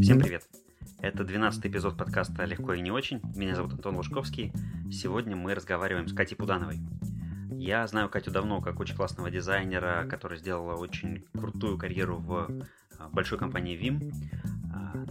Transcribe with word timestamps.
Всем 0.00 0.20
привет! 0.20 0.44
Это 1.00 1.24
12 1.24 1.66
эпизод 1.66 1.96
подкаста 1.96 2.44
«Легко 2.44 2.72
и 2.74 2.80
не 2.80 2.90
очень». 2.90 3.20
Меня 3.34 3.56
зовут 3.56 3.72
Антон 3.72 3.96
Лужковский. 3.96 4.52
Сегодня 4.92 5.34
мы 5.34 5.54
разговариваем 5.54 6.06
с 6.06 6.12
Катей 6.12 6.36
Пудановой. 6.36 6.78
Я 7.50 7.86
знаю 7.88 8.08
Катю 8.08 8.30
давно 8.30 8.60
как 8.60 8.78
очень 8.78 8.94
классного 8.94 9.30
дизайнера, 9.30 10.06
которая 10.08 10.38
сделала 10.38 10.76
очень 10.76 11.24
крутую 11.32 11.78
карьеру 11.78 12.18
в 12.18 12.48
а, 12.98 13.08
большой 13.08 13.38
компании 13.38 13.76
Vim. 13.76 14.12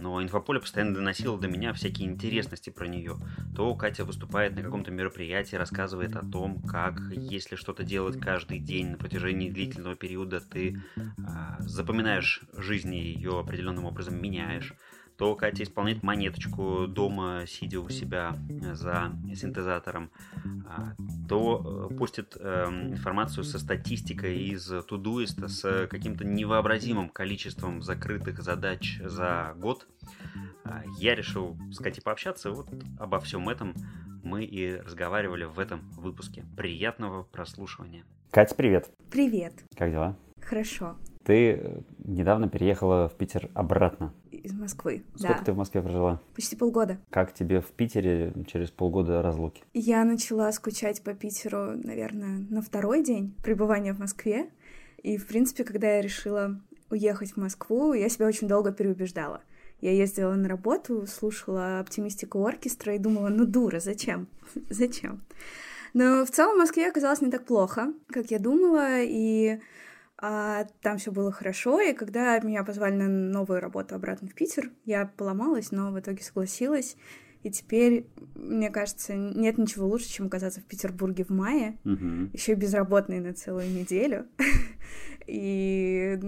Но 0.00 0.22
инфополе 0.22 0.60
постоянно 0.60 0.94
доносило 0.94 1.38
до 1.38 1.48
меня 1.48 1.72
всякие 1.72 2.08
интересности 2.08 2.70
про 2.70 2.86
нее. 2.86 3.16
То 3.54 3.74
Катя 3.74 4.04
выступает 4.04 4.54
на 4.54 4.62
каком-то 4.62 4.90
мероприятии, 4.90 5.56
рассказывает 5.56 6.16
о 6.16 6.24
том, 6.24 6.62
как, 6.62 7.00
если 7.10 7.56
что-то 7.56 7.84
делать 7.84 8.20
каждый 8.20 8.58
день 8.58 8.90
на 8.90 8.96
протяжении 8.96 9.50
длительного 9.50 9.96
периода, 9.96 10.40
ты 10.40 10.80
а, 11.26 11.56
запоминаешь 11.60 12.42
жизнь 12.52 12.94
и 12.94 13.12
ее 13.12 13.38
определенным 13.38 13.84
образом 13.84 14.20
меняешь 14.20 14.74
то 15.18 15.34
Катя 15.34 15.64
исполняет 15.64 16.04
монеточку 16.04 16.86
дома, 16.86 17.42
сидя 17.46 17.80
у 17.80 17.88
себя 17.88 18.38
за 18.72 19.12
синтезатором, 19.34 20.10
а, 20.66 20.94
то 21.28 21.88
э, 21.90 21.94
пустит 21.96 22.36
эм, 22.38 22.92
информацию 22.92 23.42
со 23.42 23.58
статистикой 23.58 24.38
из 24.38 24.70
Тудуиста 24.86 25.48
с 25.48 25.88
каким-то 25.88 26.24
невообразимым 26.24 27.08
количеством 27.08 27.82
закрытых 27.82 28.40
задач 28.42 29.00
за 29.04 29.54
год. 29.56 29.88
А, 30.64 30.84
я 30.98 31.16
решил 31.16 31.56
с 31.72 31.78
Катей 31.78 32.00
пообщаться, 32.00 32.52
вот 32.52 32.68
обо 33.00 33.18
всем 33.18 33.48
этом 33.48 33.74
мы 34.22 34.44
и 34.44 34.76
разговаривали 34.76 35.44
в 35.44 35.58
этом 35.58 35.90
выпуске. 35.96 36.44
Приятного 36.56 37.24
прослушивания. 37.24 38.04
Катя, 38.30 38.54
привет. 38.54 38.88
Привет. 39.10 39.54
Как 39.76 39.90
дела? 39.90 40.16
Хорошо. 40.40 40.96
Ты 41.24 41.52
э, 41.52 41.80
недавно 42.04 42.48
переехала 42.48 43.08
в 43.08 43.16
Питер 43.16 43.50
обратно. 43.54 44.14
Из 44.42 44.52
Москвы, 44.52 45.04
Сколько 45.16 45.38
да. 45.38 45.44
ты 45.44 45.52
в 45.52 45.56
Москве 45.56 45.82
прожила? 45.82 46.20
Почти 46.34 46.56
полгода. 46.56 46.98
Как 47.10 47.34
тебе 47.34 47.60
в 47.60 47.66
Питере 47.66 48.32
через 48.46 48.70
полгода 48.70 49.20
разлуки? 49.22 49.62
Я 49.74 50.04
начала 50.04 50.50
скучать 50.52 51.02
по 51.02 51.14
Питеру, 51.14 51.76
наверное, 51.76 52.46
на 52.48 52.62
второй 52.62 53.02
день 53.02 53.34
пребывания 53.42 53.92
в 53.92 53.98
Москве. 53.98 54.50
И, 55.02 55.16
в 55.16 55.26
принципе, 55.26 55.64
когда 55.64 55.96
я 55.96 56.02
решила 56.02 56.60
уехать 56.90 57.32
в 57.32 57.36
Москву, 57.36 57.92
я 57.92 58.08
себя 58.08 58.26
очень 58.26 58.48
долго 58.48 58.72
переубеждала. 58.72 59.42
Я 59.80 59.92
ездила 59.92 60.34
на 60.34 60.48
работу, 60.48 61.06
слушала 61.06 61.78
оптимистику 61.80 62.44
оркестра 62.44 62.94
и 62.94 62.98
думала, 62.98 63.28
ну 63.28 63.44
дура, 63.44 63.78
зачем? 63.78 64.26
зачем? 64.70 65.22
Но 65.94 66.24
в 66.24 66.30
целом 66.30 66.56
в 66.56 66.58
Москве 66.58 66.88
оказалось 66.88 67.20
не 67.20 67.30
так 67.30 67.44
плохо, 67.44 67.92
как 68.08 68.30
я 68.30 68.38
думала, 68.38 69.00
и 69.02 69.60
а 70.20 70.66
там 70.82 70.98
все 70.98 71.12
было 71.12 71.30
хорошо, 71.30 71.80
и 71.80 71.92
когда 71.92 72.38
меня 72.40 72.64
позвали 72.64 72.94
на 72.94 73.08
новую 73.08 73.60
работу 73.60 73.94
обратно 73.94 74.28
в 74.28 74.34
Питер, 74.34 74.70
я 74.84 75.06
поломалась, 75.06 75.70
но 75.70 75.92
в 75.92 76.00
итоге 76.00 76.22
согласилась. 76.22 76.96
И 77.44 77.50
теперь, 77.50 78.08
мне 78.34 78.68
кажется, 78.68 79.14
нет 79.14 79.58
ничего 79.58 79.86
лучше, 79.86 80.08
чем 80.08 80.26
оказаться 80.26 80.60
в 80.60 80.64
Петербурге 80.64 81.24
в 81.24 81.30
мае, 81.30 81.78
угу. 81.84 82.30
еще 82.32 82.52
и 82.52 82.56
безработной 82.56 83.20
на 83.20 83.32
целую 83.32 83.70
неделю, 83.70 84.26
и 85.28 86.18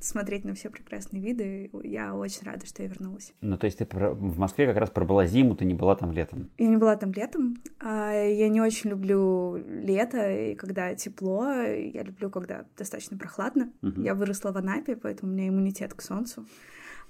смотреть 0.00 0.44
на 0.44 0.54
все 0.54 0.68
прекрасные 0.68 1.22
виды. 1.22 1.70
Я 1.82 2.14
очень 2.14 2.44
рада, 2.44 2.66
что 2.66 2.82
я 2.82 2.88
вернулась. 2.88 3.32
Ну, 3.40 3.56
то 3.56 3.64
есть 3.64 3.78
ты 3.78 3.86
в 3.86 4.38
Москве 4.38 4.66
как 4.66 4.76
раз 4.76 4.90
пробыла 4.90 5.26
зиму, 5.26 5.56
ты 5.56 5.64
не 5.64 5.74
была 5.74 5.96
там 5.96 6.12
летом? 6.12 6.50
Я 6.58 6.68
не 6.68 6.76
была 6.76 6.96
там 6.96 7.12
летом. 7.12 7.56
А 7.80 8.12
я 8.12 8.48
не 8.50 8.60
очень 8.60 8.90
люблю 8.90 9.56
лето, 9.56 10.30
и 10.30 10.54
когда 10.54 10.94
тепло. 10.94 11.50
Я 11.50 12.02
люблю, 12.02 12.30
когда 12.30 12.66
достаточно 12.76 13.16
прохладно. 13.16 13.72
Угу. 13.82 14.02
Я 14.02 14.14
выросла 14.14 14.52
в 14.52 14.56
Анапе, 14.58 14.96
поэтому 14.96 15.32
у 15.32 15.34
меня 15.34 15.48
иммунитет 15.48 15.94
к 15.94 16.02
солнцу. 16.02 16.46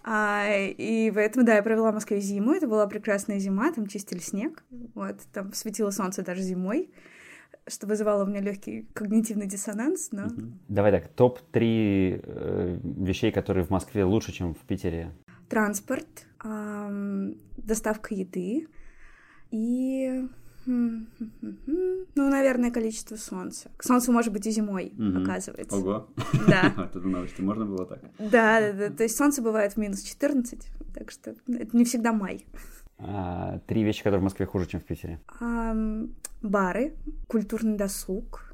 А, 0.06 0.46
и 0.48 1.10
поэтому, 1.10 1.46
да, 1.46 1.56
я 1.56 1.62
провела 1.62 1.90
в 1.90 1.94
Москве 1.94 2.20
зиму. 2.20 2.52
Это 2.52 2.68
была 2.68 2.86
прекрасная 2.86 3.38
зима, 3.38 3.72
там 3.72 3.86
чистили 3.86 4.18
снег. 4.18 4.62
Вот, 4.94 5.16
там 5.32 5.52
светило 5.52 5.90
солнце 5.90 6.22
даже 6.22 6.42
зимой, 6.42 6.90
что 7.66 7.86
вызывало 7.86 8.24
у 8.24 8.26
меня 8.26 8.40
легкий 8.40 8.86
когнитивный 8.92 9.46
диссонанс, 9.46 10.10
но... 10.12 10.28
Давай 10.68 10.92
так, 10.92 11.08
топ-3 11.08 12.20
э, 12.22 12.78
вещей, 12.82 13.32
которые 13.32 13.64
в 13.64 13.70
Москве 13.70 14.04
лучше, 14.04 14.32
чем 14.32 14.54
в 14.54 14.58
Питере. 14.58 15.12
Транспорт, 15.48 16.26
эм, 16.44 17.36
доставка 17.56 18.14
еды 18.14 18.66
и 19.50 20.26
ну, 20.66 21.06
наверное, 22.16 22.70
количество 22.70 23.16
солнца. 23.16 23.70
Солнце 23.80 24.10
может 24.12 24.32
быть 24.32 24.46
и 24.46 24.50
зимой, 24.50 24.92
Мгм. 24.96 25.22
оказывается. 25.22 25.76
Ого. 25.76 26.08
Да. 26.48 26.72
Это 26.94 27.00
новости, 27.00 27.40
можно 27.42 27.66
было 27.66 27.86
так? 27.86 28.00
Да, 28.18 28.60
да, 28.60 28.72
да. 28.72 28.90
То 28.90 29.02
есть 29.02 29.16
солнце 29.16 29.42
бывает 29.42 29.74
в 29.74 29.76
минус 29.76 30.02
14, 30.02 30.66
так 30.94 31.10
что 31.10 31.34
это 31.48 31.76
не 31.76 31.84
всегда 31.84 32.12
май. 32.12 32.46
А, 32.98 33.58
три 33.66 33.82
вещи, 33.82 34.02
которые 34.02 34.20
в 34.20 34.24
Москве 34.24 34.46
хуже, 34.46 34.66
чем 34.66 34.80
в 34.80 34.84
Питере. 34.84 35.20
Бары, 36.42 36.94
культурный 37.26 37.76
досуг 37.76 38.53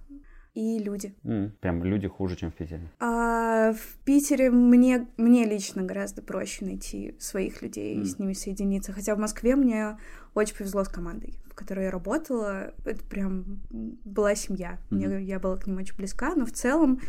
и 0.55 0.78
люди. 0.78 1.15
М, 1.25 1.53
Прям 1.61 1.84
люди 1.84 2.09
хуже, 2.09 2.37
чем 2.37 2.50
в 2.50 2.55
Питере. 2.55 2.83
А 2.99 3.72
в 3.72 3.97
Питере 4.05 4.50
мне, 4.50 5.06
мне 5.16 5.44
лично 5.44 5.83
гораздо 5.83 6.22
проще 6.22 6.65
найти 6.65 7.15
своих 7.19 7.62
людей 7.62 7.94
и 7.94 7.99
М. 8.00 8.05
с 8.05 8.19
ними 8.19 8.33
соединиться. 8.33 8.93
Хотя 8.93 9.15
в 9.15 9.19
Москве 9.19 9.56
мне 9.56 9.97
очень 10.34 10.56
повезло 10.56 10.84
с 10.84 10.88
командой, 10.88 11.34
в 11.47 11.55
которой 11.55 11.84
я 11.87 11.91
работала. 11.91 12.72
Это 12.84 13.03
прям 13.05 13.61
была 13.71 14.34
семья. 14.34 14.78
Мне, 14.91 15.09
Мгм. 15.09 15.19
я 15.19 15.38
была 15.38 15.56
к 15.56 15.66
ним 15.66 15.77
очень 15.78 15.97
близка, 15.97 16.34
но 16.34 16.44
в 16.47 16.53
целом 16.53 17.00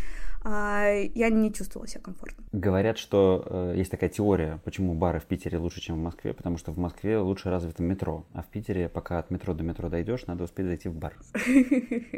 а, 0.44 0.88
я 1.13 1.29
не 1.29 1.53
чувствовала 1.53 1.88
себя 1.88 2.02
комфортно. 2.02 2.44
Говорят, 2.52 2.97
что 2.97 3.46
э, 3.47 3.73
есть 3.78 3.91
такая 3.91 4.09
теория, 4.09 4.59
почему 4.66 4.96
бары 4.96 5.19
в 5.19 5.25
Питере 5.25 5.59
лучше, 5.59 5.81
чем 5.81 5.97
в 5.97 6.03
Москве, 6.03 6.34
потому 6.34 6.58
что 6.58 6.72
в 6.72 6.79
Москве 6.79 7.19
лучше 7.19 7.52
развито 7.52 7.84
метро, 7.84 8.25
а 8.34 8.41
в 8.41 8.47
Питере, 8.47 8.90
пока 8.90 9.19
от 9.19 9.29
метро 9.29 9.53
до 9.53 9.63
метро 9.63 9.88
дойдешь, 9.88 10.25
надо 10.25 10.46
успеть 10.46 10.66
зайти 10.66 10.90
в 10.90 10.96
бар. 10.96 11.13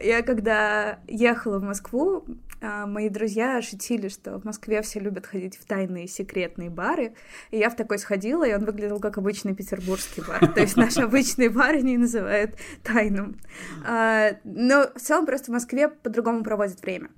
Я 0.00 0.22
когда 0.22 1.00
ехала 1.06 1.58
в 1.58 1.62
Москву, 1.62 2.24
а, 2.60 2.86
мои 2.86 3.08
друзья 3.08 3.60
шутили, 3.60 4.08
что 4.08 4.38
в 4.38 4.44
Москве 4.44 4.82
все 4.82 5.00
любят 5.00 5.26
ходить 5.26 5.56
в 5.56 5.64
тайные 5.64 6.06
секретные 6.06 6.70
бары. 6.70 7.14
И 7.50 7.58
я 7.58 7.68
в 7.68 7.76
такой 7.76 7.98
сходила, 7.98 8.46
и 8.46 8.54
он 8.54 8.64
выглядел 8.64 9.00
как 9.00 9.18
обычный 9.18 9.54
петербургский 9.54 10.22
бар. 10.22 10.46
То 10.52 10.60
есть 10.60 10.76
наш 10.76 10.96
обычный 10.96 11.48
бар 11.48 11.74
они 11.74 11.98
называют 11.98 12.56
тайным. 12.84 13.40
А, 13.84 14.36
Но 14.44 14.90
в 14.94 15.00
целом 15.00 15.26
просто 15.26 15.50
в 15.50 15.54
Москве 15.54 15.88
по-другому 15.88 16.44
проводят 16.44 16.80
время. 16.82 17.10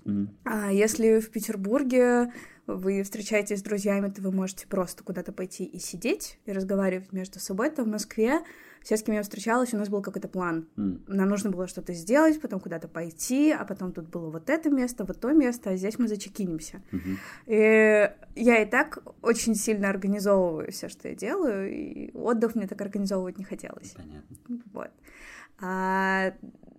А 0.44 0.72
если 0.72 1.20
в 1.20 1.30
Петербурге 1.30 2.32
вы 2.66 3.02
встречаетесь 3.02 3.58
с 3.58 3.62
друзьями, 3.62 4.08
то 4.08 4.22
вы 4.22 4.32
можете 4.32 4.66
просто 4.66 5.04
куда-то 5.04 5.32
пойти 5.32 5.64
и 5.64 5.78
сидеть, 5.78 6.38
и 6.46 6.52
разговаривать 6.52 7.12
между 7.12 7.38
собой, 7.38 7.70
то 7.70 7.84
в 7.84 7.86
Москве 7.86 8.40
все, 8.84 8.98
с 8.98 9.02
кем 9.02 9.14
я 9.14 9.22
встречалась, 9.22 9.72
у 9.72 9.78
нас 9.78 9.88
был 9.88 10.02
какой-то 10.02 10.28
план. 10.28 10.68
Нам 10.76 11.28
нужно 11.28 11.50
было 11.50 11.66
что-то 11.66 11.94
сделать, 11.94 12.38
потом 12.38 12.60
куда-то 12.60 12.86
пойти, 12.86 13.50
а 13.50 13.64
потом 13.64 13.92
тут 13.92 14.10
было 14.10 14.28
вот 14.28 14.50
это 14.50 14.68
место, 14.68 15.04
вот 15.04 15.18
то 15.20 15.32
место, 15.32 15.70
а 15.70 15.76
здесь 15.76 15.98
мы 15.98 16.06
зачекинимся. 16.06 16.82
Мгм. 16.92 17.18
И 17.46 18.10
я 18.36 18.62
и 18.62 18.66
так 18.66 18.98
очень 19.22 19.54
сильно 19.54 19.88
организовываю 19.88 20.70
все, 20.70 20.90
что 20.90 21.08
я 21.08 21.14
делаю, 21.14 21.72
и 21.72 22.10
отдых 22.12 22.54
мне 22.54 22.66
так 22.66 22.80
организовывать 22.82 23.38
не 23.38 23.44
хотелось. 23.44 23.92
Понятно. 23.96 24.36
Вот. 24.74 24.90
А, 25.62 26.34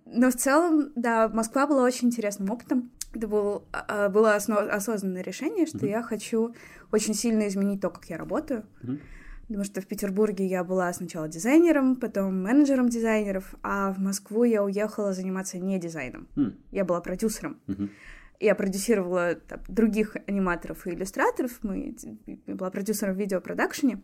но 0.06 0.30
в 0.30 0.36
целом, 0.36 0.92
да, 0.94 1.28
Москва 1.28 1.66
была 1.66 1.82
очень 1.82 2.06
интересным 2.06 2.50
опытом. 2.50 2.92
Это 3.14 3.26
был, 3.26 3.64
а, 3.72 4.08
было 4.10 4.36
осно- 4.36 4.70
осознанное 4.70 5.22
решение, 5.22 5.66
что 5.66 5.78
Мгм. 5.78 5.86
я 5.88 6.02
хочу 6.02 6.54
очень 6.92 7.14
сильно 7.14 7.48
изменить 7.48 7.80
то, 7.80 7.90
как 7.90 8.04
я 8.04 8.16
работаю. 8.16 8.64
Мгм. 8.82 9.00
Потому 9.46 9.64
что 9.64 9.80
в 9.80 9.86
Петербурге 9.86 10.44
я 10.46 10.64
была 10.64 10.92
сначала 10.92 11.28
дизайнером, 11.28 11.96
потом 11.96 12.42
менеджером 12.42 12.88
дизайнеров, 12.88 13.54
а 13.62 13.92
в 13.92 13.98
Москву 13.98 14.42
я 14.44 14.64
уехала 14.64 15.12
заниматься 15.12 15.58
не 15.58 15.78
дизайном. 15.78 16.26
М, 16.36 16.56
Я 16.72 16.84
была 16.84 17.00
продюсером. 17.00 17.60
мгм. 17.66 17.90
Я 18.40 18.54
продюсировала 18.54 19.34
там, 19.36 19.60
других 19.68 20.16
аниматоров 20.26 20.86
и 20.86 20.90
иллюстраторов. 20.90 21.52
Мы, 21.62 21.94
я 22.46 22.54
была 22.54 22.70
продюсером 22.70 23.14
в 23.14 23.18
видеопродакшене. 23.18 24.02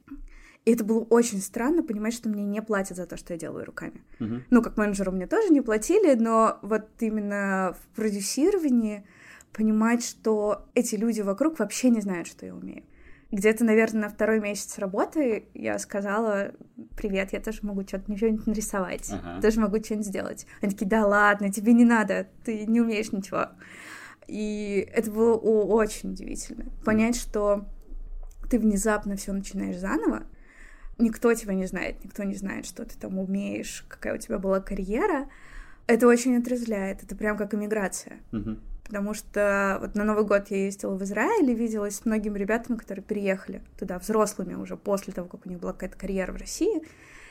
И 0.64 0.72
это 0.72 0.84
было 0.84 1.00
очень 1.00 1.40
странно 1.40 1.82
понимать, 1.82 2.14
что 2.14 2.28
мне 2.28 2.44
не 2.44 2.62
платят 2.62 2.96
за 2.96 3.06
то, 3.06 3.16
что 3.16 3.34
я 3.34 3.38
делаю 3.38 3.64
руками. 3.66 4.00
Мгм. 4.20 4.44
Ну, 4.48 4.62
как 4.62 4.76
менеджеру 4.76 5.10
мне 5.10 5.26
тоже 5.26 5.52
не 5.52 5.60
платили, 5.60 6.14
но 6.14 6.60
вот 6.62 6.84
именно 7.00 7.76
в 7.78 7.96
продюсировании 7.96 9.04
понимать, 9.52 10.04
что 10.04 10.64
эти 10.74 10.94
люди 10.94 11.20
вокруг 11.20 11.58
вообще 11.58 11.90
не 11.90 12.00
знают, 12.00 12.28
что 12.28 12.46
я 12.46 12.54
умею. 12.54 12.84
Где-то, 13.32 13.64
наверное, 13.64 14.02
на 14.02 14.08
второй 14.10 14.40
месяц 14.40 14.78
работы 14.78 15.46
я 15.54 15.78
сказала, 15.78 16.52
привет, 16.98 17.32
я 17.32 17.40
тоже 17.40 17.60
могу 17.62 17.82
что-то 17.82 18.14
что-нибудь 18.14 18.46
нарисовать, 18.46 19.10
Ага. 19.10 19.40
тоже 19.40 19.58
могу 19.58 19.82
что-нибудь 19.82 20.06
сделать. 20.06 20.46
Они 20.60 20.72
такие, 20.72 20.86
да 20.86 21.06
ладно, 21.06 21.50
тебе 21.50 21.72
не 21.72 21.86
надо, 21.86 22.28
ты 22.44 22.66
не 22.66 22.82
умеешь 22.82 23.10
ничего. 23.10 23.48
И 24.28 24.86
это 24.94 25.10
было 25.10 25.34
очень 25.34 26.10
удивительно. 26.10 26.66
Понять, 26.84 27.16
что 27.16 27.64
ты 28.50 28.58
внезапно 28.58 29.16
все 29.16 29.32
начинаешь 29.32 29.78
заново, 29.78 30.24
никто 30.98 31.32
тебя 31.32 31.54
не 31.54 31.64
знает, 31.64 32.04
никто 32.04 32.24
не 32.24 32.34
знает, 32.34 32.66
что 32.66 32.84
ты 32.84 32.98
там 32.98 33.18
умеешь, 33.18 33.86
какая 33.88 34.14
у 34.14 34.18
тебя 34.18 34.38
была 34.38 34.60
карьера. 34.60 35.26
Это 35.86 36.06
очень 36.06 36.36
отрезвляет, 36.36 37.02
это 37.02 37.16
прям 37.16 37.38
как 37.38 37.54
иммиграция. 37.54 38.18
Мгм. 38.30 38.60
Потому 38.92 39.14
что 39.14 39.78
вот 39.80 39.94
на 39.94 40.04
Новый 40.04 40.26
год 40.26 40.50
я 40.50 40.66
ездила 40.66 40.94
в 40.94 41.02
Израиль 41.02 41.50
и 41.50 41.54
виделась 41.54 41.96
с 41.96 42.04
многими 42.04 42.38
ребятами, 42.38 42.76
которые 42.76 43.02
переехали 43.02 43.62
туда 43.78 43.98
взрослыми 43.98 44.52
уже 44.52 44.76
после 44.76 45.14
того, 45.14 45.28
как 45.28 45.46
у 45.46 45.48
них 45.48 45.60
была 45.60 45.72
какая-то 45.72 45.96
карьера 45.96 46.30
в 46.30 46.36
России, 46.36 46.82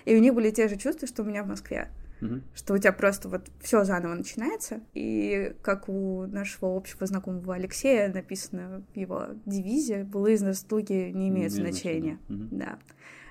и 0.06 0.16
у 0.16 0.20
них 0.20 0.34
были 0.34 0.50
те 0.50 0.68
же 0.68 0.76
чувства, 0.76 1.08
что 1.08 1.22
у 1.22 1.26
меня 1.26 1.44
в 1.44 1.48
Москве. 1.48 1.90
Мгм. 2.20 2.42
Что 2.56 2.74
у 2.74 2.78
тебя 2.80 2.92
просто 2.92 3.30
вот 3.30 3.48
все 3.60 3.84
заново 3.84 4.16
начинается. 4.16 4.82
И 4.96 5.54
как 5.62 5.88
у 5.88 6.26
нашего 6.26 6.76
общего 6.76 7.06
знакомого 7.06 7.54
Алексея 7.54 8.12
написано 8.12 8.84
в 8.96 8.98
его 8.98 9.28
девизе, 9.46 10.04
былые 10.04 10.38
заслуги 10.38 11.12
не 11.14 11.30
имеют 11.30 11.54
имеет 11.54 11.74
значения. 11.74 12.18
Мгм. 12.28 12.50
Да. 12.58 12.80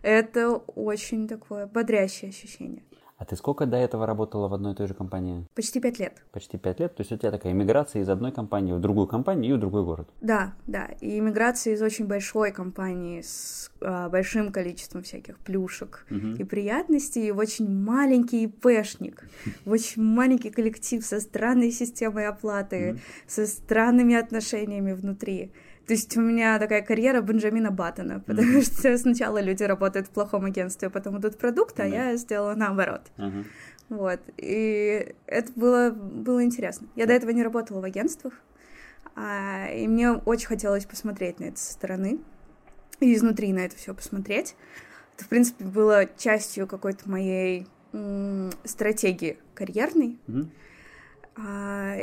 Это 0.03 0.50
очень 0.50 1.27
такое 1.27 1.67
бодрящее 1.67 2.29
ощущение. 2.29 2.85
А 3.20 3.26
ты 3.26 3.37
сколько 3.37 3.67
до 3.67 3.76
этого 3.76 4.06
работала 4.06 4.49
в 4.49 4.55
одной 4.55 4.72
и 4.72 4.75
той 4.75 4.87
же 4.88 4.94
компании? 4.94 5.46
Почти 5.55 5.78
пять 5.78 5.99
лет. 5.99 6.22
Почти 6.32 6.56
пять 6.56 6.81
лет. 6.81 6.96
То 6.96 7.02
есть 7.02 7.12
у 7.12 7.19
тебя 7.19 7.31
такая 7.31 7.52
иммиграция 7.52 8.00
из 8.00 8.08
одной 8.08 8.32
компании 8.32 8.72
в 8.72 8.81
другую 8.81 9.06
компанию 9.06 9.52
и 9.52 9.56
в 9.58 9.61
другой 9.61 9.84
город. 9.84 10.08
Да, 10.22 10.55
да. 10.67 10.87
И 11.02 11.19
иммиграция 11.19 11.75
из 11.75 11.82
очень 11.82 12.06
большой 12.06 12.50
компании 12.50 13.20
с 13.20 13.70
а, 13.82 14.08
большим 14.08 14.50
количеством 14.50 15.02
всяких 15.02 15.38
плюшек 15.38 16.06
Мгм. 16.08 16.37
и 16.37 16.44
приятностей 16.44 17.31
в 17.32 17.37
очень 17.37 17.69
маленький 17.69 18.44
ИПшник, 18.44 19.28
в 19.67 19.70
очень 19.70 20.02
маленький 20.02 20.49
коллектив 20.49 21.05
со 21.05 21.20
странной 21.20 21.72
системой 21.72 22.26
оплаты, 22.26 23.00
со 23.26 23.46
странными 23.46 24.14
отношениями 24.14 24.93
внутри. 24.94 25.52
То 25.90 25.94
есть 25.94 26.16
у 26.16 26.20
меня 26.20 26.56
такая 26.60 26.82
карьера 26.82 27.20
Бенджамина 27.20 27.72
Баттона, 27.72 28.20
потому 28.20 28.62
что 28.62 28.96
сначала 28.96 29.40
люди 29.40 29.64
работают 29.64 30.06
в 30.06 30.10
плохом 30.10 30.44
агентстве, 30.44 30.87
а 30.87 30.90
потом 30.92 31.19
идут 31.19 31.37
продукты, 31.37 31.82
а 31.82 31.88
Да. 31.90 32.10
я 32.10 32.16
сделала 32.16 32.54
наоборот. 32.54 33.00
Ага. 33.16 33.42
Вот. 33.88 34.20
И 34.37 35.16
это 35.26 35.52
было, 35.56 35.90
было 35.90 36.44
интересно. 36.44 36.87
Я 36.94 37.06
до 37.06 37.12
этого 37.14 37.31
не 37.32 37.42
работала 37.42 37.81
в 37.81 37.84
агентствах, 37.84 38.34
а, 39.16 39.66
и 39.66 39.88
мне 39.88 40.12
очень 40.12 40.46
хотелось 40.46 40.84
посмотреть 40.87 41.40
на 41.40 41.46
это 41.46 41.58
со 41.58 41.72
стороны 41.72 42.20
и 43.00 43.12
изнутри 43.12 43.52
на 43.52 43.58
это 43.58 43.75
все 43.75 43.93
посмотреть. 43.93 44.54
Это, 45.16 45.25
в 45.25 45.28
принципе, 45.28 45.64
было 45.64 46.06
частью 46.16 46.69
какой-то 46.69 47.10
моей 47.10 47.66
м, 47.93 48.52
стратегии 48.62 49.38
карьерной. 49.56 50.20
Мгм. 50.28 50.52
А, 51.42 51.96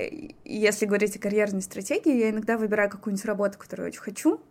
если 0.46 0.86
говорить 0.86 1.16
о 1.16 1.20
карьерной 1.20 1.62
стратегии, 1.62 2.18
я 2.18 2.30
иногда 2.32 2.58
выбираю 2.58 2.90
какую-нибудь 2.90 3.26
работу, 3.26 3.58
которую 3.58 3.88
я 3.88 3.90
очень 3.90 4.02
хочу, 4.02 4.42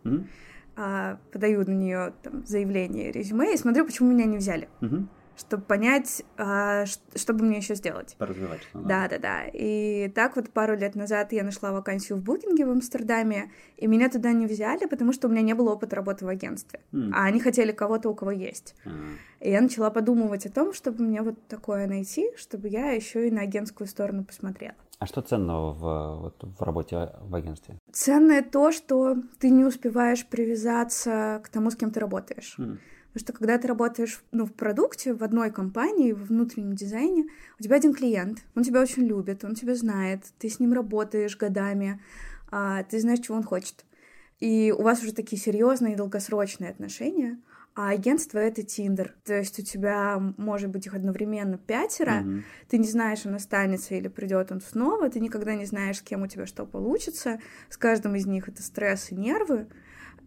а, 0.75 1.19
подаю 1.31 1.65
на 1.65 1.73
нее 1.73 2.13
там, 2.23 2.45
заявление, 2.45 3.11
резюме 3.11 3.53
и 3.53 3.57
смотрю, 3.57 3.85
почему 3.85 4.11
меня 4.11 4.25
не 4.25 4.37
взяли, 4.37 4.69
Мгм. 4.79 5.09
Чтобы 5.37 5.63
понять, 5.63 6.23
а, 6.37 6.85
что 6.85 7.33
бы 7.33 7.45
мне 7.45 7.57
еще 7.57 7.75
сделать. 7.75 8.15
Поразвивать. 8.17 8.67
Да, 8.73 9.07
да, 9.07 9.19
да. 9.19 9.43
И 9.53 10.09
так 10.09 10.35
вот 10.35 10.49
пару 10.49 10.75
лет 10.75 10.95
назад 10.95 11.31
я 11.31 11.43
нашла 11.43 11.71
вакансию 11.71 12.17
в 12.17 12.23
Букинге 12.23 12.65
в 12.65 12.71
Амстердаме, 12.71 13.51
и 13.77 13.87
меня 13.87 14.09
туда 14.09 14.31
не 14.33 14.47
взяли, 14.47 14.85
потому 14.85 15.13
что 15.13 15.27
у 15.27 15.31
меня 15.31 15.43
не 15.43 15.53
было 15.53 15.73
опыта 15.73 15.95
работы 15.95 16.25
в 16.25 16.27
агентстве. 16.27 16.81
М. 16.91 17.13
А 17.13 17.25
они 17.25 17.39
хотели 17.39 17.71
кого-то, 17.71 18.09
у 18.09 18.15
кого 18.15 18.31
есть. 18.31 18.75
А. 18.85 18.89
И 19.39 19.51
я 19.51 19.61
начала 19.61 19.91
подумывать 19.91 20.45
о 20.47 20.51
том, 20.51 20.73
чтобы 20.73 21.03
мне 21.03 21.21
вот 21.21 21.47
такое 21.47 21.87
найти, 21.87 22.31
чтобы 22.35 22.67
я 22.67 22.91
еще 22.91 23.27
и 23.27 23.31
на 23.31 23.41
агентскую 23.41 23.87
сторону 23.87 24.25
посмотрела. 24.25 24.75
А 24.99 25.05
что 25.05 25.21
ценного 25.21 25.73
в, 25.73 26.21
вот, 26.21 26.43
в 26.43 26.63
работе 26.63 27.11
в 27.21 27.35
агентстве? 27.35 27.77
Ценное 27.91 28.41
то, 28.41 28.71
что 28.71 29.15
ты 29.39 29.51
не 29.51 29.63
успеваешь 29.63 30.25
привязаться 30.25 31.39
к 31.43 31.49
тому, 31.49 31.69
с 31.69 31.75
кем 31.75 31.91
ты 31.91 31.99
работаешь. 31.99 32.55
М. 32.57 32.79
Потому 33.17 33.33
что 33.33 33.39
когда 33.39 33.57
ты 33.57 33.67
работаешь 33.67 34.21
ну, 34.31 34.45
в 34.45 34.53
продукте, 34.53 35.11
в 35.11 35.23
одной 35.23 35.49
компании, 35.49 36.11
в 36.11 36.25
внутреннем 36.25 36.75
дизайне, 36.75 37.25
у 37.59 37.63
тебя 37.63 37.77
один 37.77 37.91
клиент, 37.91 38.43
он 38.53 38.61
тебя 38.61 38.79
очень 38.79 39.07
любит, 39.07 39.43
он 39.43 39.55
тебя 39.55 39.73
знает, 39.73 40.25
ты 40.37 40.49
с 40.49 40.59
ним 40.59 40.73
работаешь 40.73 41.35
годами, 41.35 41.99
а, 42.51 42.83
ты 42.83 42.99
знаешь, 42.99 43.21
чего 43.21 43.37
он 43.37 43.41
хочет. 43.43 43.85
И 44.39 44.71
у 44.71 44.83
вас 44.83 45.01
уже 45.01 45.13
такие 45.13 45.41
серьезные 45.41 45.93
и 45.93 45.95
долгосрочные 45.95 46.69
отношения, 46.69 47.39
а 47.73 47.89
агентство— 47.89 48.37
это 48.39 48.61
Тиндер. 48.61 49.15
То 49.25 49.35
есть 49.35 49.57
у 49.57 49.63
тебя 49.63 50.21
может 50.37 50.69
быть 50.69 50.85
их 50.85 50.93
одновременно 50.93 51.57
пятеро, 51.57 52.21
Мгм. 52.21 52.43
ты 52.69 52.77
не 52.77 52.87
знаешь, 52.87 53.25
он 53.25 53.33
останется 53.33 53.95
или 53.95 54.09
придет 54.09 54.51
он 54.51 54.61
снова, 54.61 55.09
ты 55.09 55.19
никогда 55.19 55.55
не 55.55 55.65
знаешь, 55.65 55.97
с 55.97 56.01
кем 56.03 56.21
у 56.21 56.27
тебя 56.27 56.45
что 56.45 56.67
получится. 56.67 57.39
С 57.71 57.77
каждым 57.77 58.15
из 58.15 58.27
них 58.27 58.47
это 58.47 58.61
стресс 58.61 59.11
и 59.11 59.15
нервы. 59.15 59.65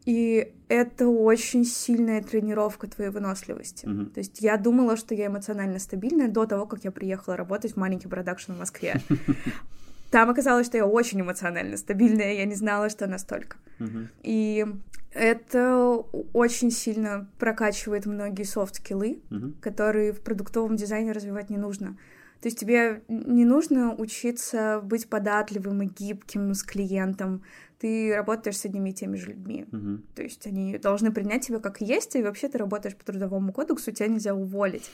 И 0.07 0.53
это 0.69 1.09
очень 1.09 1.65
сильная 1.65 2.23
тренировка 2.23 2.87
твоей 2.87 3.11
выносливости. 3.11 3.87
Мгм. 3.87 4.11
То 4.11 4.21
есть 4.21 4.41
я 4.41 4.57
думала, 4.57 4.97
что 4.97 5.15
я 5.15 5.27
эмоционально 5.27 5.79
стабильная 5.79 6.29
до 6.29 6.47
того, 6.47 6.67
как 6.67 6.85
я 6.85 6.91
приехала 6.91 7.37
работать 7.37 7.73
в 7.73 7.77
маленький 7.77 8.09
продакшн 8.09 8.53
в 8.53 8.59
Москве. 8.59 9.01
Там 10.11 10.29
оказалось, 10.31 10.67
что 10.67 10.77
я 10.77 10.87
очень 10.87 11.21
эмоционально 11.21 11.77
стабильная, 11.77 12.35
я 12.35 12.45
не 12.45 12.55
знала, 12.55 12.89
что 12.89 13.07
настолько. 13.07 13.59
Мгм. 13.79 14.09
И 14.23 14.67
это 15.13 15.87
очень 16.33 16.71
сильно 16.71 17.29
прокачивает 17.39 18.07
многие 18.07 18.45
софт-скиллы, 18.45 19.21
Мгм. 19.31 19.55
которые 19.61 20.13
в 20.13 20.21
продуктовом 20.21 20.77
дизайне 20.77 21.13
развивать 21.13 21.51
не 21.51 21.59
нужно. 21.59 21.97
То 22.41 22.49
есть 22.49 22.59
тебе 22.59 23.03
не 23.09 23.45
нужно 23.45 23.95
учиться 23.95 24.81
быть 24.83 25.09
податливым 25.09 25.83
и 25.83 25.87
гибким 25.87 26.55
с 26.55 26.63
клиентом. 26.63 27.43
Ты 27.79 28.15
работаешь 28.15 28.59
с 28.59 28.65
одними 28.65 28.91
и 28.91 28.93
теми 28.93 29.17
же 29.17 29.29
людьми. 29.29 29.67
Мгм. 29.71 30.05
То 30.15 30.23
есть 30.23 30.47
они 30.47 30.79
должны 30.79 31.13
принять 31.13 31.47
тебя 31.47 31.61
как 31.61 31.81
есть, 31.81 32.17
и 32.17 32.23
вообще 32.23 32.49
ты 32.49 32.59
работаешь 32.59 32.97
по 32.97 33.05
трудовому 33.05 33.53
кодексу, 33.53 33.93
тебя 33.93 34.09
нельзя 34.09 34.35
уволить. 34.35 34.91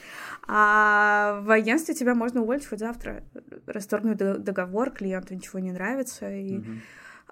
А 0.47 1.41
в 1.43 1.51
агентстве 1.51 1.93
тебя 1.95 2.15
можно 2.15 2.41
уволить 2.41 2.65
хоть 2.65 2.79
завтра. 2.79 3.23
Расторгнуть 3.65 4.17
договор, 4.17 4.91
клиенту 4.91 5.33
ничего 5.33 5.59
не 5.59 5.71
нравится, 5.71 6.29
и 6.29 6.57
Мгм. 6.57 6.81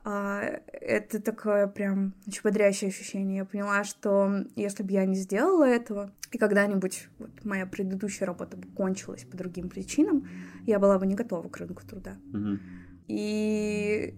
А, 0.05 0.61
это 0.71 1.19
такое 1.19 1.65
прям 1.65 2.13
очень 2.27 2.41
бодрящее 2.43 2.89
ощущение. 2.89 3.37
Я 3.37 3.45
поняла, 3.45 3.83
что 3.83 4.45
если 4.55 4.83
бы 4.83 4.91
я 4.91 5.03
не 5.05 5.15
сделала 5.15 5.67
этого, 5.67 6.11
и 6.31 6.37
когда-нибудь 6.37 7.09
вот 7.17 7.31
моя 7.43 7.65
предыдущая 7.65 8.27
работа 8.27 8.55
бы 8.55 8.67
кончилась 8.67 9.23
по 9.23 9.35
другим 9.35 9.67
причинам, 9.67 10.27
я 10.67 10.77
была 10.77 10.99
бы 10.99 11.07
не 11.07 11.15
готова 11.15 11.49
к 11.49 11.57
рынку 11.57 11.81
труда. 11.83 12.17
Мгм. 12.31 12.59
И 13.07 14.13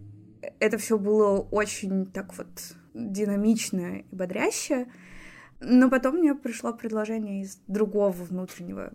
это 0.60 0.78
все 0.78 0.98
было 0.98 1.40
очень 1.40 2.06
так 2.06 2.38
вот 2.38 2.76
динамично 2.94 4.00
и 4.00 4.06
бодряще. 4.12 4.88
Но 5.62 5.90
потом 5.90 6.18
мне 6.18 6.36
пришло 6.36 6.74
предложение 6.74 7.44
из 7.44 7.60
другого 7.68 8.12
внутреннего 8.12 8.94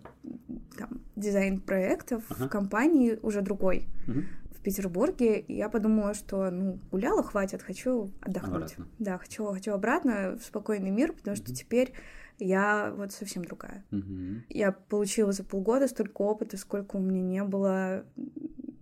там, 0.77 1.01
дизайн-проекта 1.15 2.19
в 2.19 2.31
Ага. 2.31 2.47
компании, 2.49 3.19
уже 3.21 3.41
другой, 3.41 3.87
Мгм. 4.07 4.25
Петербурге. 4.63 5.39
И 5.39 5.55
я 5.55 5.69
подумала, 5.69 6.13
что, 6.13 6.49
ну, 6.49 6.79
гуляла, 6.91 7.23
хватит, 7.23 7.61
хочу 7.61 8.11
отдохнуть. 8.21 8.55
Обратно. 8.73 8.87
Да, 8.99 9.17
хочу, 9.17 9.45
хочу 9.45 9.73
обратно 9.73 10.37
в 10.39 10.43
спокойный 10.43 10.89
мир, 10.89 11.13
потому 11.13 11.35
что 11.35 11.47
Мгм. 11.49 11.55
теперь 11.55 11.93
я 12.39 12.93
вот 12.97 13.11
совсем 13.11 13.45
другая. 13.45 13.83
Мгм. 13.91 14.43
Я 14.49 14.71
получила 14.71 15.31
за 15.31 15.43
полгода 15.43 15.87
столько 15.87 16.21
опыта, 16.21 16.57
сколько 16.57 16.95
у 16.95 16.99
меня 16.99 17.21
не 17.21 17.43
было 17.43 18.03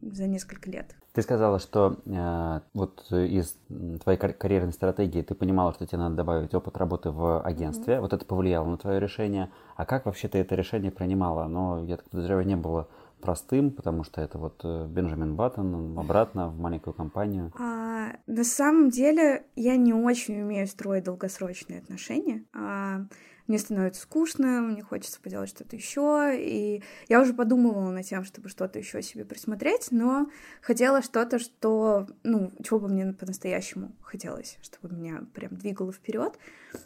за 0.01 0.27
несколько 0.27 0.69
лет. 0.69 0.95
Ты 1.13 1.21
сказала, 1.21 1.59
что 1.59 1.97
э, 2.05 2.61
вот 2.73 3.05
из 3.11 3.57
твоей 4.01 4.17
кар- 4.17 4.33
карьерной 4.33 4.71
стратегии 4.71 5.21
ты 5.21 5.35
понимала, 5.35 5.73
что 5.73 5.85
тебе 5.85 5.97
надо 5.97 6.15
добавить 6.15 6.53
опыт 6.53 6.77
работы 6.77 7.11
в 7.11 7.41
агентстве. 7.41 7.99
Вот 7.99 8.13
это 8.13 8.25
повлияло 8.25 8.65
на 8.65 8.77
твое 8.77 8.99
решение. 8.99 9.51
А 9.75 9.85
как 9.85 10.05
вообще 10.05 10.29
ты 10.29 10.37
это 10.39 10.55
решение 10.55 10.89
принимала? 10.91 11.43
Оно, 11.43 11.83
я 11.83 11.97
так 11.97 12.09
подозреваю, 12.09 12.47
не 12.47 12.55
было 12.55 12.87
простым, 13.21 13.71
потому 13.71 14.03
что 14.03 14.21
это 14.21 14.37
вот 14.37 14.61
э, 14.63 14.87
Бенджамин 14.87 15.35
Баттон, 15.35 15.73
он 15.73 15.99
обратно 15.99 16.49
в 16.49 16.59
маленькую 16.59 16.93
компанию. 16.93 17.51
А, 17.57 18.13
на 18.27 18.43
самом 18.43 18.89
деле 18.89 19.45
я 19.55 19.77
не 19.77 19.93
очень 19.93 20.41
умею 20.41 20.67
строить 20.67 21.05
долгосрочные 21.05 21.79
отношения. 21.79 22.43
А, 22.53 23.01
мне 23.47 23.59
становится 23.59 24.01
скучно, 24.01 24.61
мне 24.61 24.81
хочется 24.81 25.19
поделать 25.19 25.49
что-то 25.49 25.75
еще, 25.75 26.33
и 26.37 26.83
я 27.09 27.21
уже 27.21 27.33
подумывала 27.33 27.91
над 27.91 28.05
тем, 28.05 28.23
чтобы 28.23 28.49
что-то 28.49 28.79
еще 28.79 29.01
себе 29.01 29.25
присмотреть, 29.25 29.87
но 29.91 30.29
хотела 30.61 31.01
что-то, 31.01 31.39
что, 31.39 32.07
ну, 32.23 32.51
чего 32.63 32.79
бы 32.79 32.87
мне 32.87 33.13
по-настоящему 33.13 33.91
хотелось, 34.01 34.57
чтобы 34.61 34.95
меня 34.95 35.23
прям 35.33 35.55
двигало 35.55 35.91
вперед. 35.91 36.37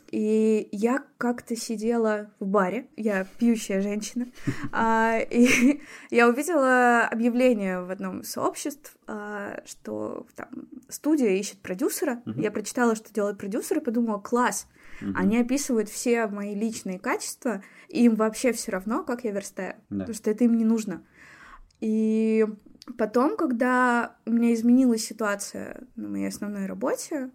И 0.09 0.67
я 0.71 1.03
как-то 1.17 1.55
сидела 1.55 2.31
в 2.39 2.47
баре, 2.47 2.87
я 2.95 3.25
пьющая 3.37 3.81
женщина, 3.81 4.27
а, 4.71 5.19
и 5.19 5.81
я 6.09 6.27
увидела 6.27 7.07
объявление 7.07 7.81
в 7.81 7.91
одном 7.91 8.21
из 8.21 8.31
сообществ, 8.31 8.97
а, 9.07 9.61
что 9.65 10.25
там 10.35 10.67
студия 10.89 11.29
ищет 11.29 11.59
продюсера. 11.59 12.21
Я 12.25 12.51
прочитала, 12.51 12.95
что 12.95 13.13
делает 13.13 13.37
продюсер, 13.37 13.77
и 13.77 13.81
подумала, 13.81 14.19
класс, 14.19 14.67
Мгм. 15.01 15.15
они 15.17 15.39
описывают 15.39 15.89
все 15.89 16.27
мои 16.27 16.55
личные 16.55 16.99
качества, 16.99 17.61
и 17.89 18.05
им 18.05 18.15
вообще 18.15 18.51
все 18.51 18.71
равно, 18.71 19.03
как 19.03 19.23
я 19.23 19.31
верстаю, 19.31 19.75
Да. 19.89 19.99
потому 19.99 20.13
что 20.13 20.29
это 20.31 20.43
им 20.43 20.57
не 20.57 20.65
нужно. 20.65 21.03
И 21.81 22.45
потом, 22.97 23.37
когда 23.37 24.15
у 24.25 24.31
меня 24.31 24.53
изменилась 24.53 25.05
ситуация 25.05 25.83
на 25.95 26.09
моей 26.09 26.27
основной 26.27 26.65
работе, 26.65 27.31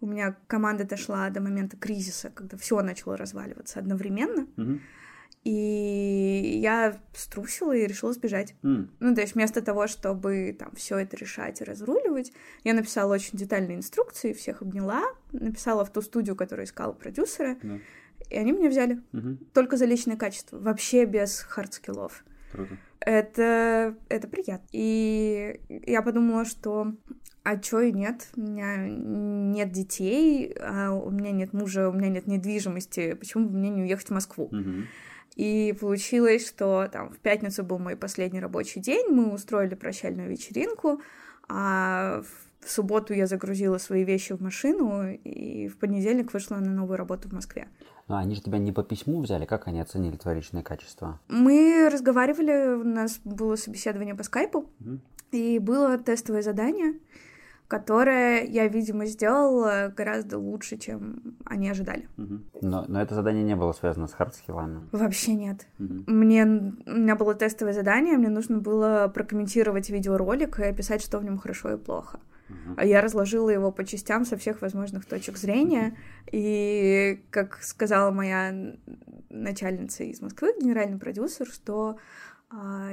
у 0.00 0.06
меня 0.06 0.36
команда 0.46 0.84
дошла 0.84 1.28
до 1.30 1.40
момента 1.40 1.76
кризиса, 1.76 2.30
когда 2.30 2.56
все 2.56 2.80
начало 2.82 3.16
разваливаться 3.16 3.80
одновременно, 3.80 4.46
Мгм. 4.56 4.80
И 5.44 6.58
я 6.62 6.98
струсила 7.14 7.74
и 7.74 7.86
решила 7.86 8.12
сбежать. 8.12 8.54
М, 8.62 8.90
Ну, 9.00 9.14
то 9.14 9.20
есть 9.20 9.34
вместо 9.34 9.62
того, 9.62 9.86
чтобы 9.86 10.54
там 10.58 10.72
все 10.74 10.98
это 10.98 11.16
решать 11.16 11.60
и 11.60 11.64
разруливать, 11.64 12.32
я 12.64 12.74
написала 12.74 13.14
очень 13.14 13.38
детальные 13.38 13.78
инструкции, 13.78 14.32
всех 14.32 14.62
обняла, 14.62 15.02
написала 15.32 15.84
в 15.84 15.92
ту 15.92 16.02
студию, 16.02 16.36
которая 16.36 16.66
искала 16.66 16.92
продюсера, 16.92 17.56
да. 17.62 17.78
и 18.30 18.36
они 18.36 18.52
меня 18.52 18.68
взяли. 18.68 19.00
Мгм. 19.12 19.38
Только 19.54 19.76
за 19.76 19.84
личное 19.86 20.16
качество, 20.16 20.58
вообще 20.58 21.04
без 21.04 21.40
hard 21.40 21.68
skill 21.68 22.03
ов. 22.03 22.24
Круто. 22.52 22.76
Это, 23.00 23.94
это 24.08 24.26
приятно. 24.28 24.66
И 24.72 25.60
я 25.86 26.02
подумала, 26.02 26.44
что 26.44 26.94
а 27.44 27.56
чё 27.56 27.80
и 27.80 27.92
нет? 27.92 28.28
У 28.36 28.40
меня 28.42 28.76
нет 28.86 29.72
детей, 29.72 30.52
а 30.60 30.90
у 30.92 31.10
меня 31.10 31.30
нет 31.30 31.52
мужа, 31.54 31.88
у 31.88 31.92
меня 31.92 32.08
нет 32.10 32.26
недвижимости. 32.26 33.14
Почему 33.14 33.48
бы 33.48 33.56
мне 33.56 33.70
не 33.70 33.82
уехать 33.82 34.08
в 34.08 34.10
Москву? 34.10 34.48
Мгм. 34.52 34.86
И 35.38 35.72
получилось, 35.80 36.46
что 36.46 36.88
там 36.92 37.10
в 37.10 37.18
пятницу 37.18 37.62
был 37.62 37.78
мой 37.78 37.96
последний 37.96 38.40
рабочий 38.40 38.80
день, 38.80 39.06
мы 39.08 39.32
устроили 39.32 39.76
прощальную 39.76 40.28
вечеринку, 40.28 41.00
а 41.48 42.22
в 42.60 42.68
субботу 42.68 43.14
я 43.14 43.28
загрузила 43.28 43.78
свои 43.78 44.02
вещи 44.02 44.32
в 44.32 44.40
машину, 44.42 45.08
и 45.12 45.68
в 45.68 45.78
понедельник 45.78 46.32
вышла 46.32 46.56
на 46.56 46.70
новую 46.72 46.96
работу 46.96 47.28
в 47.28 47.32
Москве. 47.32 47.68
Ну, 48.08 48.16
они 48.16 48.34
же 48.34 48.42
тебя 48.42 48.58
не 48.58 48.72
по 48.72 48.82
письму 48.82 49.20
взяли, 49.20 49.44
как 49.44 49.68
они 49.68 49.80
оценили 49.80 50.16
твои 50.16 50.34
личные 50.34 50.64
качества? 50.64 51.20
Мы 51.28 51.88
разговаривали, 51.92 52.74
у 52.74 52.84
нас 52.84 53.20
было 53.24 53.54
собеседование 53.54 54.16
по 54.16 54.24
скайпу, 54.24 54.68
Мгм. 54.80 55.00
и 55.30 55.60
было 55.60 55.98
тестовое 55.98 56.42
задание, 56.42 56.94
которое 57.68 58.44
я, 58.44 58.66
видимо, 58.66 59.04
сделала 59.04 59.92
гораздо 59.94 60.38
лучше, 60.38 60.78
чем 60.78 61.36
они 61.44 61.68
ожидали. 61.68 62.08
Но, 62.16 62.86
но 62.88 63.00
это 63.00 63.14
задание 63.14 63.44
не 63.44 63.54
было 63.54 63.72
связано 63.72 64.08
с 64.08 64.14
hard 64.14 64.34
skill 64.34 64.60
ами. 64.60 64.80
Вообще 64.90 65.34
нет. 65.34 65.66
Мгм. 65.76 66.04
Мне, 66.06 66.44
у 66.44 66.98
меня 66.98 67.14
было 67.14 67.34
тестовое 67.34 67.74
задание, 67.74 68.16
мне 68.16 68.30
нужно 68.30 68.58
было 68.58 69.10
прокомментировать 69.14 69.90
видеоролик 69.90 70.58
и 70.58 70.64
описать, 70.64 71.02
что 71.02 71.18
в 71.18 71.24
нем 71.24 71.38
хорошо 71.38 71.74
и 71.74 71.76
плохо. 71.76 72.20
А 72.78 72.86
я 72.86 73.02
разложила 73.02 73.50
его 73.50 73.70
по 73.70 73.84
частям 73.84 74.24
со 74.24 74.38
всех 74.38 74.62
возможных 74.62 75.04
точек 75.04 75.36
зрения. 75.36 75.98
И, 76.32 77.22
как 77.28 77.58
сказала 77.62 78.10
моя 78.10 78.74
начальница 79.28 80.04
из 80.04 80.22
Москвы, 80.22 80.54
генеральный 80.58 80.98
продюсер, 80.98 81.46
что 81.46 81.98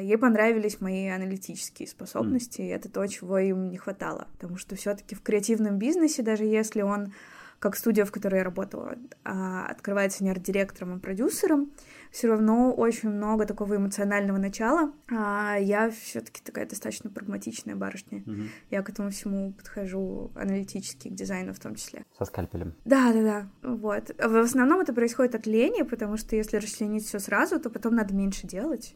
ей 0.02 0.18
понравились 0.18 0.82
мои 0.82 1.08
аналитические 1.08 1.88
способности, 1.88 2.62
и 2.62 2.68
это 2.68 2.90
то, 2.90 3.06
чего 3.08 3.38
им 3.38 3.70
не 3.70 3.78
хватало. 3.78 4.28
Потому 4.34 4.58
что 4.58 4.76
все-таки 4.76 5.16
в 5.16 5.22
креативном 5.22 5.78
бизнесе, 5.78 6.24
даже 6.24 6.44
если 6.44 6.82
он, 6.82 7.14
как 7.60 7.78
студия, 7.78 8.04
в 8.06 8.12
которой 8.12 8.40
я 8.40 8.44
работала, 8.44 8.96
а, 9.24 9.66
открывается 9.68 10.24
не 10.24 10.30
арт-директором, 10.30 10.96
а 10.96 11.00
продюсером, 11.00 11.72
все 12.12 12.28
равно 12.28 12.74
очень 12.74 13.10
много 13.10 13.46
такого 13.46 13.76
эмоционального 13.76 14.38
начала. 14.38 14.92
А 15.10 15.58
я 15.58 15.90
все-таки 15.90 16.42
такая 16.44 16.66
достаточно 16.66 17.10
прагматичная 17.10 17.76
барышня. 17.76 18.24
Мгм. 18.26 18.50
Я 18.70 18.84
к 18.84 18.90
этому 18.90 19.10
всему 19.10 19.54
подхожу 19.54 20.32
аналитически, 20.36 21.10
к 21.10 21.14
дизайну 21.14 21.54
в 21.54 21.60
том 21.60 21.76
числе. 21.76 22.06
Со 22.18 22.26
скальпелем. 22.26 22.74
Да, 22.86 23.12
да, 23.14 23.22
да. 23.22 23.50
Вот. 23.70 24.12
В 24.18 24.38
основном 24.38 24.80
это 24.80 24.94
происходит 24.94 25.36
от 25.36 25.46
лени, 25.46 25.84
потому 25.84 26.18
что 26.18 26.36
если 26.36 26.58
расчленить 26.58 27.06
все 27.06 27.20
сразу, 27.20 27.60
то 27.60 27.70
потом 27.70 27.96
надо 27.96 28.14
меньше 28.14 28.48
делать. 28.48 28.96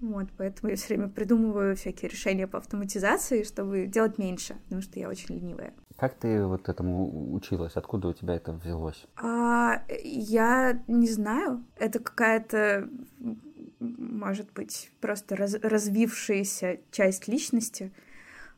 Вот, 0.00 0.28
поэтому 0.36 0.70
я 0.70 0.76
все 0.76 0.88
время 0.88 1.08
придумываю 1.08 1.74
всякие 1.74 2.10
решения 2.10 2.46
по 2.46 2.58
автоматизации, 2.58 3.42
чтобы 3.44 3.86
делать 3.86 4.18
меньше, 4.18 4.54
потому 4.64 4.82
что 4.82 5.00
я 5.00 5.08
очень 5.08 5.34
ленивая. 5.34 5.72
Как 5.96 6.14
ты 6.14 6.44
вот 6.44 6.68
этому 6.68 7.32
училась? 7.32 7.76
Откуда 7.76 8.08
у 8.08 8.12
тебя 8.12 8.34
это 8.34 8.52
взялось? 8.52 9.06
А, 9.16 9.82
я 10.02 10.82
не 10.86 11.08
знаю. 11.08 11.64
Это 11.76 11.98
какая-то, 11.98 12.88
может 13.80 14.52
быть, 14.52 14.90
просто 15.00 15.36
раз- 15.36 15.58
развившаяся 15.62 16.80
часть 16.90 17.28
личности. 17.28 17.92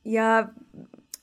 Я 0.02 0.52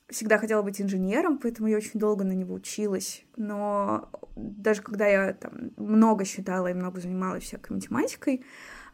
всегда 0.10 0.38
хотела 0.38 0.62
быть 0.62 0.80
инженером, 0.80 1.38
поэтому 1.38 1.68
я 1.68 1.78
очень 1.78 2.00
долго 2.00 2.24
на 2.24 2.32
него 2.32 2.56
училась. 2.56 3.26
Но 3.36 4.10
даже 4.38 4.82
когда 4.82 5.08
я 5.08 5.34
там 5.34 5.72
много 5.76 6.24
считала 6.24 6.68
и 6.68 6.74
много 6.74 7.02
занималась 7.02 7.44
всякой 7.44 7.74
математикой, 7.74 8.46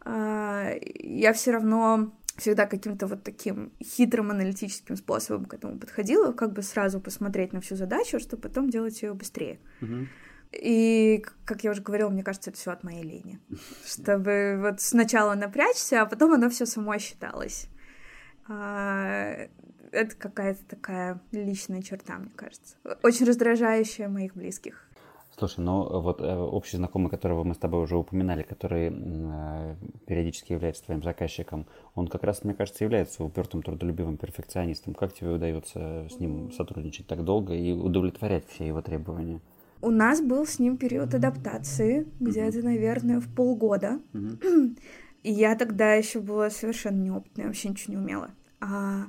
я 0.04 1.32
все 1.32 1.52
равно 1.52 2.12
всегда 2.36 2.66
каким-то 2.66 3.06
вот 3.06 3.22
таким 3.22 3.72
хитрым 3.82 4.30
аналитическим 4.30 4.96
способом 4.96 5.44
к 5.44 5.54
этому 5.54 5.78
подходила, 5.78 6.32
как 6.32 6.52
бы 6.52 6.62
сразу 6.62 7.00
посмотреть 7.00 7.52
на 7.52 7.60
всю 7.60 7.76
задачу, 7.76 8.18
чтобы 8.18 8.42
потом 8.42 8.70
делать 8.70 9.02
ее 9.02 9.14
быстрее. 9.14 9.58
И, 10.52 11.24
как 11.46 11.64
я 11.64 11.70
уже 11.70 11.80
говорила, 11.80 12.10
мне 12.10 12.22
кажется, 12.22 12.50
это 12.50 12.58
все 12.58 12.72
от 12.72 12.84
моей 12.84 13.02
лени. 13.02 13.40
Чтобы 13.86 14.58
вот 14.60 14.82
сначала 14.82 15.34
напрячься, 15.34 16.02
а 16.02 16.06
потом 16.06 16.34
оно 16.34 16.50
все 16.50 16.66
само 16.66 16.98
считалось. 16.98 17.68
А, 18.48 19.48
Это 19.92 20.14
какая-то 20.14 20.62
такая 20.66 21.20
личная 21.32 21.80
черта, 21.80 22.18
мне 22.18 22.30
кажется. 22.36 22.76
Очень 23.02 23.26
раздражающая 23.26 24.08
моих 24.08 24.34
близких. 24.34 24.86
Слушай, 25.38 25.60
ну 25.60 26.00
вот 26.00 26.20
э, 26.20 26.36
общий 26.36 26.76
знакомый, 26.76 27.10
которого 27.10 27.42
мы 27.42 27.54
с 27.54 27.58
тобой 27.58 27.82
уже 27.82 27.96
упоминали, 27.96 28.42
который 28.42 28.92
э, 28.92 29.76
периодически 30.06 30.52
является 30.52 30.84
твоим 30.84 31.02
заказчиком, 31.02 31.66
он 31.94 32.08
как 32.08 32.22
раз, 32.22 32.44
мне 32.44 32.54
кажется, 32.54 32.84
является 32.84 33.24
упертым, 33.24 33.62
трудолюбивым 33.62 34.18
перфекционистом. 34.18 34.94
Как 34.94 35.14
тебе 35.14 35.30
удается 35.30 36.06
с 36.10 36.20
ним 36.20 36.52
сотрудничать 36.52 37.06
так 37.06 37.24
долго 37.24 37.54
и 37.54 37.72
удовлетворять 37.72 38.46
все 38.46 38.66
его 38.66 38.82
требования? 38.82 39.40
У 39.80 39.90
нас 39.90 40.20
был 40.20 40.46
с 40.46 40.58
ним 40.58 40.76
период 40.76 41.12
адаптации, 41.14 42.06
где-то, 42.20 42.62
наверное, 42.62 43.18
в 43.18 43.34
полгода. 43.34 44.00
И 45.22 45.32
я 45.32 45.56
тогда 45.56 45.94
еще 45.94 46.20
была 46.20 46.50
совершенно 46.50 47.02
неопытная, 47.02 47.46
вообще 47.46 47.68
ничего 47.70 47.94
не 47.94 48.00
умела. 48.00 48.30
А, 48.60 49.06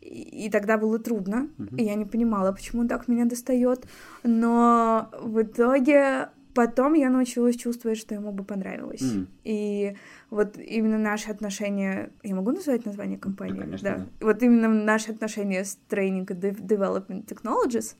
и, 0.00 0.48
тогда 0.50 0.78
было 0.78 0.98
трудно, 0.98 1.48
и 1.76 1.84
я 1.84 1.94
не 1.94 2.04
понимала, 2.04 2.52
почему 2.52 2.82
он 2.82 2.88
так 2.88 3.08
меня 3.08 3.24
достает. 3.24 3.86
Но 4.22 5.10
в 5.20 5.42
итоге 5.42 6.28
потом 6.54 6.94
я 6.94 7.08
научилась 7.10 7.56
чувствовать, 7.56 7.98
что 7.98 8.14
ему 8.14 8.32
бы 8.32 8.42
понравилось. 8.42 9.02
М. 9.02 9.28
И 9.44 9.94
вот 10.30 10.58
именно 10.58 10.98
наши 10.98 11.30
отношения... 11.30 12.10
Я 12.24 12.34
могу 12.34 12.50
назвать 12.50 12.84
название 12.84 13.16
компании? 13.16 13.60
Да, 13.60 13.64
конечно, 13.64 14.06
Вот 14.20 14.42
именно 14.42 14.68
наши 14.68 15.12
отношения 15.12 15.64
с 15.64 15.78
Training 15.88 16.26
and 16.26 16.40
De- 16.40 16.66
Development 16.66 17.24
Technologies, 17.26 17.94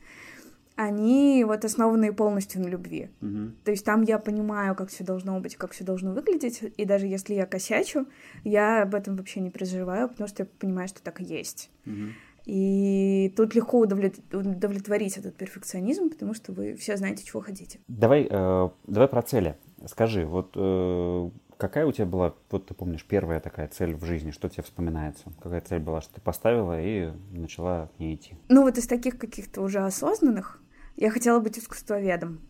они 0.78 1.42
вот 1.44 1.64
основаны 1.64 2.12
полностью 2.12 2.62
на 2.62 2.68
любви. 2.68 3.10
Мгм. 3.20 3.56
То 3.64 3.72
есть 3.72 3.84
там 3.84 4.02
я 4.02 4.20
понимаю, 4.20 4.76
как 4.76 4.90
все 4.90 5.02
должно 5.02 5.40
быть, 5.40 5.56
как 5.56 5.72
все 5.72 5.82
должно 5.82 6.12
выглядеть, 6.12 6.62
и 6.62 6.84
даже 6.84 7.06
если 7.08 7.34
я 7.34 7.46
косячу, 7.46 8.06
я 8.44 8.82
об 8.82 8.94
этом 8.94 9.16
вообще 9.16 9.40
не 9.40 9.50
переживаю, 9.50 10.08
потому 10.08 10.28
что 10.28 10.44
я 10.44 10.48
понимаю, 10.60 10.86
что 10.86 11.02
так 11.02 11.20
и 11.20 11.24
есть. 11.24 11.68
Мгм. 11.84 12.12
И 12.44 13.34
тут 13.36 13.56
легко 13.56 13.80
удовлет- 13.80 14.20
удовлетворить 14.32 15.18
этот 15.18 15.34
перфекционизм, 15.34 16.10
потому 16.10 16.32
что 16.32 16.52
вы 16.52 16.76
все 16.76 16.96
знаете, 16.96 17.24
чего 17.24 17.40
хотите. 17.42 17.80
Давай, 17.88 18.28
э, 18.30 18.68
давай 18.86 19.08
про 19.08 19.22
цели. 19.22 19.56
Скажи, 19.84 20.24
вот 20.24 20.52
э, 20.54 21.30
какая 21.56 21.86
у 21.86 21.92
тебя 21.92 22.06
была, 22.06 22.34
вот 22.50 22.66
ты 22.66 22.74
помнишь, 22.74 23.04
первая 23.04 23.40
такая 23.40 23.66
цель 23.66 23.96
в 23.96 24.04
жизни, 24.04 24.30
что 24.30 24.48
тебе 24.48 24.62
вспоминается? 24.62 25.24
Какая 25.42 25.60
цель 25.60 25.80
была, 25.80 26.00
что 26.00 26.14
ты 26.14 26.20
поставила 26.20 26.80
и 26.80 27.10
начала 27.32 27.90
к 27.96 27.98
ней 27.98 28.14
идти? 28.14 28.36
Ну 28.48 28.62
вот 28.62 28.78
из 28.78 28.86
таких 28.86 29.18
каких-то 29.18 29.60
уже 29.60 29.80
осознанных 29.80 30.62
я 30.98 31.10
хотела 31.10 31.38
быть 31.38 31.58
искусствоведом. 31.58 32.40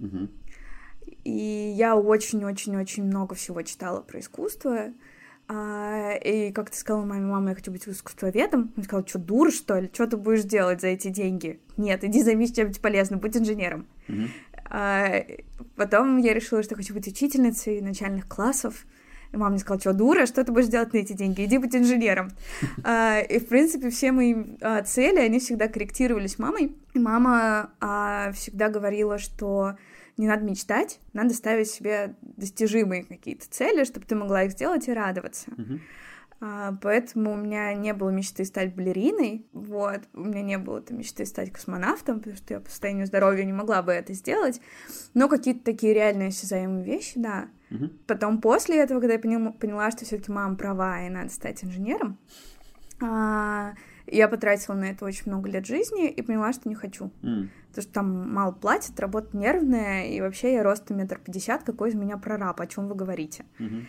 И 1.25 1.75
я 1.77 1.97
очень-очень-очень 1.97 3.05
много 3.05 3.35
всего 3.35 3.63
читала 3.63 4.01
про 4.01 4.21
искусство. 4.21 4.93
А, 5.51 6.13
и 6.15 6.53
как 6.53 6.71
ты 6.71 6.77
сказала 6.77 7.05
маме, 7.05 7.27
мама, 7.27 7.51
я 7.51 7.55
хочу 7.55 7.71
быть 7.71 7.87
искусствоведом. 7.87 8.73
Она 8.77 8.85
сказала, 8.85 9.07
что, 9.07 9.19
дура, 9.19 9.51
что 9.51 9.79
ли? 9.79 9.91
Что 9.93 10.07
ты 10.07 10.17
будешь 10.17 10.45
делать 10.45 10.81
за 10.81 10.89
эти 10.89 11.09
деньги? 11.09 11.61
Нет, 11.77 12.05
иди 12.05 12.23
займись 12.23 12.53
чем-нибудь 12.53 12.81
полезным, 12.81 13.21
будь 13.21 13.37
инженером. 13.37 13.87
Мгм. 14.09 14.29
А, 14.71 15.25
потом 15.77 16.19
я 16.19 16.35
решила, 16.35 16.63
что 16.63 16.75
хочу 16.75 16.95
быть 16.95 17.09
учительницей 17.09 17.81
начальных 17.81 18.29
классов. 18.29 18.87
И 19.33 19.37
мама 19.37 19.51
мне 19.51 19.59
сказала, 19.59 19.81
что, 19.81 19.93
дура, 19.93 20.27
что 20.27 20.45
ты 20.45 20.53
будешь 20.53 20.69
делать 20.69 20.93
на 20.93 20.99
эти 20.99 21.13
деньги? 21.13 21.45
Иди 21.45 21.59
быть 21.59 21.75
инженером. 21.75 22.31
А, 22.85 23.21
И, 23.21 23.39
в 23.39 23.49
принципе, 23.49 23.91
все 23.91 24.13
мои 24.13 24.35
а, 24.61 24.83
цели, 24.83 25.19
они 25.19 25.39
всегда 25.41 25.69
корректировались 25.69 26.39
мамой. 26.39 26.77
И 26.95 26.99
мама 26.99 27.71
а, 27.81 28.33
всегда 28.33 28.69
говорила, 28.69 29.19
что 29.19 29.77
не 30.17 30.27
надо 30.27 30.45
мечтать, 30.45 30.99
надо 31.13 31.35
ставить 31.35 31.71
себе 31.71 32.15
достижимые 32.23 33.05
какие-то 33.05 33.49
цели, 33.49 33.85
чтобы 33.85 34.07
ты 34.07 34.17
могла 34.17 34.45
их 34.45 34.53
сделать 34.53 34.89
и 34.89 34.93
радоваться. 34.93 35.51
Мгм. 35.57 35.81
А, 36.41 36.73
поэтому 36.81 37.33
у 37.33 37.37
меня 37.37 37.75
не 37.75 37.93
было 37.93 38.11
мечты 38.11 38.45
стать 38.45 38.75
балериной, 38.75 39.47
вот, 39.53 40.03
у 40.15 40.21
меня 40.21 40.43
не 40.43 40.59
было 40.59 40.81
там 40.81 40.99
мечты 40.99 41.27
стать 41.27 41.53
космонавтом, 41.53 42.19
потому 42.19 42.37
что 42.37 42.55
я 42.55 42.61
по 42.61 42.71
состоянию 42.71 43.07
здоровья 43.07 43.45
не 43.45 43.53
могла 43.53 43.83
бы 43.83 43.91
это 43.91 44.13
сделать, 44.13 44.61
но 45.15 45.29
какие-то 45.29 45.65
такие 45.65 45.95
реальные 45.95 46.29
осязаемые 46.29 46.85
вещи, 46.85 47.19
да. 47.19 47.49
Мгм. 47.71 47.91
Потом 48.07 48.41
после 48.41 48.77
этого, 48.77 49.01
когда 49.01 49.15
я 49.15 49.19
поняла, 49.19 49.91
что 49.91 50.05
все-таки 50.05 50.31
мама 50.31 50.55
права 50.55 51.05
и 51.05 51.11
надо 51.11 51.31
стать 51.31 51.65
инженером, 51.65 52.19
а, 53.01 53.75
Я 54.11 54.29
потратила 54.29 54.75
на 54.75 54.85
это 54.87 55.05
очень 55.05 55.25
много 55.27 55.51
лет 55.51 55.67
жизни 55.67 56.09
и 56.09 56.23
поняла, 56.23 56.53
что 56.55 56.67
не 56.69 56.75
хочу. 56.75 57.11
М. 57.23 57.51
Потому 57.69 57.83
что 57.83 57.93
там 57.93 58.33
мало 58.33 58.53
платят, 58.53 58.99
работа 59.01 59.37
нервная, 59.37 60.07
и 60.07 60.21
вообще 60.23 60.55
я 60.55 60.63
ростом 60.63 60.97
метр 60.97 61.19
пятьдесят, 61.19 61.63
какой 61.63 61.91
из 61.91 61.95
меня 61.95 62.17
прораб, 62.17 62.59
о 62.61 62.67
чем 62.67 62.89
вы 62.89 62.95
говорите? 62.95 63.45
Мгм. 63.59 63.87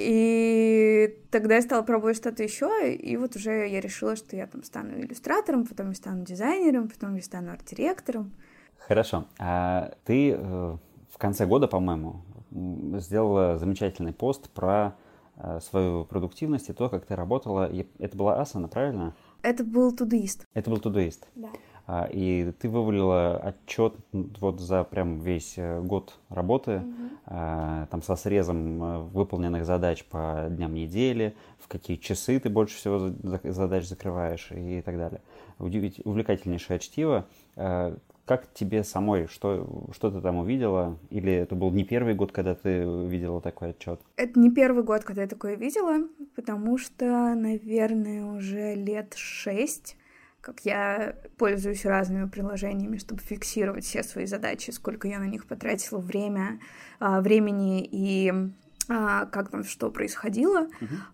И 0.00 1.18
тогда 1.30 1.56
я 1.56 1.62
стала 1.62 1.82
пробовать 1.82 2.16
что-то 2.16 2.42
еще, 2.42 2.94
и 2.94 3.16
вот 3.18 3.36
уже 3.36 3.68
я 3.68 3.80
решила, 3.80 4.16
что 4.16 4.34
я 4.34 4.46
там 4.46 4.64
стану 4.64 4.98
иллюстратором, 4.98 5.66
потом 5.66 5.90
я 5.90 5.94
стану 5.94 6.24
дизайнером, 6.24 6.88
потом 6.88 7.16
я 7.16 7.22
стану 7.22 7.52
арт-директором. 7.52 8.32
Хорошо. 8.78 9.26
А 9.38 9.92
ты 10.04 10.30
э, 10.30 10.36
в 10.38 11.18
конце 11.18 11.44
года, 11.44 11.68
по-моему, 11.68 12.22
сделала 12.98 13.58
замечательный 13.58 14.14
пост 14.14 14.48
про 14.50 14.96
э, 15.36 15.60
свою 15.60 16.06
продуктивность 16.06 16.70
и 16.70 16.72
то, 16.72 16.88
как 16.88 17.04
ты 17.04 17.14
работала. 17.14 17.70
Это 17.98 18.16
была 18.16 18.40
Асана, 18.40 18.68
правильно? 18.68 19.14
Это 19.42 19.64
был 19.64 19.94
тудуист. 19.94 20.46
Это 20.54 20.70
был 20.70 20.78
Тудоист. 20.78 21.26
Да. 21.34 21.48
А, 21.92 22.08
И 22.12 22.52
ты 22.60 22.68
вывалила 22.68 23.36
отчет 23.38 23.94
вот 24.12 24.60
за 24.60 24.84
прям 24.84 25.18
весь 25.18 25.54
э, 25.56 25.80
год 25.80 26.18
работы, 26.28 26.82
а, 27.26 27.86
там 27.90 28.00
со 28.02 28.14
срезом 28.14 28.82
э, 28.82 28.98
выполненных 29.12 29.66
задач 29.66 30.04
по 30.04 30.46
дням 30.50 30.72
недели, 30.74 31.34
в 31.58 31.66
какие 31.66 31.96
часы 31.96 32.38
ты 32.38 32.48
больше 32.48 32.76
всего 32.76 32.98
за- 33.00 33.14
за- 33.24 33.52
задач 33.52 33.86
закрываешь 33.88 34.52
и 34.52 34.82
так 34.82 34.96
далее. 34.98 35.20
Удивить- 35.58 36.00
Увлекательнейшее 36.04 36.78
чтиво. 36.78 37.26
А, 37.56 37.96
Как 38.26 38.46
тебе 38.54 38.84
самой, 38.84 39.26
что, 39.26 39.66
что 39.92 40.08
ты 40.12 40.20
там 40.20 40.36
увидела? 40.36 40.96
Или 41.10 41.32
это 41.32 41.56
был 41.56 41.72
не 41.72 41.82
первый 41.82 42.14
год, 42.14 42.30
когда 42.30 42.54
ты 42.54 42.84
видела 43.08 43.40
такой 43.40 43.70
отчет? 43.70 44.00
Это 44.14 44.38
не 44.38 44.52
первый 44.52 44.84
год, 44.84 45.02
когда 45.02 45.22
я 45.22 45.28
такое 45.28 45.56
видела, 45.56 46.06
потому 46.36 46.78
что, 46.78 47.34
наверное, 47.34 48.24
уже 48.26 48.76
лет 48.76 49.14
шесть, 49.16 49.96
как 50.40 50.60
я 50.64 51.16
пользуюсь 51.36 51.84
разными 51.84 52.28
приложениями, 52.28 52.96
чтобы 52.96 53.20
фиксировать 53.20 53.84
все 53.84 54.02
свои 54.02 54.26
задачи, 54.26 54.70
сколько 54.70 55.08
я 55.08 55.18
на 55.18 55.26
них 55.26 55.46
потратила 55.46 55.98
время, 55.98 56.60
а, 56.98 57.20
времени 57.20 57.86
и 57.90 58.32
а, 58.88 59.26
как 59.26 59.50
там 59.50 59.62
что 59.62 59.90
происходило, 59.90 60.66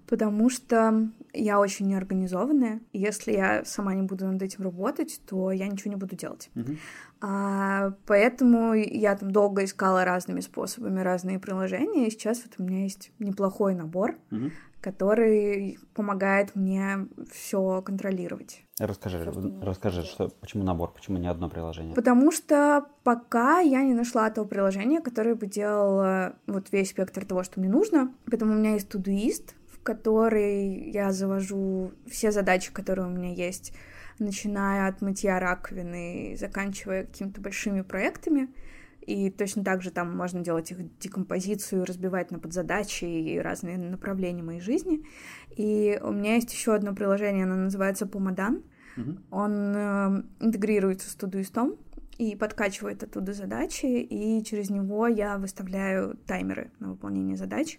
потому 0.07 0.49
что 0.49 1.09
я 1.35 1.61
очень 1.61 1.87
неорганизованная. 1.89 2.81
и 2.93 2.99
Если 2.99 3.33
я 3.33 3.65
сама 3.67 3.93
не 3.95 4.03
буду 4.03 4.27
над 4.27 4.41
этим 4.41 4.65
работать, 4.65 5.21
то 5.27 5.51
я 5.53 5.67
ничего 5.67 5.91
не 5.91 5.97
буду 5.97 6.17
делать. 6.17 6.51
Мгм. 6.55 6.79
А, 7.21 7.93
поэтому 8.07 8.73
я 8.73 9.17
там 9.17 9.31
долго 9.31 9.65
искала 9.65 10.05
разными 10.05 10.41
способами 10.41 11.01
разные 11.01 11.39
приложения, 11.39 12.07
и 12.07 12.11
сейчас 12.11 12.43
вот 12.45 12.55
у 12.59 12.63
меня 12.63 12.85
есть 12.85 13.11
неплохой 13.19 13.75
набор, 13.75 14.17
Мгм. 14.31 14.53
Который 14.87 15.81
помогает 15.95 16.55
мне 16.55 17.09
все 17.33 17.83
контролировать. 17.83 18.63
Расскажи, 18.79 19.19
нужно 19.19 19.61
расскажи, 19.61 20.05
что, 20.05 20.29
почему 20.29 20.63
набор, 20.63 20.93
почему 20.93 21.19
не 21.19 21.27
одно 21.27 21.51
приложение? 21.51 21.97
Потому 21.97 22.31
что 22.31 22.87
пока 23.03 23.59
я 23.59 23.83
не 23.83 23.95
нашла 23.95 24.31
того 24.31 24.47
приложения, 24.47 25.01
которое 25.01 25.35
бы 25.35 25.49
делало 25.49 26.37
вот 26.47 26.71
весь 26.71 26.91
спектр 26.91 27.25
того, 27.25 27.43
что 27.43 27.59
мне 27.59 27.69
нужно. 27.69 28.15
Поэтому 28.31 28.53
у 28.53 28.55
меня 28.55 28.75
есть 28.75 28.89
Todoist, 28.95 29.55
в 29.73 29.83
который 29.83 30.89
я 30.93 31.11
завожу 31.11 31.91
все 32.07 32.31
задачи, 32.31 32.73
которые 32.73 33.09
у 33.09 33.11
меня 33.11 33.33
есть, 33.35 33.73
начиная 34.21 34.87
от 34.89 35.03
мытья 35.03 35.41
раковины 35.41 36.35
и 36.35 36.37
заканчивая 36.37 37.07
какими-то 37.07 37.41
большими 37.41 37.81
проектами. 37.81 38.55
И 39.07 39.31
точно 39.31 39.63
так 39.63 39.83
же 39.83 39.91
там 39.91 40.17
можно 40.17 40.43
делать 40.43 40.71
их 40.73 40.99
декомпозицию, 40.99 41.85
разбивать 41.85 42.33
на 42.33 42.41
подзадачи 42.41 43.05
и 43.05 43.39
разные 43.39 43.79
направления 43.79 44.43
моей 44.43 44.61
жизни. 44.61 45.05
И 45.57 45.99
у 46.03 46.11
меня 46.11 46.35
есть 46.35 46.53
еще 46.53 46.75
одно 46.75 46.95
приложение, 46.95 47.45
оно 47.45 47.55
называется 47.55 48.07
Помадан. 48.07 48.63
Мгм. 48.97 49.25
Он 49.31 49.53
э, 49.77 50.23
интегрируется 50.41 51.09
с 51.09 51.15
Тудуистом 51.15 51.77
и 52.19 52.35
подкачивает 52.35 53.03
оттуда 53.03 53.33
задачи, 53.33 53.87
и 53.87 54.43
через 54.43 54.71
него 54.71 55.07
я 55.07 55.39
выставляю 55.39 56.17
таймеры 56.27 56.73
на 56.81 56.91
выполнение 56.91 57.37
задач, 57.37 57.79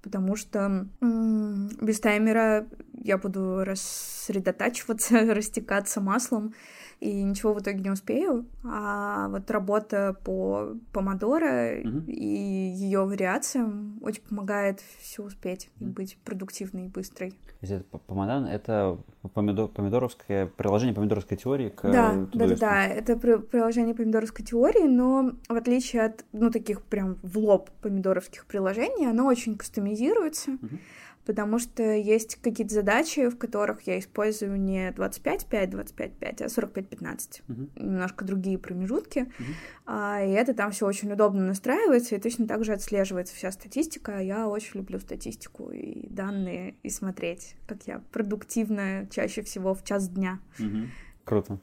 потому 0.00 0.36
что 0.36 0.88
м, 1.00 1.70
без 1.80 2.00
таймера 2.00 2.66
я 2.92 3.18
буду 3.18 3.64
рассредотачиваться, 3.64 5.20
растекаться 5.34 6.00
маслом, 6.00 6.54
и 7.00 7.22
ничего 7.22 7.52
в 7.54 7.60
итоге 7.60 7.80
не 7.80 7.90
успею. 7.90 8.46
А 8.64 9.28
вот 9.28 9.50
работа 9.50 10.16
по 10.24 10.74
помодоро 10.92 11.80
Мгм. 11.84 12.04
и 12.06 12.24
ее 12.24 13.04
вариациям 13.04 13.98
очень 14.02 14.22
помогает 14.22 14.80
все 15.00 15.22
успеть 15.22 15.70
и 15.80 15.84
быть 15.84 16.16
продуктивной 16.24 16.86
и 16.86 16.88
быстрой. 16.88 17.34
Это 17.60 17.82
Помадан, 18.06 18.46
это 18.46 18.98
помидо- 19.34 19.68
помидоровское 19.68 20.46
приложение 20.46 20.94
помидоровской 20.94 21.36
теории 21.36 21.70
к 21.70 21.82
Да, 21.90 22.14
э, 22.14 22.26
да, 22.34 22.46
да, 22.48 22.56
да, 22.56 22.86
это 22.86 23.16
при- 23.16 23.38
приложение 23.38 23.94
помидоровской 23.94 24.44
теории, 24.44 24.86
но 24.86 25.32
в 25.48 25.54
отличие 25.54 26.02
от, 26.02 26.24
ну, 26.32 26.50
таких 26.50 26.82
прям 26.82 27.16
в 27.22 27.38
лоб 27.38 27.70
помидоровских 27.80 28.44
приложений, 28.46 29.06
оно 29.06 29.26
очень 29.26 29.56
кастомизируется, 29.56 30.52
Мгм. 30.52 30.78
Потому 31.24 31.58
что 31.58 31.82
есть 31.82 32.36
какие-то 32.36 32.74
задачи, 32.74 33.28
в 33.28 33.38
которых 33.38 33.82
я 33.82 33.98
использую 33.98 34.60
не 34.60 34.90
25-5, 34.90 35.70
25-5, 35.70 36.42
а 36.42 36.48
45-15. 36.48 37.42
Мгм. 37.48 37.70
Немножко 37.76 38.24
другие 38.24 38.58
промежутки, 38.58 39.32
Мгм. 39.38 39.54
а, 39.86 40.22
и 40.22 40.30
это 40.30 40.54
там 40.54 40.70
все 40.70 40.86
очень 40.86 41.12
удобно 41.12 41.46
настраивается, 41.46 42.14
и 42.14 42.20
точно 42.20 42.46
так 42.46 42.64
же 42.64 42.72
отслеживается 42.72 43.34
вся 43.34 43.50
статистика. 43.52 44.18
Я 44.18 44.48
очень 44.48 44.80
люблю 44.80 44.98
статистику 44.98 45.70
и 45.70 46.08
данные, 46.08 46.74
и 46.82 46.90
смотреть, 46.90 47.56
как 47.66 47.86
я 47.86 48.02
продуктивна 48.12 49.06
чаще 49.10 49.42
всего 49.42 49.74
в 49.74 49.84
час 49.84 50.08
дня. 50.08 50.40
Мгм. 50.58 50.90
Круто. 51.24 51.58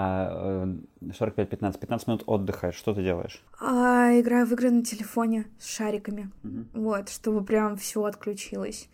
А 0.00 0.64
э, 1.02 1.10
45-15, 1.10 1.78
15 1.80 2.06
минут 2.06 2.22
отдыха, 2.26 2.70
что 2.70 2.94
ты 2.94 3.02
делаешь? 3.02 3.42
А, 3.58 4.12
играю 4.20 4.46
в 4.46 4.52
игры 4.52 4.70
на 4.70 4.84
телефоне 4.84 5.46
с 5.58 5.66
шариками. 5.66 6.30
Мгм. 6.44 6.68
Вот, 6.72 7.08
чтобы 7.08 7.44
прям 7.44 7.76
все 7.76 8.04
отключилось. 8.04 8.88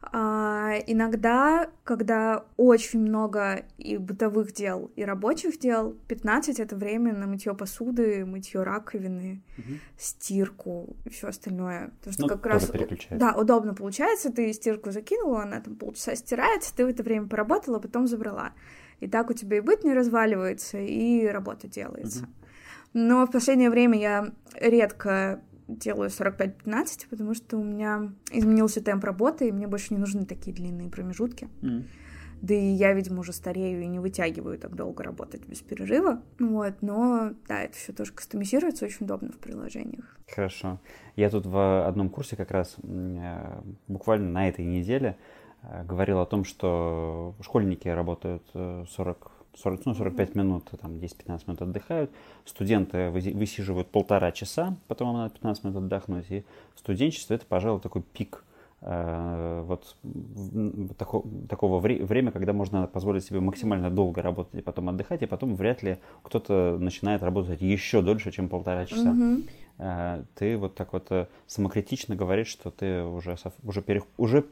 А, 0.00 0.72
иногда, 0.88 1.70
когда 1.84 2.44
очень 2.56 2.98
много 3.02 3.64
и 3.78 3.98
бытовых 3.98 4.52
дел, 4.52 4.90
и 4.96 5.04
рабочих 5.04 5.60
дел, 5.60 5.94
15 6.08 6.58
это 6.58 6.74
время 6.74 7.14
на 7.14 7.28
мытье 7.28 7.54
посуды, 7.54 8.24
мытье 8.26 8.64
раковины, 8.64 9.42
Мгм. 9.56 9.78
стирку 9.96 10.96
и 11.04 11.10
все 11.10 11.28
остальное. 11.28 11.92
Потому 12.00 12.12
что 12.14 12.22
Ну, 12.22 12.28
как 12.28 12.46
раз 12.46 12.68
да, 13.10 13.32
удобно 13.36 13.74
получается. 13.74 14.32
Ты 14.32 14.52
стирку 14.52 14.90
закинула, 14.90 15.44
она 15.44 15.60
там 15.60 15.76
полчаса 15.76 16.16
стирается, 16.16 16.74
ты 16.74 16.84
в 16.84 16.88
это 16.88 17.04
время 17.04 17.28
поработала, 17.28 17.78
потом 17.78 18.08
забрала. 18.08 18.50
И 19.02 19.08
так 19.08 19.30
у 19.30 19.32
тебя 19.32 19.56
и 19.56 19.60
быт 19.60 19.82
не 19.82 19.94
разваливается, 19.94 20.78
и 20.78 21.26
работа 21.26 21.66
делается. 21.66 22.28
Но 22.92 23.26
в 23.26 23.32
последнее 23.32 23.68
время 23.68 23.98
я 23.98 24.32
редко 24.60 25.40
делаю 25.66 26.08
45-15, 26.08 27.08
потому 27.10 27.34
что 27.34 27.58
у 27.58 27.64
меня 27.64 28.12
изменился 28.30 28.80
темп 28.80 29.02
работы, 29.02 29.48
и 29.48 29.52
мне 29.52 29.66
больше 29.66 29.92
не 29.92 29.98
нужны 29.98 30.24
такие 30.24 30.54
длинные 30.54 30.88
промежутки. 30.88 31.48
Мгм. 31.62 31.84
Да 32.42 32.54
и 32.54 32.64
я, 32.64 32.92
видимо, 32.92 33.20
уже 33.20 33.32
старею 33.32 33.82
и 33.82 33.86
не 33.86 33.98
вытягиваю 33.98 34.56
так 34.56 34.76
долго 34.76 35.02
работать 35.02 35.46
без 35.46 35.60
перерыва. 35.60 36.22
Вот, 36.38 36.74
но 36.80 37.32
да, 37.48 37.62
это 37.62 37.76
все 37.76 37.92
тоже 37.92 38.12
кастомизируется, 38.12 38.84
очень 38.84 39.06
удобно 39.06 39.32
в 39.32 39.38
приложениях. 39.38 40.16
Хорошо. 40.28 40.80
Я 41.16 41.28
тут 41.28 41.46
в 41.46 41.88
одном 41.88 42.08
курсе 42.08 42.36
как 42.36 42.52
раз 42.52 42.76
э, 42.84 43.62
буквально 43.88 44.30
на 44.30 44.48
этой 44.48 44.64
неделе 44.64 45.16
говорил 45.84 46.20
о 46.20 46.26
том, 46.26 46.44
что 46.44 47.34
школьники 47.40 47.88
работают 47.88 48.42
э, 48.54 48.84
40, 48.90 49.30
40 49.54 49.86
ну, 49.86 49.94
45 49.94 50.34
минут, 50.34 50.70
там 50.80 50.92
10-15 50.92 51.40
минут 51.46 51.62
отдыхают, 51.62 52.10
студенты 52.44 52.96
выси- 53.08 53.36
высиживают 53.36 53.88
полтора 53.88 54.32
часа, 54.32 54.76
потом 54.88 55.10
им 55.10 55.16
надо 55.18 55.34
15 55.34 55.64
минут 55.64 55.76
отдохнуть, 55.84 56.30
и 56.30 56.44
студенчество 56.74 57.34
это, 57.34 57.46
пожалуй, 57.46 57.80
такой 57.80 58.02
пик 58.02 58.44
э, 58.80 59.62
вот 59.66 59.96
тако- 60.98 61.24
такого 61.48 61.78
вре- 61.78 62.04
время, 62.04 62.32
когда 62.32 62.52
можно 62.52 62.86
позволить 62.86 63.24
себе 63.24 63.40
максимально 63.40 63.90
долго 63.90 64.22
работать 64.22 64.54
и 64.58 64.62
потом 64.62 64.88
отдыхать, 64.88 65.22
и 65.22 65.26
потом 65.26 65.54
вряд 65.54 65.82
ли 65.82 65.98
кто-то 66.22 66.76
начинает 66.80 67.22
работать 67.22 67.60
еще 67.60 68.02
дольше, 68.02 68.32
чем 68.32 68.48
полтора 68.48 68.86
часа. 68.86 69.12
Мгм. 69.12 69.44
Ты 70.34 70.56
вот 70.56 70.74
так 70.74 70.92
вот 70.92 71.06
э, 71.10 71.26
самокритично 71.46 72.14
говоришь, 72.14 72.48
что 72.48 72.70
ты 72.70 73.02
уже, 73.02 73.36
уже, 73.64 73.80
перех- 73.80 74.06
уже 74.16 74.44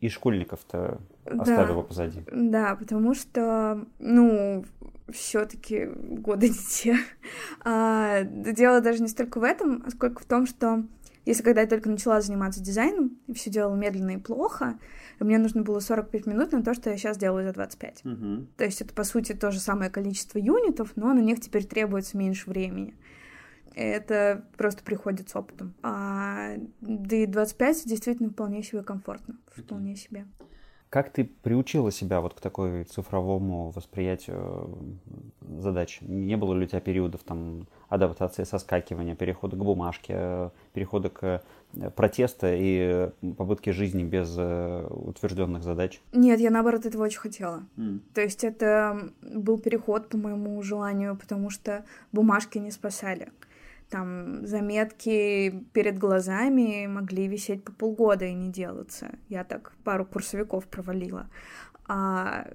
и 0.00 0.08
школьников-то 0.08 1.00
Да. 1.24 1.42
оставила 1.42 1.82
позади. 1.82 2.20
Да, 2.30 2.76
потому 2.76 3.14
что, 3.14 3.84
ну, 3.98 4.64
все-таки 5.12 5.86
годы 5.86 6.48
не 6.50 6.54
те. 6.54 6.96
А, 7.64 8.22
дело 8.22 8.80
даже 8.80 9.02
не 9.02 9.08
столько 9.08 9.40
в 9.40 9.44
этом, 9.44 9.82
а 9.86 9.90
сколько 9.90 10.22
в 10.22 10.26
том, 10.26 10.46
что 10.46 10.84
если 11.26 11.42
когда 11.42 11.60
я 11.62 11.66
только 11.66 11.90
начала 11.90 12.20
заниматься 12.20 12.62
дизайном, 12.62 13.18
и 13.26 13.34
все 13.34 13.50
делала 13.50 13.74
медленно 13.74 14.12
и 14.12 14.16
плохо, 14.16 14.78
и 15.20 15.24
мне 15.24 15.38
нужно 15.38 15.62
было 15.62 15.80
45 15.80 16.26
минут 16.26 16.52
на 16.52 16.62
то, 16.62 16.74
что 16.74 16.90
я 16.90 16.96
сейчас 16.96 17.18
делаю 17.18 17.46
за 17.46 17.52
25. 17.52 18.02
То 18.56 18.64
есть 18.64 18.80
это, 18.80 18.94
по 18.94 19.04
сути, 19.04 19.32
то 19.32 19.50
же 19.50 19.58
самое 19.60 19.90
количество 19.90 20.38
юнитов, 20.38 20.92
но 20.96 21.12
на 21.12 21.20
них 21.20 21.40
теперь 21.40 21.66
требуется 21.66 22.16
меньше 22.16 22.48
времени. 22.48 22.94
Это 23.74 24.44
просто 24.56 24.82
приходит 24.82 25.28
с 25.28 25.36
опытом. 25.36 25.74
А, 25.82 26.54
да 26.80 27.16
и 27.16 27.26
25 27.26 27.86
действительно 27.86 28.30
вполне 28.30 28.62
себе 28.62 28.82
комфортно. 28.82 29.36
Вполне 29.54 29.96
себе. 29.96 30.26
Как 30.90 31.12
ты 31.12 31.24
приучила 31.24 31.92
себя 31.92 32.20
вот 32.20 32.34
к 32.34 32.40
такой 32.40 32.82
цифровому 32.82 33.70
восприятию 33.70 34.92
задач? 35.40 36.00
Не 36.00 36.36
было 36.36 36.52
ли 36.52 36.64
у 36.64 36.66
тебя 36.66 36.80
периодов 36.80 37.22
там 37.22 37.68
адаптации, 37.88 38.42
соскакивания, 38.42 39.14
перехода 39.14 39.56
к 39.56 39.60
бумажке, 39.60 40.50
перехода 40.72 41.08
к 41.08 41.42
э, 41.74 41.90
протеста 41.90 42.52
и 42.52 43.10
попытки 43.36 43.70
жизни 43.70 44.02
без 44.02 44.34
э, 44.36 44.86
утвержденных 44.90 45.62
задач? 45.62 46.00
Нет, 46.12 46.40
я 46.40 46.50
наоборот 46.50 46.84
этого 46.86 47.04
очень 47.04 47.20
хотела. 47.20 47.62
Mm. 47.76 48.00
То 48.12 48.20
есть 48.20 48.42
это 48.42 49.12
был 49.22 49.58
переход 49.58 50.08
по 50.08 50.16
моему 50.16 50.60
желанию, 50.60 51.16
потому 51.16 51.50
что 51.50 51.84
бумажки 52.10 52.58
не 52.58 52.72
спасали 52.72 53.28
там 53.90 54.46
заметки 54.46 55.64
перед 55.72 55.98
глазами 55.98 56.86
могли 56.86 57.26
висеть 57.26 57.64
по 57.64 57.72
полгода 57.72 58.24
и 58.24 58.34
не 58.34 58.50
делаться. 58.50 59.10
Я 59.28 59.44
так 59.44 59.72
пару 59.84 60.04
курсовиков 60.04 60.66
провалила. 60.66 61.28
А 61.86 62.46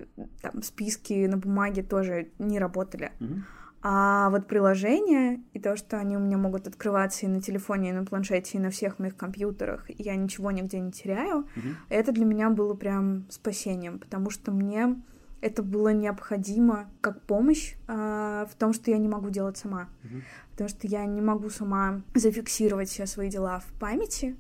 там 0.41 0.63
списки 0.63 1.26
на 1.28 1.38
бумаге 1.38 1.84
тоже 1.84 2.30
не 2.39 2.58
работали. 2.58 3.12
Mm-hmm. 3.19 3.39
А 3.88 4.30
вот 4.30 4.48
приложения 4.48 5.43
и 5.54 5.60
то, 5.60 5.76
что 5.76 6.00
они 6.00 6.17
у 6.17 6.19
меня 6.19 6.38
могут 6.38 6.67
открываться 6.67 7.26
и 7.26 7.30
на 7.30 7.41
телефоне, 7.41 7.89
и 7.89 7.93
на 7.93 8.06
планшете, 8.06 8.58
и 8.58 8.62
на 8.62 8.71
всех 8.71 8.98
моих 8.98 9.15
компьютерах, 9.15 9.88
и 9.89 10.02
я 10.02 10.15
ничего 10.15 10.50
нигде 10.52 10.80
не 10.80 10.91
теряю, 10.91 11.41
mm-hmm. 11.41 11.74
это 11.89 12.12
для 12.12 12.26
меня 12.26 12.50
было 12.50 12.74
прям 12.74 13.26
спасением, 13.30 14.00
потому 14.00 14.32
что 14.32 14.52
мне 14.52 14.95
это 15.41 15.62
было 15.63 15.89
необходимо 15.89 16.89
как 17.02 17.21
помощь 17.21 17.76
а, 17.88 18.48
в 18.48 18.56
том, 18.56 18.74
что 18.74 18.91
я 18.91 18.98
не 18.98 19.08
могу 19.08 19.30
делать 19.30 19.58
сама. 19.58 19.89
Mm-hmm. 20.04 20.21
Потому 20.52 20.69
что 20.69 20.88
я 20.88 21.06
не 21.06 21.21
могу 21.21 21.50
сама 21.50 22.02
зафиксировать 22.13 22.89
все 22.89 23.06
свои 23.06 23.30
дела 23.30 23.60
в 23.60 23.80
памяти. 23.80 24.36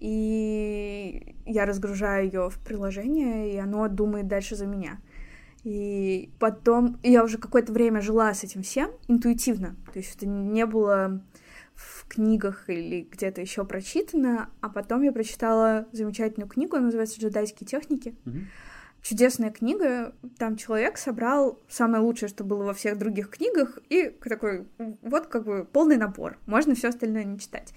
И 0.00 1.36
я 1.46 1.64
разгружаю 1.64 2.24
ее 2.24 2.50
в 2.50 2.58
приложение, 2.58 3.54
и 3.54 3.56
оно 3.56 3.86
думает 3.88 4.26
дальше 4.26 4.56
за 4.56 4.66
меня. 4.66 4.98
И 5.62 6.30
потом 6.40 6.98
я 7.04 7.22
уже 7.22 7.38
какое-то 7.38 7.72
время 7.72 8.00
жила 8.00 8.34
с 8.34 8.42
этим 8.42 8.62
всем 8.62 8.90
интуитивно. 9.06 9.76
То 9.92 10.00
есть 10.00 10.16
это 10.16 10.26
не 10.26 10.66
было 10.66 11.22
в 11.74 12.08
книгах 12.08 12.68
или 12.68 13.06
где-то 13.08 13.40
еще 13.40 13.64
прочитано, 13.64 14.50
а 14.60 14.68
потом 14.68 15.02
я 15.02 15.12
прочитала 15.12 15.86
замечательную 15.92 16.48
книгу, 16.48 16.76
она 16.76 16.86
называется 16.86 17.20
«Джедайские 17.20 17.66
техники». 17.66 18.16
Mm-hmm 18.24 18.44
чудесная 19.02 19.50
книга. 19.50 20.14
Там 20.38 20.56
человек 20.56 20.96
собрал 20.96 21.58
самое 21.68 22.02
лучшее, 22.02 22.28
что 22.28 22.44
было 22.44 22.64
во 22.64 22.72
всех 22.72 22.98
других 22.98 23.28
книгах, 23.30 23.78
и 23.90 24.08
такой, 24.08 24.66
вот 25.02 25.26
как 25.26 25.44
бы 25.44 25.64
полный 25.64 25.96
набор. 25.96 26.38
Можно 26.46 26.74
все 26.74 26.88
остальное 26.88 27.24
не 27.24 27.38
читать. 27.38 27.74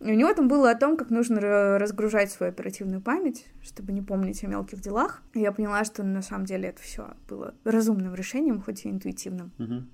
И 0.00 0.12
у 0.12 0.14
него 0.14 0.32
там 0.32 0.46
было 0.46 0.70
о 0.70 0.76
том, 0.76 0.96
как 0.96 1.10
нужно 1.10 1.78
разгружать 1.78 2.30
свою 2.30 2.52
оперативную 2.52 3.00
память, 3.00 3.46
чтобы 3.62 3.92
не 3.92 4.02
помнить 4.02 4.44
о 4.44 4.46
мелких 4.46 4.80
делах. 4.80 5.22
И 5.34 5.40
я 5.40 5.50
поняла, 5.50 5.84
что 5.84 6.04
на 6.04 6.22
самом 6.22 6.44
деле 6.44 6.68
это 6.68 6.80
все 6.80 7.14
было 7.28 7.54
разумным 7.64 8.14
решением, 8.14 8.60
хоть 8.60 8.84
и 8.84 8.90
интуитивным. 8.90 9.50
Угу. 9.58 9.84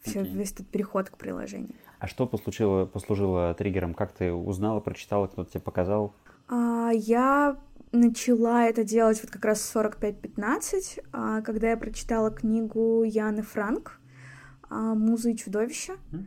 Все, 0.00 0.20
okay. 0.20 0.32
весь 0.32 0.52
этот 0.52 0.68
переход 0.68 1.10
к 1.10 1.16
приложению. 1.16 1.74
А 1.98 2.06
что 2.06 2.26
послужило, 2.26 2.86
послужило 2.86 3.54
триггером? 3.54 3.94
Как 3.94 4.12
ты 4.12 4.32
узнала, 4.32 4.80
прочитала, 4.80 5.26
кто-то 5.26 5.50
тебе 5.50 5.60
показал? 5.60 6.14
А, 6.48 6.90
я 6.92 7.58
начала 7.92 8.66
это 8.66 8.84
делать 8.84 9.20
вот 9.22 9.30
как 9.30 9.44
раз 9.44 9.72
45-15, 9.74 11.00
а, 11.12 11.40
когда 11.42 11.70
я 11.70 11.76
прочитала 11.76 12.30
книгу 12.30 13.02
Яны 13.04 13.42
Франк 13.42 14.00
а, 14.68 14.94
«Музы 14.94 15.32
и 15.32 15.36
чудовища». 15.36 15.94
Mm. 16.12 16.26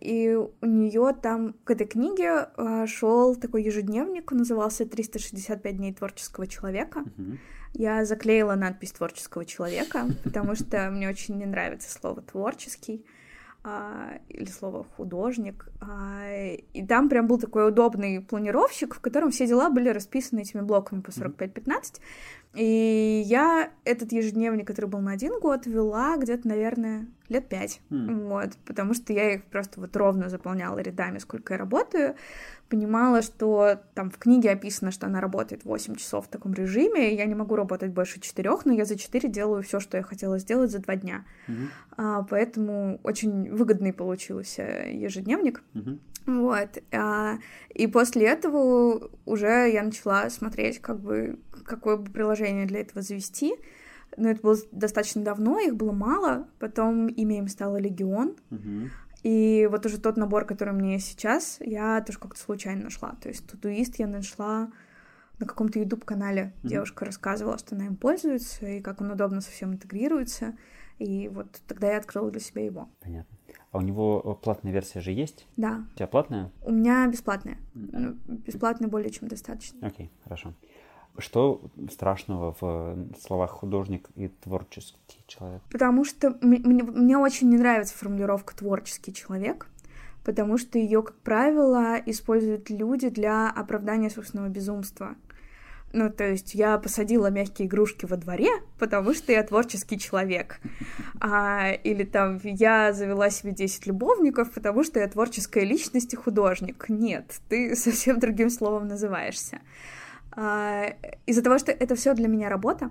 И 0.00 0.34
у 0.34 0.66
нее 0.66 1.16
там 1.22 1.54
к 1.64 1.70
этой 1.70 1.86
книге 1.86 2.48
шел 2.86 3.36
такой 3.36 3.62
ежедневник, 3.62 4.32
назывался 4.32 4.82
«365 4.82 5.72
дней 5.72 5.94
творческого 5.94 6.48
человека». 6.48 7.04
Я 7.72 8.04
заклеила 8.04 8.56
надпись 8.56 8.92
творческого 8.92 9.44
человека, 9.44 10.06
потому 10.24 10.56
что 10.56 10.90
мне 10.90 11.08
очень 11.08 11.38
не 11.38 11.46
нравится 11.46 11.88
слово 11.90 12.20
творческий 12.20 13.06
а, 13.64 14.18
или 14.28 14.46
слово 14.46 14.84
художник. 14.96 15.68
А, 15.80 16.26
и 16.72 16.86
там 16.86 17.08
прям 17.08 17.26
был 17.26 17.38
такой 17.38 17.68
удобный 17.68 18.20
планировщик, 18.20 18.94
в 18.94 19.00
котором 19.00 19.30
все 19.30 19.46
дела 19.46 19.68
были 19.68 19.88
расписаны 19.88 20.40
этими 20.40 20.60
блоками 20.60 21.00
по 21.00 21.10
45-15. 21.10 22.00
И 22.54 23.22
я 23.26 23.70
этот 23.84 24.12
ежедневник, 24.12 24.66
который 24.66 24.86
был 24.86 25.00
на 25.00 25.12
один 25.12 25.38
год, 25.38 25.66
вела 25.66 26.16
где-то, 26.16 26.48
наверное, 26.48 27.06
лет 27.28 27.48
пять. 27.48 27.80
Mm. 27.90 28.28
Вот, 28.28 28.56
потому 28.64 28.94
что 28.94 29.12
я 29.12 29.34
их 29.34 29.44
просто 29.44 29.80
вот 29.80 29.94
ровно 29.96 30.28
заполняла 30.28 30.78
рядами, 30.78 31.18
сколько 31.18 31.54
я 31.54 31.58
работаю. 31.58 32.14
Понимала, 32.68 33.22
что 33.22 33.80
там 33.94 34.10
в 34.10 34.18
книге 34.18 34.50
описано, 34.50 34.90
что 34.90 35.06
она 35.06 35.20
работает 35.20 35.64
8 35.64 35.96
часов 35.96 36.26
в 36.26 36.28
таком 36.28 36.52
режиме, 36.52 37.14
я 37.14 37.24
не 37.24 37.34
могу 37.34 37.56
работать 37.56 37.92
больше 37.92 38.20
четырех, 38.20 38.66
но 38.66 38.72
я 38.74 38.84
за 38.84 38.98
4 38.98 39.28
делаю 39.28 39.62
все, 39.62 39.80
что 39.80 39.96
я 39.96 40.02
хотела 40.02 40.38
сделать 40.38 40.70
за 40.70 40.80
два 40.80 40.96
дня. 40.96 41.24
Mm-hmm. 41.46 41.68
А, 41.96 42.22
поэтому 42.24 43.00
очень 43.04 43.50
выгодный 43.50 43.94
получился 43.94 44.62
ежедневник. 44.62 45.62
Mm-hmm. 45.72 45.98
Вот. 46.28 46.82
А, 46.92 47.38
и 47.70 47.86
после 47.86 48.26
этого 48.26 49.10
уже 49.24 49.70
я 49.72 49.82
начала 49.82 50.28
смотреть, 50.28 50.78
как 50.78 51.00
бы, 51.00 51.38
какое 51.64 51.96
бы 51.96 52.10
приложение 52.10 52.66
для 52.66 52.80
этого 52.80 53.00
завести. 53.00 53.54
Но 54.18 54.28
это 54.28 54.42
было 54.42 54.56
достаточно 54.72 55.22
давно, 55.22 55.58
их 55.58 55.74
было 55.74 55.92
мало. 55.92 56.46
Потом 56.58 57.06
имя 57.08 57.38
им 57.38 57.48
стало 57.48 57.78
Легион. 57.78 58.36
Uh-huh. 58.50 58.88
И 59.22 59.68
вот 59.70 59.84
уже 59.86 59.98
тот 59.98 60.16
набор, 60.16 60.44
который 60.44 60.74
у 60.74 60.76
меня 60.76 60.92
есть 60.92 61.08
сейчас, 61.08 61.58
я 61.60 62.00
тоже 62.02 62.18
как-то 62.18 62.40
случайно 62.40 62.84
нашла. 62.84 63.16
То 63.20 63.28
есть 63.28 63.46
Тудуист 63.46 63.98
я 63.98 64.06
нашла 64.06 64.70
на 65.38 65.46
каком-то 65.46 65.78
YouTube-канале. 65.78 66.52
Uh-huh. 66.62 66.68
Девушка 66.68 67.04
рассказывала, 67.04 67.58
что 67.58 67.74
она 67.74 67.86
им 67.86 67.96
пользуется, 67.96 68.66
и 68.66 68.80
как 68.80 69.00
он 69.00 69.10
удобно 69.10 69.40
со 69.40 69.50
всем 69.50 69.72
интегрируется. 69.72 70.56
И 70.98 71.28
вот 71.28 71.60
тогда 71.66 71.92
я 71.92 71.98
открыла 71.98 72.30
для 72.30 72.40
себя 72.40 72.64
его. 72.64 72.88
Понятно. 73.00 73.36
А 73.70 73.78
у 73.78 73.80
него 73.82 74.22
э, 74.24 74.42
платная 74.42 74.72
версия 74.72 75.00
же 75.00 75.12
есть? 75.12 75.46
Да. 75.56 75.84
У 75.92 75.96
тебя 75.96 76.08
платная? 76.08 76.50
У 76.62 76.72
меня 76.72 77.06
бесплатная. 77.06 77.58
Mm-hmm. 77.74 78.16
Бесплатная 78.46 78.88
более 78.88 79.10
чем 79.10 79.28
достаточно. 79.28 79.86
Окей, 79.86 80.06
okay, 80.06 80.24
хорошо. 80.24 80.54
Что 81.18 81.60
страшного 81.90 82.54
в 82.60 82.96
словах 83.20 83.50
художник 83.50 84.08
и 84.14 84.28
творческий 84.28 85.22
человек? 85.26 85.62
Потому 85.70 86.04
что 86.04 86.36
мне, 86.40 86.82
мне 86.82 87.18
очень 87.18 87.50
не 87.50 87.56
нравится 87.56 87.96
формулировка 87.96 88.56
творческий 88.56 89.12
человек, 89.12 89.66
потому 90.24 90.58
что 90.58 90.78
ее, 90.78 91.02
как 91.02 91.16
правило, 91.16 91.96
используют 92.06 92.70
люди 92.70 93.08
для 93.08 93.50
оправдания 93.50 94.10
собственного 94.10 94.48
безумства. 94.48 95.16
Ну, 95.92 96.10
то 96.10 96.24
есть 96.24 96.54
я 96.54 96.76
посадила 96.78 97.30
мягкие 97.30 97.66
игрушки 97.66 98.04
во 98.04 98.16
дворе, 98.16 98.50
потому 98.78 99.14
что 99.14 99.32
я 99.32 99.42
творческий 99.42 99.98
человек. 99.98 100.60
А, 101.18 101.72
или 101.72 102.04
там 102.04 102.38
я 102.42 102.92
завела 102.92 103.30
себе 103.30 103.52
10 103.52 103.86
любовников, 103.86 104.52
потому 104.52 104.84
что 104.84 105.00
я 105.00 105.08
творческая 105.08 105.64
личность 105.64 106.12
и 106.12 106.16
художник. 106.16 106.84
Нет, 106.88 107.40
ты 107.48 107.74
совсем 107.76 108.18
другим 108.20 108.50
словом 108.50 108.86
называешься. 108.86 109.60
А, 110.32 110.86
из-за 111.26 111.42
того, 111.42 111.58
что 111.58 111.72
это 111.72 111.94
все 111.94 112.14
для 112.14 112.28
меня 112.28 112.48
работа, 112.48 112.90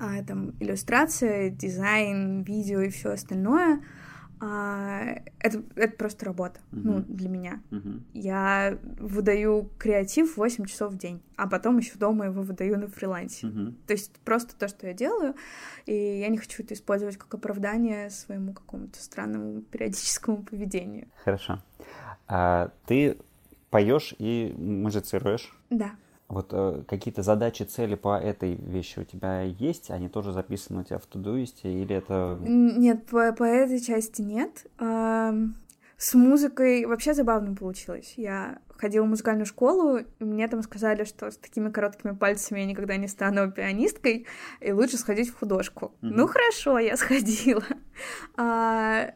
а, 0.00 0.22
там 0.24 0.50
иллюстрация, 0.60 1.50
дизайн, 1.50 2.42
видео 2.42 2.80
и 2.80 2.90
все 2.90 3.10
остальное— 3.10 3.82
а, 4.40 5.16
это, 5.40 5.62
это 5.74 5.96
просто 5.96 6.26
работа, 6.26 6.60
uh-huh. 6.70 6.80
ну, 6.84 7.04
для 7.08 7.28
меня. 7.28 7.60
Uh-huh. 7.70 8.00
Я 8.14 8.78
выдаю 8.98 9.70
креатив 9.78 10.36
8 10.36 10.64
часов 10.66 10.92
в 10.92 10.98
день, 10.98 11.20
а 11.36 11.48
потом 11.48 11.78
еще 11.78 11.98
дома 11.98 12.26
его 12.26 12.42
выдаю 12.42 12.78
на 12.78 12.88
фрилансе. 12.88 13.48
Uh-huh. 13.48 13.74
То 13.86 13.94
есть 13.94 14.12
просто 14.24 14.56
то, 14.56 14.68
что 14.68 14.86
я 14.86 14.92
делаю, 14.92 15.34
и 15.86 16.20
я 16.20 16.28
не 16.28 16.38
хочу 16.38 16.62
это 16.62 16.74
использовать 16.74 17.16
как 17.16 17.34
оправдание 17.34 18.10
своему 18.10 18.52
какому-то 18.52 19.02
странному 19.02 19.62
периодическому 19.62 20.44
поведению. 20.44 21.08
Хорошо. 21.24 21.60
А 22.28 22.70
ты 22.86 23.18
поешь 23.70 24.14
и 24.18 24.54
музицируешь? 24.56 25.52
Да. 25.70 25.92
Вот 26.28 26.50
э, 26.52 26.82
какие-то 26.86 27.22
задачи, 27.22 27.62
цели 27.62 27.94
по 27.94 28.18
этой 28.18 28.54
вещи 28.54 28.98
у 28.98 29.04
тебя 29.04 29.42
есть? 29.42 29.90
Они 29.90 30.08
тоже 30.10 30.32
записаны 30.32 30.80
у 30.80 30.84
тебя 30.84 30.98
в 30.98 31.06
Тудуисте 31.06 31.72
или 31.72 31.96
это... 31.96 32.38
Нет, 32.42 33.06
по, 33.06 33.32
по 33.32 33.44
этой 33.44 33.80
части 33.80 34.20
нет. 34.20 34.66
А, 34.78 35.34
с 35.96 36.12
музыкой 36.12 36.84
вообще 36.84 37.14
забавно 37.14 37.54
получилось. 37.54 38.12
Я 38.16 38.58
ходила 38.76 39.04
в 39.04 39.08
музыкальную 39.08 39.46
школу, 39.46 39.98
и 39.98 40.24
мне 40.24 40.46
там 40.48 40.62
сказали, 40.62 41.04
что 41.04 41.30
с 41.30 41.36
такими 41.36 41.70
короткими 41.70 42.12
пальцами 42.12 42.60
я 42.60 42.66
никогда 42.66 42.96
не 42.96 43.08
стану 43.08 43.50
пианисткой, 43.50 44.26
и 44.60 44.72
лучше 44.72 44.98
сходить 44.98 45.30
в 45.30 45.38
художку. 45.38 45.86
Mm-hmm. 45.86 46.10
Ну 46.12 46.26
хорошо, 46.26 46.78
я 46.78 46.96
сходила. 46.96 47.64
А, 48.36 49.12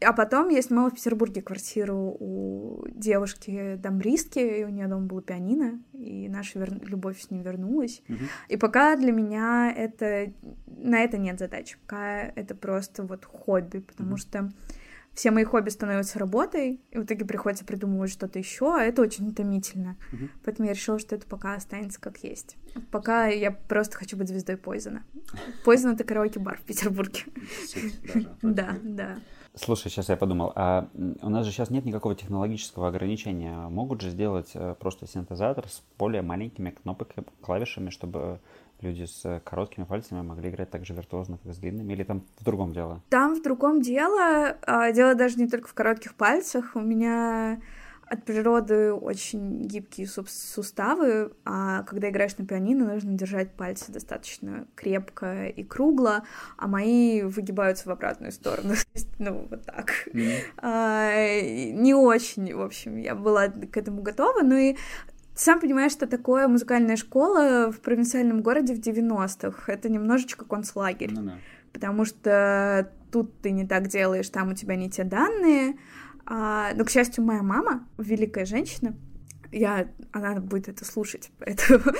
а 0.00 0.12
потом 0.12 0.48
я 0.48 0.62
снимала 0.62 0.90
в 0.90 0.94
Петербурге 0.94 1.42
квартиру 1.42 2.16
у 2.18 2.86
девушки 2.90 3.76
дамбристки, 3.76 4.38
и 4.38 4.64
у 4.64 4.68
нее 4.68 4.86
дома 4.88 5.06
было 5.06 5.22
пианино, 5.22 5.80
и 5.92 6.28
наша 6.28 6.58
вер... 6.58 6.72
любовь 6.84 7.20
с 7.20 7.30
ним 7.30 7.42
вернулась. 7.42 8.02
Mm-hmm. 8.08 8.28
И 8.48 8.56
пока 8.56 8.96
для 8.96 9.12
меня 9.12 9.72
это 9.76 10.32
на 10.66 11.00
это 11.00 11.18
нет 11.18 11.38
задач, 11.38 11.78
пока 11.86 12.22
это 12.22 12.54
просто 12.54 13.02
вот 13.02 13.24
хобби, 13.24 13.78
потому 13.78 14.14
mm-hmm. 14.14 14.18
что 14.18 14.50
все 15.14 15.30
мои 15.30 15.44
хобби 15.44 15.68
становятся 15.68 16.18
работой, 16.18 16.80
и 16.90 16.98
в 16.98 17.04
итоге 17.04 17.24
приходится 17.24 17.64
придумывать 17.64 18.10
что-то 18.10 18.38
еще, 18.38 18.74
а 18.76 18.82
это 18.82 19.00
очень 19.00 19.28
утомительно. 19.28 19.96
Мгм. 20.12 20.30
Поэтому 20.44 20.66
я 20.68 20.74
решила, 20.74 20.98
что 20.98 21.14
это 21.14 21.26
пока 21.26 21.54
останется 21.54 22.00
как 22.00 22.18
есть. 22.18 22.56
Пока 22.90 23.28
я 23.28 23.52
просто 23.52 23.96
хочу 23.96 24.16
быть 24.16 24.28
звездой 24.28 24.56
Пойзена. 24.56 25.04
Пойзен— 25.64 25.90
это 25.92 26.02
караоке-бар 26.02 26.58
в 26.58 26.62
Петербурге. 26.62 27.22
Да, 28.42 28.76
да. 28.82 29.18
Слушай, 29.56 29.88
сейчас 29.88 30.08
я 30.08 30.16
подумал, 30.16 30.52
а 30.56 30.88
у 31.22 31.28
нас 31.28 31.46
же 31.46 31.52
сейчас 31.52 31.70
нет 31.70 31.84
никакого 31.84 32.16
технологического 32.16 32.88
ограничения. 32.88 33.56
Могут 33.68 34.00
же 34.00 34.10
сделать 34.10 34.50
э, 34.54 34.74
просто 34.80 35.06
синтезатор 35.06 35.68
с 35.68 35.80
более 35.96 36.22
маленькими 36.22 36.70
кнопками, 36.70 37.24
клавишами, 37.40 37.90
чтобы 37.90 38.40
люди 38.80 39.04
с 39.04 39.24
э, 39.24 39.40
короткими 39.44 39.84
пальцами 39.84 40.22
могли 40.22 40.50
играть 40.50 40.70
так 40.70 40.84
же 40.84 40.92
виртуозно, 40.92 41.38
как 41.38 41.54
с 41.54 41.58
длинными? 41.58 41.92
Или 41.92 42.02
там 42.02 42.24
в 42.40 42.44
другом 42.44 42.72
дело? 42.72 43.00
Там 43.10 43.36
в 43.36 43.42
другом 43.42 43.80
дело. 43.80 44.56
а, 44.66 44.90
Дело 44.90 45.14
даже 45.14 45.36
не 45.36 45.48
только 45.48 45.68
в 45.68 45.74
коротких 45.74 46.16
пальцах. 46.16 46.72
У 46.74 46.80
меня 46.80 47.60
от 48.06 48.24
природы 48.24 48.92
очень 48.92 49.62
гибкие 49.62 50.06
суставы, 50.06 51.32
а 51.44 51.82
когда 51.84 52.10
играешь 52.10 52.36
на 52.38 52.46
пианино, 52.46 52.86
нужно 52.92 53.14
держать 53.14 53.52
пальцы 53.52 53.90
достаточно 53.92 54.66
крепко 54.74 55.46
и 55.46 55.64
кругло, 55.64 56.24
а 56.56 56.66
мои 56.68 57.22
выгибаются 57.22 57.88
в 57.88 57.92
обратную 57.92 58.32
сторону. 58.32 58.74
Ну, 59.18 59.46
вот 59.48 59.64
так. 59.64 59.90
А, 60.58 61.12
Не 61.12 61.94
очень, 61.94 62.54
в 62.54 62.60
общем, 62.60 62.96
я 62.96 63.14
была 63.14 63.48
к 63.48 63.76
этому 63.76 64.02
готова. 64.02 64.42
Ну 64.42 64.56
и 64.56 64.76
сам 65.34 65.60
понимаешь, 65.60 65.92
что 65.92 66.06
такое 66.06 66.48
музыкальная 66.48 66.96
школа 66.96 67.70
в 67.72 67.80
провинциальном 67.80 68.42
городе 68.42 68.74
в 68.74 68.80
90-х. 68.80 69.72
Это 69.72 69.88
немножечко 69.88 70.44
концлагерь 70.44 71.10
Ну 71.12 71.22
да. 71.22 71.38
потому 71.72 72.04
что 72.04 72.90
тут 73.10 73.40
ты 73.40 73.50
не 73.52 73.66
так 73.66 73.86
делаешь, 73.88 74.28
там 74.28 74.50
у 74.50 74.54
тебя 74.54 74.76
не 74.76 74.90
те 74.90 75.04
данные. 75.04 75.76
А, 76.26 76.72
но, 76.74 76.84
к 76.84 76.90
счастью, 76.90 77.24
моя 77.24 77.42
мама, 77.42 77.86
великая 77.98 78.44
женщина, 78.44 78.96
я, 79.54 79.88
она 80.12 80.40
будет 80.40 80.68
это 80.68 80.84
слушать, 80.84 81.30
поэтому... 81.38 81.84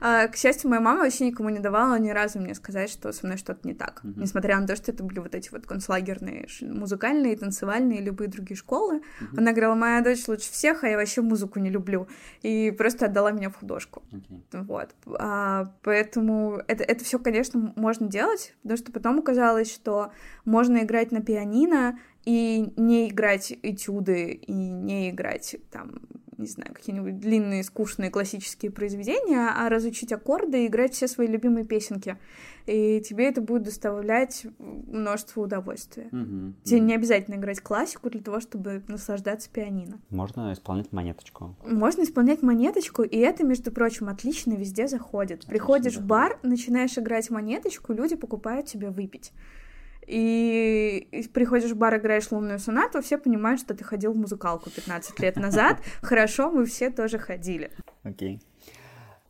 А, 0.00 0.26
К 0.26 0.36
счастью, 0.36 0.68
моя 0.68 0.80
мама 0.80 1.02
вообще 1.02 1.26
никому 1.26 1.48
не 1.48 1.60
давала 1.60 1.96
ни 1.98 2.10
разу 2.10 2.40
мне 2.40 2.54
сказать, 2.54 2.90
что 2.90 3.12
со 3.12 3.24
мной 3.24 3.38
что-то 3.38 3.66
не 3.66 3.72
так. 3.72 4.02
Мгм. 4.02 4.20
Несмотря 4.20 4.58
на 4.58 4.66
то, 4.66 4.74
что 4.74 4.90
это 4.90 5.04
были 5.04 5.20
вот 5.20 5.34
эти 5.34 5.50
вот 5.50 5.64
концлагерные 5.64 6.48
музыкальные, 6.60 7.36
танцевальные 7.36 8.00
любые 8.00 8.28
другие 8.28 8.56
школы. 8.56 9.02
Мгм. 9.20 9.38
Она 9.38 9.52
говорила, 9.52 9.74
моя 9.74 10.00
дочь 10.00 10.26
лучше 10.26 10.50
всех, 10.50 10.82
а 10.82 10.88
я 10.88 10.96
вообще 10.96 11.22
музыку 11.22 11.60
не 11.60 11.70
люблю. 11.70 12.08
И 12.42 12.72
просто 12.72 13.06
отдала 13.06 13.30
меня 13.30 13.48
в 13.48 13.56
художку. 13.56 14.02
Окей. 14.08 14.44
Вот. 14.52 14.90
А, 15.18 15.72
поэтому 15.82 16.60
это, 16.66 16.82
это 16.82 17.04
все, 17.04 17.18
конечно, 17.20 17.72
можно 17.76 18.08
делать, 18.08 18.54
потому 18.62 18.76
что 18.76 18.92
потом 18.92 19.18
оказалось, 19.20 19.72
что 19.72 20.10
можно 20.44 20.78
играть 20.78 21.12
на 21.12 21.20
пианино 21.20 21.98
и 22.24 22.72
не 22.76 23.08
играть 23.08 23.52
этюды, 23.62 24.32
и 24.32 24.52
не 24.52 25.10
играть 25.10 25.56
там, 25.70 26.02
не 26.38 26.46
знаю, 26.46 26.72
какие-нибудь 26.74 27.18
длинные, 27.18 27.62
скучные 27.64 28.10
классические 28.10 28.70
произведения, 28.70 29.48
а 29.48 29.68
разучить 29.68 30.12
аккорды 30.12 30.64
и 30.64 30.66
играть 30.66 30.94
все 30.94 31.08
свои 31.08 31.26
любимые 31.26 31.64
песенки. 31.64 32.16
И 32.66 33.00
тебе 33.00 33.28
это 33.28 33.40
будет 33.40 33.64
доставлять 33.64 34.46
множество 34.58 35.42
удовольствия. 35.42 36.08
Мгм. 36.12 36.54
Тебе 36.62 36.80
не 36.80 36.94
обязательно 36.94 37.34
играть 37.34 37.60
классику 37.60 38.08
для 38.08 38.20
того, 38.20 38.40
чтобы 38.40 38.82
наслаждаться 38.86 39.50
пианино. 39.50 40.00
Можно 40.10 40.52
исполнять 40.52 40.92
монеточку. 40.92 41.56
Можно 41.64 42.02
исполнять 42.02 42.42
монеточку, 42.42 43.02
и 43.02 43.18
это, 43.18 43.44
между 43.44 43.72
прочим, 43.72 44.08
отлично 44.08 44.52
везде 44.52 44.86
заходит. 44.86 45.46
Приходишь 45.46 45.94
в 45.94 45.96
заходит. 45.96 46.08
бар, 46.08 46.38
начинаешь 46.44 46.96
играть 46.96 47.30
монеточку, 47.30 47.92
люди 47.92 48.14
покупают 48.14 48.66
тебе 48.66 48.90
выпить. 48.90 49.32
И 50.06 51.28
приходишь 51.32 51.70
в 51.70 51.76
бар, 51.76 51.96
играешь 51.96 52.30
лунную 52.30 52.58
сонату, 52.58 53.00
все 53.02 53.18
понимают, 53.18 53.60
что 53.60 53.74
ты 53.74 53.84
ходил 53.84 54.12
в 54.12 54.16
музыкалку 54.16 54.70
15 54.70 55.20
лет 55.20 55.36
назад. 55.36 55.78
Хорошо, 56.02 56.50
мы 56.50 56.64
все 56.66 56.90
тоже 56.90 57.18
ходили. 57.18 57.70
Окей. 58.02 58.40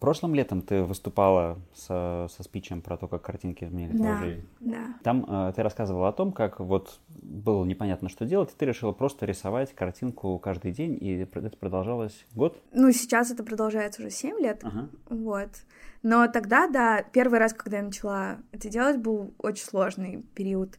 Прошлым 0.01 0.35
летом 0.35 0.63
ты 0.63 0.83
выступала 0.83 1.61
со, 1.75 2.27
со 2.29 2.43
спичем 2.43 2.83
про 2.83 2.97
то, 2.97 3.07
как 3.07 3.23
картинки 3.23 3.63
изменили 3.63 3.97
твою 3.97 4.13
Да. 4.15 4.19
жизнь. 4.25 4.49
Да. 4.59 4.95
Там 5.05 5.25
э, 5.29 5.53
ты 5.55 5.63
рассказывала 5.63 6.09
о 6.09 6.13
том, 6.13 6.33
как 6.33 6.59
вот 6.59 6.99
было 7.09 7.65
непонятно, 7.65 8.09
что 8.09 8.25
делать, 8.25 8.51
и 8.51 8.57
ты 8.59 8.65
решила 8.67 8.91
просто 8.91 9.27
рисовать 9.27 9.73
картинку 9.73 10.37
каждый 10.41 10.73
день, 10.73 10.99
и 11.01 11.19
это 11.19 11.57
продолжалось 11.57 12.27
год. 12.35 12.61
Ну, 12.73 12.91
сейчас 12.91 13.31
это 13.31 13.45
продолжается 13.45 14.03
уже 14.03 14.11
7 14.11 14.41
лет. 14.41 14.61
Ага. 14.65 14.89
Вот. 15.09 15.51
Но 16.03 16.27
тогда, 16.29 16.67
да, 16.69 17.03
первый 17.13 17.39
раз, 17.39 17.53
когда 17.53 17.79
я 17.79 17.83
начала 17.85 18.39
это 18.51 18.69
делать, 18.69 18.99
был 18.99 19.35
очень 19.39 19.65
сложный 19.65 20.25
период. 20.35 20.79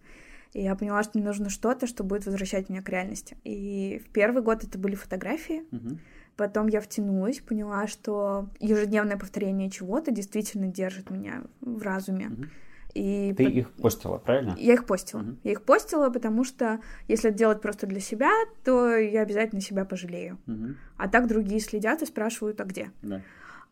И 0.53 0.62
я 0.62 0.75
поняла, 0.75 1.01
что 1.03 1.17
мне 1.17 1.25
нужно 1.27 1.49
что-то, 1.49 1.88
что 1.88 2.03
будет 2.03 2.25
возвращать 2.25 2.69
меня 2.69 2.81
к 2.81 2.89
реальности. 2.89 3.38
И 3.43 4.01
в 4.05 4.12
первый 4.12 4.43
год 4.43 4.63
это 4.63 4.77
были 4.77 4.95
фотографии. 4.95 5.63
Мгм. 5.71 5.99
Потом 6.36 6.67
я 6.67 6.81
втянулась, 6.81 7.39
поняла, 7.39 7.88
что 7.88 8.49
ежедневное 8.59 9.17
повторение 9.17 9.69
чего-то 9.69 10.12
действительно 10.12 10.67
держит 10.67 11.09
меня 11.09 11.43
в 11.62 11.81
разуме. 11.81 12.29
Мгм. 12.29 12.49
И 12.93 13.33
Ты 13.36 13.45
по- 13.45 13.49
их 13.49 13.71
постила, 13.71 14.17
правильно? 14.19 14.55
я 14.59 14.73
их 14.73 14.86
постила. 14.86 15.21
Мгм. 15.21 15.39
Я 15.43 15.51
их 15.53 15.63
постила, 15.63 16.09
потому 16.12 16.43
что 16.43 16.79
если 17.07 17.29
это 17.31 17.39
делать 17.39 17.62
просто 17.62 17.88
для 17.88 17.99
себя, 17.99 18.29
то 18.63 18.95
я 18.95 19.21
обязательно 19.21 19.62
себя 19.62 19.86
пожалею. 19.86 20.38
Мгм. 20.45 20.77
А 20.97 21.07
так 21.07 21.27
другие 21.27 21.59
следят 21.59 22.03
и 22.03 22.05
спрашивают, 22.05 22.62
а 22.62 22.65
где? 22.65 22.91
Да. 23.01 23.21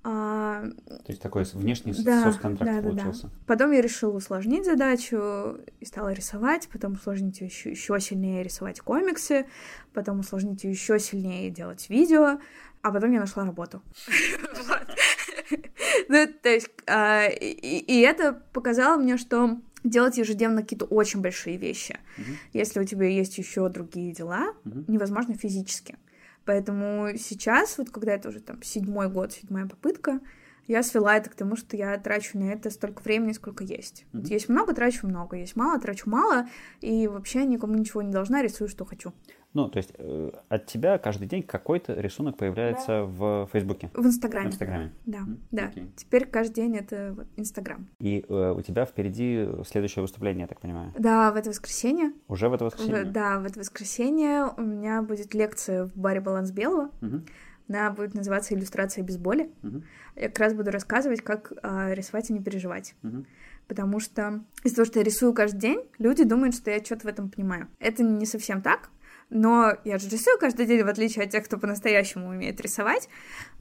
А, 0.04 0.64
То 0.88 1.10
есть 1.10 1.22
такой 1.22 1.44
внешний 1.54 1.94
Да, 2.04 2.24
соцконтракт 2.24 2.72
да, 2.72 2.82
да, 2.82 2.82
да. 2.82 2.90
получился. 2.90 3.30
Потом 3.46 3.72
я 3.72 3.82
решила 3.82 4.16
усложнить 4.16 4.66
задачу 4.66 5.60
и 5.80 5.86
стала 5.86 6.12
рисовать, 6.12 6.68
потом 6.72 6.94
усложнить 6.94 7.40
ее 7.42 7.48
еще, 7.48 7.70
еще 7.70 8.00
сильнее 8.00 8.44
рисовать 8.44 8.80
комиксы, 8.80 9.46
потом 9.94 10.20
усложнить 10.20 10.64
ее 10.64 10.72
еще 10.72 10.98
сильнее 10.98 11.52
делать 11.52 11.88
видео, 11.90 12.40
а 12.82 12.92
потом 12.92 13.12
я 13.12 13.20
нашла 13.20 13.46
работу. 13.46 13.82
Ну, 16.08 16.28
то 16.42 16.50
есть, 16.50 16.70
а, 16.88 17.28
и 17.28 18.00
это 18.00 18.42
показало 18.54 18.98
мне, 18.98 19.18
что 19.18 19.60
делать 19.84 20.18
ежедневно 20.18 20.62
какие-то 20.62 20.86
очень 20.86 21.22
большие 21.22 21.58
вещи, 21.58 22.00
если 22.54 22.80
у 22.80 22.84
тебя 22.86 23.08
есть 23.08 23.38
еще 23.38 23.68
другие 23.70 24.14
дела, 24.14 24.54
невозможно 24.88 25.36
физически. 25.36 25.98
Поэтому 26.46 27.10
сейчас, 27.18 27.78
вот 27.78 27.90
когда 27.92 28.14
это 28.14 28.30
уже 28.30 28.40
там 28.40 28.62
седьмой 28.64 29.10
год, 29.10 29.32
седьмая 29.32 29.68
попытка, 29.68 30.20
я 30.72 30.84
свела 30.84 31.16
это 31.18 31.30
к 31.30 31.36
тому, 31.36 31.56
что 31.56 31.76
я 31.78 31.98
трачу 31.98 32.38
на 32.40 32.46
это 32.52 32.70
столько 32.70 33.02
времени, 33.04 33.34
сколько 33.34 33.64
есть. 33.64 34.06
Вот 34.14 34.24
Мгм. 34.24 34.32
есть 34.32 34.50
много, 34.50 34.74
трачу 34.74 35.08
много, 35.08 35.38
есть 35.38 35.56
мало, 35.56 35.80
трачу 35.80 36.10
мало, 36.10 36.48
и 36.82 37.08
вообще 37.08 37.46
никому 37.46 37.76
ничего 37.76 38.02
не 38.02 38.12
должна, 38.12 38.42
рисую, 38.42 38.68
что 38.68 38.86
хочу. 38.86 39.14
Ну, 39.54 39.68
то 39.68 39.78
есть 39.78 39.92
э, 39.98 40.32
от 40.48 40.66
тебя 40.68 40.98
каждый 40.98 41.28
день 41.28 41.44
какой-то 41.44 41.94
рисунок 41.94 42.38
появляется 42.38 43.04
в 43.04 43.50
Фейсбуке, 43.52 43.90
В 43.94 44.02
в 44.02 44.06
Инстаграме. 44.06 44.48
Инстаграме. 44.48 44.94
Да, 45.06 45.20
Мгм, 45.20 45.40
да. 45.52 45.66
окей. 45.66 45.92
Теперь 45.98 46.26
каждый 46.26 46.54
день 46.54 46.78
это 46.78 47.14
вот 47.18 47.28
Инстаграм. 47.36 47.86
И 48.00 48.24
э, 48.30 48.54
у 48.58 48.62
тебя 48.62 48.86
впереди 48.86 49.46
следующее 49.68 50.04
выступление, 50.04 50.44
я 50.44 50.48
так 50.48 50.62
понимаю. 50.62 50.94
Да, 50.98 51.34
в 51.34 51.36
это 51.36 51.50
воскресенье. 51.50 52.14
Уже 52.30 52.48
в 52.48 52.54
это 52.54 52.64
в- 52.64 52.68
воскресенье? 52.68 53.04
да, 53.04 53.40
в 53.40 53.46
это 53.46 53.60
воскресенье 53.60 54.46
у 54.56 54.62
меня 54.62 55.02
будет 55.02 55.34
лекция 55.34 55.84
в 55.88 55.98
баре 55.98 56.22
Баланс 56.22 56.52
Белого. 56.52 56.90
Мгм, 57.02 57.26
Она 57.80 57.92
будет 57.92 58.14
называться 58.14 58.54
«Иллюстрация 58.54 59.04
без 59.04 59.18
боли». 59.18 59.50
мгм, 59.62 59.84
Я 60.16 60.28
как 60.30 60.40
раз 60.40 60.54
буду 60.54 60.72
рассказывать, 60.72 61.22
как 61.22 61.54
а, 61.64 61.94
рисовать 61.94 62.30
и 62.30 62.34
не 62.34 62.42
переживать. 62.42 62.96
мгм. 63.02 63.26
Потому 63.68 64.00
что 64.00 64.44
из-за 64.64 64.78
того, 64.78 64.86
что 64.86 65.00
я 65.00 65.06
рисую 65.06 65.34
каждый 65.34 65.60
день, 65.60 65.80
люди 65.98 66.24
думают, 66.26 66.56
что 66.56 66.70
я 66.72 66.84
что-то 66.84 67.04
в 67.04 67.10
этом 67.10 67.30
понимаю. 67.30 67.68
Это 67.80 68.04
не 68.04 68.26
совсем 68.26 68.62
так, 68.62 68.90
но 69.30 69.78
я 69.86 69.98
же 69.98 70.10
рисую 70.10 70.38
каждый 70.38 70.66
день, 70.66 70.84
в 70.84 70.90
отличие 70.90 71.24
от 71.24 71.32
тех, 71.32 71.46
кто 71.46 71.58
по-настоящему 71.58 72.28
умеет 72.28 72.60
рисовать. 72.60 73.08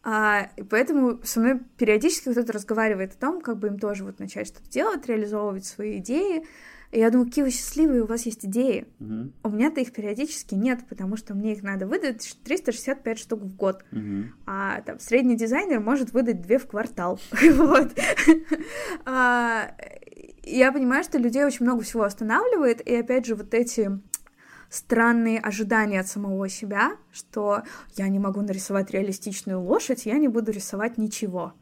А, 0.03 0.51
и 0.57 0.63
поэтому 0.63 1.21
со 1.23 1.39
мной 1.39 1.61
периодически 1.79 2.33
кто-то 2.33 2.53
разговаривает 2.53 3.13
о 3.13 3.19
том, 3.19 3.41
как 3.41 3.59
бы 3.59 3.69
им 3.69 3.79
тоже 3.79 4.05
вот 4.05 4.19
начать 4.19 4.49
что-то 4.49 4.69
делать, 4.69 5.07
реализовывать 5.07 5.65
свои 5.65 5.99
идеи. 5.99 6.45
И 6.91 6.99
я 6.99 7.11
думаю, 7.11 7.29
какие 7.29 7.45
вы 7.45 7.51
счастливые, 7.51 8.03
у 8.03 8.07
вас 8.07 8.27
есть 8.27 8.45
идеи. 8.45 8.87
Мгм, 8.99 9.33
У 9.45 9.49
меня-то 9.51 9.81
их 9.81 9.93
периодически 9.93 10.57
нет, 10.57 10.81
потому 10.89 11.17
что 11.17 11.35
мне 11.35 11.53
их 11.53 11.63
надо 11.63 11.87
выдать 11.87 12.37
365 12.45 13.19
штук 13.19 13.43
в 13.43 13.55
год 13.55 13.85
мгм. 13.93 14.35
а 14.47 14.81
там 14.83 14.99
средний 14.99 15.37
дизайнер 15.37 15.79
может 15.81 16.13
выдать 16.13 16.43
две 16.43 16.59
в 16.59 16.67
квартал. 16.67 17.21
Вот. 17.55 17.93
А, 19.05 19.75
Я 20.43 20.73
понимаю, 20.73 21.05
что 21.05 21.19
людей 21.19 21.45
очень 21.45 21.65
много 21.65 21.83
всего 21.83 22.03
останавливает, 22.03 22.81
и 22.87 22.95
опять 22.97 23.27
же 23.27 23.35
вот 23.37 23.55
эти 23.55 24.01
странные 24.69 25.39
ожидания 25.39 26.01
от 26.01 26.09
самого 26.09 26.49
себя, 26.49 26.93
что 27.13 27.63
я 27.97 28.09
не 28.09 28.19
могу 28.19 28.41
нарисовать 28.41 28.91
реалистичную 28.91 29.61
лошадь, 29.61 30.07
я 30.07 30.17
не 30.19 30.29
буду 30.29 30.51
рисовать 30.53 30.97
ничего. 30.99 31.53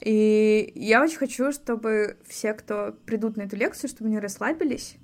И 0.00 0.72
я 0.74 1.02
очень 1.02 1.18
хочу, 1.18 1.52
чтобы 1.52 2.18
все, 2.26 2.52
кто 2.54 2.92
придут 3.06 3.36
на 3.36 3.42
эту 3.42 3.56
лекцию, 3.56 3.88
чтобы 3.90 4.08
они 4.08 4.18
расслабились 4.18 4.96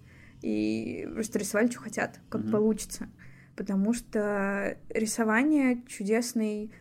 и 0.42 1.08
просто 1.12 1.38
рисовали, 1.38 1.68
что 1.70 1.80
хотят, 1.80 2.20
как 2.28 2.42
Мгм. 2.42 2.50
получится. 2.52 3.08
Потому 3.56 3.92
что 3.94 4.76
рисование 4.88 5.82
чудесный, 5.86 6.72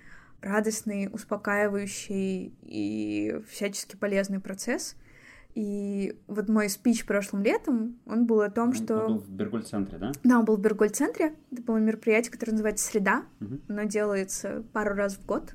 радостный, 0.42 1.10
успокаивающий 1.12 2.56
и 2.62 3.40
всячески 3.50 3.96
полезный 3.96 4.40
процесс. 4.40 4.96
И 5.54 6.16
вот 6.28 6.48
мой 6.48 6.70
спич 6.70 7.06
прошлым 7.06 7.44
летом, 7.44 8.00
он 8.06 8.26
был 8.26 8.40
о 8.42 8.50
том, 8.50 8.70
Он 8.70 8.74
что... 8.74 9.08
был 9.08 9.18
в 9.20 9.30
Бергуль-центре, 9.30 9.98
да? 9.98 10.12
Да, 10.24 10.40
он 10.40 10.46
был 10.46 10.56
в 10.56 10.62
Бергольд-центре. 10.62 11.36
Это 11.52 11.62
было 11.62 11.78
мероприятие, 11.78 12.32
которое 12.32 12.54
называется 12.54 12.88
«Среда». 12.90 13.26
Мгм. 13.42 13.62
Оно 13.68 13.84
делается 13.84 14.64
пару 14.72 14.96
раз 14.96 15.16
в 15.18 15.26
год. 15.26 15.54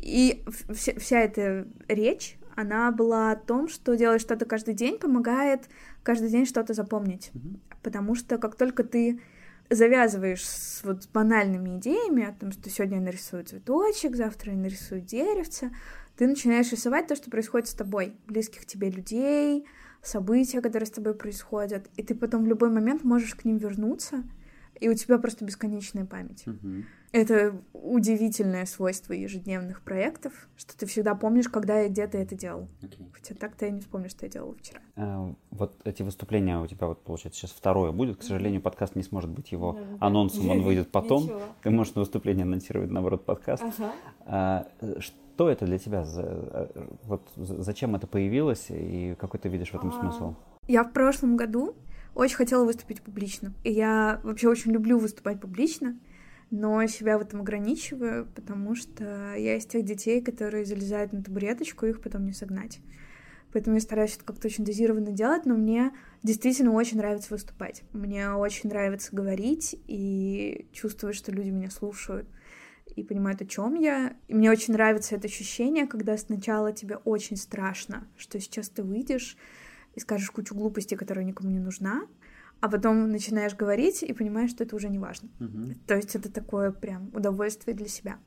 И 0.00 0.44
вся, 0.72 0.94
вся 0.98 1.20
эта 1.20 1.66
речь, 1.88 2.38
она 2.56 2.90
была 2.90 3.32
о 3.32 3.36
том, 3.36 3.68
что 3.68 3.96
делать 3.96 4.20
что-то 4.20 4.44
каждый 4.44 4.74
день 4.74 4.98
помогает 4.98 5.68
каждый 6.02 6.30
день 6.30 6.46
что-то 6.46 6.74
запомнить. 6.74 7.30
Мгм. 7.34 7.60
Потому 7.82 8.14
что 8.14 8.38
как 8.38 8.56
только 8.56 8.84
ты 8.84 9.20
завязываешь 9.70 10.44
с 10.44 10.82
вот 10.82 11.08
банальными 11.12 11.78
идеями 11.78 12.24
о 12.24 12.32
том, 12.32 12.50
что 12.50 12.68
сегодня 12.68 12.96
я 12.96 13.02
нарисую 13.02 13.44
цветочек, 13.44 14.16
завтра 14.16 14.52
я 14.52 14.58
нарисую 14.58 15.00
деревце, 15.00 15.70
ты 16.16 16.26
начинаешь 16.26 16.72
рисовать 16.72 17.06
то, 17.06 17.14
что 17.14 17.30
происходит 17.30 17.68
с 17.68 17.74
тобой, 17.74 18.16
близких 18.26 18.66
тебе 18.66 18.90
людей, 18.90 19.64
события, 20.02 20.60
которые 20.60 20.86
с 20.86 20.90
тобой 20.90 21.14
происходят, 21.14 21.88
и 21.96 22.02
ты 22.02 22.14
потом 22.14 22.44
в 22.44 22.46
любой 22.46 22.70
момент 22.70 23.04
можешь 23.04 23.34
к 23.34 23.44
ним 23.44 23.58
вернуться, 23.58 24.24
и 24.80 24.88
у 24.88 24.94
тебя 24.94 25.18
просто 25.18 25.44
бесконечная 25.44 26.04
память. 26.04 26.46
Мгм. 26.46 26.86
Это 27.12 27.56
удивительное 27.72 28.66
свойство 28.66 29.12
ежедневных 29.12 29.82
проектов, 29.82 30.32
что 30.56 30.78
ты 30.78 30.86
всегда 30.86 31.16
помнишь, 31.16 31.48
когда 31.48 31.82
и 31.82 31.88
где 31.88 32.06
ты 32.06 32.18
это 32.18 32.36
делал. 32.36 32.68
Окей. 32.82 33.08
Хотя 33.12 33.34
так-то 33.34 33.64
я 33.66 33.72
не 33.72 33.80
вспомню, 33.80 34.08
что 34.08 34.26
я 34.26 34.30
делала 34.32 34.54
вчера. 34.54 34.80
А, 34.96 35.34
Вот 35.50 35.74
эти 35.84 36.02
выступления 36.04 36.60
у 36.60 36.66
тебя, 36.68 36.86
вот, 36.86 37.02
получается, 37.02 37.40
сейчас 37.40 37.50
второе 37.50 37.90
будет. 37.90 38.18
К 38.18 38.22
сожалению, 38.22 38.60
подкаст 38.62 38.94
не 38.94 39.02
сможет 39.02 39.30
быть 39.30 39.50
его 39.50 39.72
Да-да-да. 39.72 40.06
анонсом, 40.06 40.48
он 40.50 40.62
выйдет 40.62 40.92
потом. 40.92 41.24
Ничего. 41.24 41.40
Ты 41.62 41.70
можешь 41.70 41.94
на 41.96 42.00
выступление 42.02 42.44
анонсировать, 42.44 42.90
наоборот, 42.90 43.24
подкаст. 43.24 43.62
Ага. 43.64 43.92
А, 44.26 44.68
э, 44.80 45.00
Что 45.00 45.48
это 45.50 45.64
для 45.66 45.78
тебя? 45.78 46.04
За- 46.04 46.22
э, 46.74 46.86
Вот 47.04 47.28
за- 47.34 47.60
зачем 47.62 47.96
это 47.96 48.06
появилось 48.06 48.66
и 48.68 49.16
какой 49.18 49.40
ты 49.40 49.48
видишь 49.48 49.70
в 49.70 49.74
этом 49.74 49.88
А, 49.88 49.92
смысл? 50.00 50.34
Я 50.68 50.84
в 50.84 50.92
прошлом 50.92 51.36
году 51.36 51.74
очень 52.14 52.36
хотела 52.36 52.64
выступить 52.64 53.02
публично. 53.02 53.52
И 53.64 53.72
я 53.72 54.20
вообще 54.22 54.48
очень 54.48 54.70
люблю 54.72 54.98
выступать 54.98 55.40
публично, 55.40 55.96
но 56.50 56.84
себя 56.86 57.18
в 57.18 57.22
этом 57.22 57.40
ограничиваю, 57.40 58.26
потому 58.34 58.74
что 58.74 59.34
я 59.36 59.56
из 59.56 59.66
тех 59.66 59.84
детей, 59.84 60.20
которые 60.20 60.64
залезают 60.64 61.12
на 61.12 61.22
табуреточку, 61.22 61.86
их 61.86 62.00
потом 62.00 62.26
не 62.26 62.32
согнать. 62.32 62.80
Поэтому 63.52 63.76
я 63.76 63.80
стараюсь 63.80 64.14
это 64.14 64.24
как-то 64.24 64.46
очень 64.46 64.64
дозированно 64.64 65.10
делать, 65.10 65.44
но 65.44 65.56
мне 65.56 65.92
действительно 66.22 66.72
очень 66.72 66.98
нравится 66.98 67.34
выступать. 67.34 67.82
Мне 67.92 68.30
очень 68.30 68.68
нравится 68.68 69.14
говорить 69.14 69.76
и 69.86 70.68
чувствовать, 70.72 71.16
что 71.16 71.32
люди 71.32 71.50
меня 71.50 71.70
слушают 71.70 72.28
и 72.94 73.02
понимают, 73.02 73.42
о 73.42 73.46
чем 73.46 73.74
я. 73.74 74.16
И 74.28 74.34
мне 74.34 74.50
очень 74.50 74.74
нравится 74.74 75.16
это 75.16 75.26
ощущение, 75.26 75.86
когда 75.86 76.16
сначала 76.16 76.72
тебе 76.72 76.96
очень 76.96 77.36
страшно, 77.36 78.06
что 78.16 78.38
сейчас 78.38 78.68
ты 78.68 78.82
выйдешь 78.82 79.36
и 79.94 80.00
скажешь 80.00 80.30
кучу 80.30 80.54
глупостей, 80.54 80.96
которая 80.96 81.24
никому 81.24 81.50
не 81.50 81.58
нужна, 81.58 82.02
а 82.60 82.68
потом 82.68 83.10
начинаешь 83.10 83.54
говорить 83.54 84.02
и 84.02 84.12
понимаешь, 84.12 84.50
что 84.50 84.64
это 84.64 84.76
уже 84.76 84.88
не 84.88 84.98
важно. 84.98 85.28
Мгм. 85.38 85.74
То 85.86 85.96
есть 85.96 86.14
это 86.14 86.30
такое 86.30 86.72
прям 86.72 87.10
удовольствие 87.14 87.74
для 87.76 87.88
себя. 87.88 88.18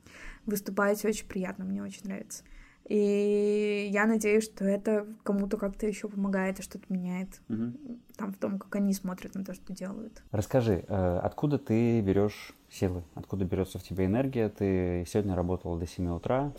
Выступать 0.45 1.03
очень 1.05 1.27
приятно, 1.27 1.65
мне 1.65 1.83
очень 1.83 2.05
нравится. 2.05 2.43
И 2.89 3.87
я 3.91 4.05
надеюсь, 4.05 4.43
что 4.43 4.65
это 4.65 5.07
кому-то 5.23 5.55
как-то 5.55 5.87
еще 5.87 6.09
помогает 6.09 6.59
и 6.59 6.63
что-то 6.63 6.83
меняет 6.89 7.29
Мгм. 7.47 7.77
там 8.17 8.33
в 8.33 8.37
том, 8.37 8.59
как 8.59 8.75
они 8.75 8.93
смотрят 8.93 9.35
на 9.35 9.45
то, 9.45 9.53
что 9.53 9.73
делают. 9.73 10.21
Расскажи, 10.31 10.83
э, 10.87 11.19
откуда 11.23 11.57
ты 11.57 12.01
берешь 12.01 12.53
силы? 12.69 13.03
Откуда 13.15 13.45
берется 13.45 13.79
в 13.79 13.83
тебе 13.83 14.05
энергия? 14.05 14.49
Ты 14.49 15.05
сегодня 15.07 15.33
работала 15.35 15.79
до 15.79 15.87
7 15.87 16.09
утра. 16.09 16.51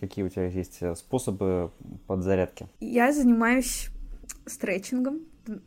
Какие 0.00 0.24
у 0.24 0.28
тебя 0.30 0.46
есть 0.46 0.78
э, 0.80 0.94
способы 0.94 1.70
подзарядки? 2.06 2.66
Я 2.80 3.12
занимаюсь 3.12 3.90
стретчингом. 4.46 5.20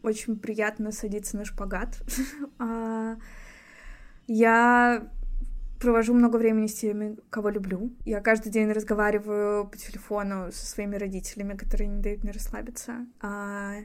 Очень 0.04 0.38
приятно 0.38 0.92
садиться 0.92 1.38
на 1.38 1.46
шпагат. 1.46 2.02
А, 2.60 3.18
Я 4.28 5.08
провожу 5.80 6.14
много 6.14 6.38
времени 6.38 6.68
с 6.68 6.76
теми, 6.76 7.18
кого 7.30 7.50
люблю. 7.50 7.92
Я 8.06 8.22
каждый 8.22 8.52
день 8.52 8.72
разговариваю 8.72 9.68
по 9.68 9.78
телефону 9.78 10.52
со 10.52 10.66
своими 10.66 10.96
родителями, 10.96 11.58
которые 11.58 11.88
не 11.88 12.02
дают 12.02 12.24
мне 12.24 12.32
расслабиться. 12.32 13.06
А, 13.22 13.76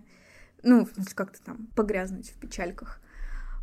Ну, 0.62 0.84
в 0.84 0.92
смысле, 0.92 1.12
как-то 1.14 1.42
там 1.42 1.68
погрязнуть 1.74 2.30
в 2.30 2.34
печальках. 2.34 3.00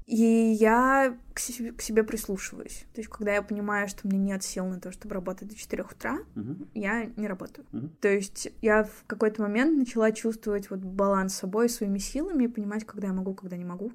И 0.05 0.23
я 0.23 1.17
к 1.33 1.39
себе, 1.39 1.71
к 1.71 1.81
себе 1.81 2.03
прислушиваюсь. 2.03 2.85
То 2.93 3.01
есть, 3.01 3.09
когда 3.09 3.33
я 3.33 3.41
понимаю, 3.41 3.87
что 3.87 4.07
мне 4.07 4.19
нет 4.19 4.43
сил 4.43 4.65
на 4.67 4.79
то, 4.79 4.91
чтобы 4.91 5.15
работать 5.15 5.47
до 5.47 5.55
4 5.55 5.83
утра, 5.83 6.19
Мгм. 6.35 6.67
я 6.75 7.05
не 7.17 7.27
работаю. 7.27 7.65
Мгм. 7.71 7.89
То 8.01 8.09
есть 8.09 8.49
я 8.61 8.83
в 8.83 9.03
какой-то 9.07 9.41
момент 9.41 9.75
начала 9.75 10.11
чувствовать 10.11 10.69
вот 10.69 10.79
баланс 10.79 11.33
с 11.33 11.39
собой, 11.39 11.69
своими 11.69 11.97
силами, 11.97 12.43
и 12.43 12.47
понимать, 12.47 12.85
когда 12.85 13.07
я 13.07 13.13
могу, 13.13 13.33
когда 13.33 13.57
не 13.57 13.65
могу. 13.65 13.91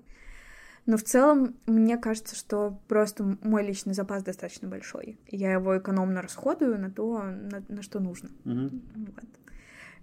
Но 0.87 0.97
в 0.97 1.05
целом, 1.05 1.55
мне 1.67 1.97
кажется, 1.97 2.35
что 2.35 2.81
просто 2.89 3.37
мой 3.43 3.65
личный 3.65 3.95
запас 3.95 4.25
достаточно 4.25 4.67
большой. 4.67 5.19
Я 5.29 5.53
его 5.53 5.79
экономно 5.79 6.23
расходую 6.23 6.77
на 6.79 6.91
то, 6.91 7.23
на, 7.23 7.63
на 7.69 7.83
что 7.83 8.01
нужно. 8.01 8.31
Мгм. 8.45 8.83
Вот. 8.97 9.25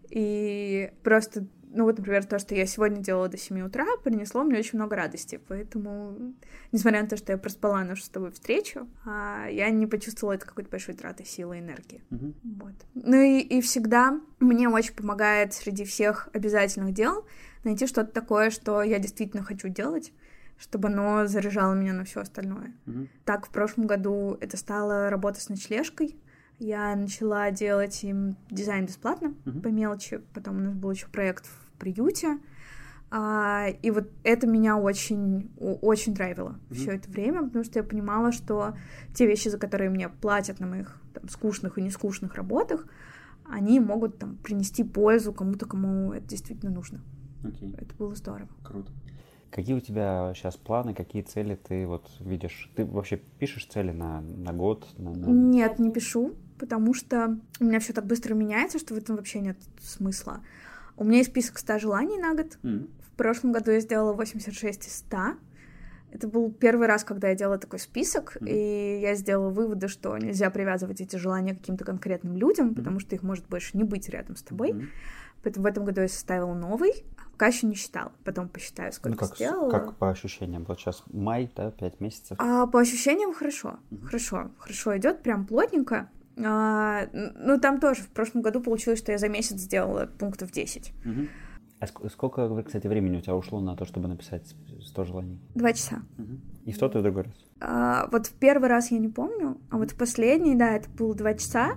И 0.10 0.92
просто, 1.04 1.46
ну 1.70 1.84
вот, 1.84 1.98
например, 1.98 2.26
то, 2.26 2.40
что 2.40 2.56
я 2.56 2.66
сегодня 2.66 3.02
делала 3.02 3.28
до 3.28 3.38
7 3.38 3.62
утра, 3.62 3.86
принесло 4.04 4.44
мне 4.44 4.60
очень 4.60 4.78
много 4.78 4.96
радости. 4.96 5.40
Поэтому, 5.48 6.34
несмотря 6.72 7.02
на 7.02 7.08
то, 7.08 7.18
что 7.18 7.32
я 7.32 7.38
проспала 7.38 7.84
нашу 7.84 8.04
с 8.04 8.10
тобой 8.10 8.32
встречу, 8.32 8.88
а, 9.06 9.48
я 9.48 9.70
не 9.70 9.86
почувствовала 9.86 10.34
это 10.34 10.46
какой-то 10.46 10.70
большой 10.70 10.96
тратой 10.96 11.26
силы 11.26 11.58
и 11.58 11.60
энергии. 11.60 12.04
Мгм. 12.10 12.36
Вот. 12.60 12.74
Ну 12.96 13.22
и, 13.22 13.40
и 13.40 13.62
всегда 13.62 14.20
мне 14.40 14.70
очень 14.70 14.94
помогает 14.94 15.54
среди 15.54 15.84
всех 15.86 16.30
обязательных 16.34 16.94
дел 16.94 17.26
найти 17.64 17.86
что-то 17.86 18.12
такое, 18.12 18.50
что 18.50 18.82
я 18.82 19.00
действительно 19.00 19.44
хочу 19.44 19.68
делать, 19.68 20.14
чтобы 20.58 20.88
оно 20.88 21.28
заряжало 21.28 21.74
меня 21.74 21.94
на 21.94 22.06
все 22.06 22.22
остальное. 22.22 22.74
Мгм. 22.86 23.10
Так, 23.26 23.48
в 23.48 23.50
прошлом 23.50 23.88
году 23.88 24.38
это 24.40 24.58
стала 24.58 25.10
работа 25.10 25.42
с 25.42 25.50
ночлежкой. 25.50 26.16
Я 26.60 26.96
начала 26.96 27.52
делать 27.52 28.04
им 28.04 28.36
дизайн 28.50 28.86
бесплатно, 28.88 29.34
Мгм. 29.46 29.62
по 29.62 29.68
мелочи. 29.68 30.22
Потом 30.34 30.58
у 30.58 30.60
нас 30.62 30.74
был 30.74 30.92
еще 30.92 31.08
проект 31.08 31.46
в 31.46 31.72
приюте. 31.80 32.40
А, 33.10 33.68
и 33.84 33.90
вот 33.92 34.10
это 34.24 34.48
меня 34.48 34.76
очень, 34.78 35.50
очень 35.60 36.14
драйвило 36.14 36.60
все 36.72 36.92
это 36.96 37.10
время, 37.10 37.44
потому 37.44 37.64
что 37.64 37.80
я 37.80 37.84
понимала, 37.84 38.34
что 38.34 38.76
те 39.14 39.26
вещи, 39.26 39.48
за 39.48 39.58
которые 39.58 39.90
мне 39.90 40.10
платят 40.10 40.60
на 40.60 40.68
моих 40.68 41.00
там, 41.14 41.30
скучных 41.30 41.78
и 41.78 41.82
нескучных 41.82 42.36
работах, 42.36 42.86
они 43.50 43.80
могут 43.80 44.18
там 44.20 44.36
принести 44.38 44.84
пользу 44.84 45.32
кому-то, 45.32 45.66
кому 45.66 46.12
это 46.12 46.28
действительно 46.28 46.70
нужно. 46.72 47.00
Окей, 47.46 47.74
Это 47.78 47.96
было 47.96 48.14
здорово. 48.14 48.50
круто. 48.64 48.92
Какие 49.52 49.76
у 49.76 49.80
тебя 49.80 50.34
сейчас 50.36 50.58
планы, 50.58 50.94
какие 50.94 51.22
цели 51.22 51.56
ты 51.56 51.88
вот 51.88 52.10
видишь? 52.20 52.70
Ты 52.76 52.84
вообще 52.84 53.16
пишешь 53.16 53.68
цели 53.68 53.92
на, 53.92 54.20
на 54.20 54.52
год? 54.52 54.86
На, 54.98 55.12
на- 55.12 55.28
Нет, 55.28 55.80
не 55.80 55.90
пишу, 55.92 56.34
потому 56.58 56.94
что 56.94 57.38
у 57.60 57.64
меня 57.66 57.80
все 57.80 57.94
так 57.94 58.06
быстро 58.06 58.34
меняется, 58.34 58.80
что 58.80 58.94
в 58.94 58.98
этом 58.98 59.16
вообще 59.16 59.40
нет 59.40 59.58
смысла. 59.82 60.42
У 60.96 61.04
меня 61.04 61.18
есть 61.20 61.30
список 61.30 61.58
100 61.60 61.80
желаний 61.80 62.18
на 62.18 62.34
год. 62.34 62.58
М. 62.64 62.88
В 63.02 63.12
прошлом 63.18 63.52
году 63.52 63.72
я 63.72 63.80
сделала 63.80 64.14
86 64.14 64.88
из 64.88 64.96
100. 64.98 65.18
Это 66.12 66.28
был 66.28 66.52
первый 66.52 66.88
раз, 66.88 67.04
когда 67.04 67.30
я 67.30 67.36
делала 67.36 67.58
такой 67.58 67.80
список, 67.80 68.38
Мгм. 68.40 68.48
и 68.50 69.00
я 69.02 69.14
сделала 69.16 69.50
выводы, 69.50 69.88
что 69.88 70.18
нельзя 70.18 70.50
привязывать 70.50 71.02
эти 71.02 71.16
желания 71.18 71.54
к 71.54 71.60
каким-то 71.60 71.84
конкретным 71.86 72.38
людям, 72.38 72.74
потому 72.76 73.00
что 73.00 73.14
их 73.16 73.24
может 73.24 73.48
больше 73.48 73.78
не 73.78 73.84
быть 73.84 74.08
рядом 74.10 74.36
с 74.36 74.42
тобой. 74.42 74.74
Мгм. 74.74 74.90
Поэтому 75.44 75.64
в 75.66 75.68
этом 75.68 75.86
году 75.86 76.02
я 76.02 76.08
составила 76.08 76.54
новый, 76.54 77.06
пока 77.34 77.48
еще 77.48 77.68
не 77.68 77.76
считала. 77.76 78.12
Потом 78.24 78.50
посчитаю, 78.50 78.88
Ну, 78.90 78.94
сколько 78.94 79.18
как, 79.28 79.34
с- 79.34 79.36
сделала. 79.36 79.70
как 79.70 79.96
по 79.98 80.10
ощущениям? 80.10 80.64
Вот 80.66 80.80
сейчас 80.80 81.04
май, 81.12 81.52
да, 81.56 81.72
5 81.72 82.00
месяцев. 82.00 82.38
А 82.40 82.66
по 82.68 82.80
ощущениям 82.80 83.34
хорошо, 83.34 83.78
Мгм. 83.92 84.06
хорошо, 84.08 84.52
хорошо 84.58 84.98
идет, 84.98 85.22
прям 85.22 85.46
плотненько. 85.46 86.10
А, 86.46 87.08
ну, 87.14 87.60
там 87.60 87.80
тоже 87.80 88.02
в 88.04 88.10
прошлом 88.10 88.42
году 88.42 88.62
получилось, 88.62 89.00
что 89.00 89.12
я 89.12 89.18
за 89.18 89.30
месяц 89.30 89.58
сделала 89.60 90.06
пунктов 90.20 90.52
10. 90.52 90.94
Мгм. 91.04 91.30
А 91.80 91.86
ск- 91.86 92.10
сколько, 92.10 92.64
кстати, 92.64 92.88
времени 92.88 93.18
у 93.18 93.22
тебя 93.22 93.36
ушло 93.36 93.60
на 93.60 93.76
то, 93.76 93.86
чтобы 93.86 94.08
написать 94.08 94.56
100 94.82 95.04
желаний? 95.06 95.40
Два 95.56 95.74
часа. 95.74 96.02
Мгм. 96.18 96.42
И 96.66 96.72
в 96.72 96.78
тот, 96.80 96.96
и 96.96 97.00
в 97.00 97.02
другой 97.04 97.24
раз? 97.24 97.34
А, 97.60 98.08
вот 98.12 98.28
в 98.28 98.34
первый 98.34 98.68
раз 98.70 98.92
я 98.92 98.98
не 99.00 99.10
помню, 99.10 99.58
а 99.70 99.78
вот 99.78 99.92
в 99.92 99.96
последний, 99.96 100.56
да, 100.56 100.76
это 100.76 100.90
было 100.90 101.14
два 101.16 101.34
часа. 101.34 101.74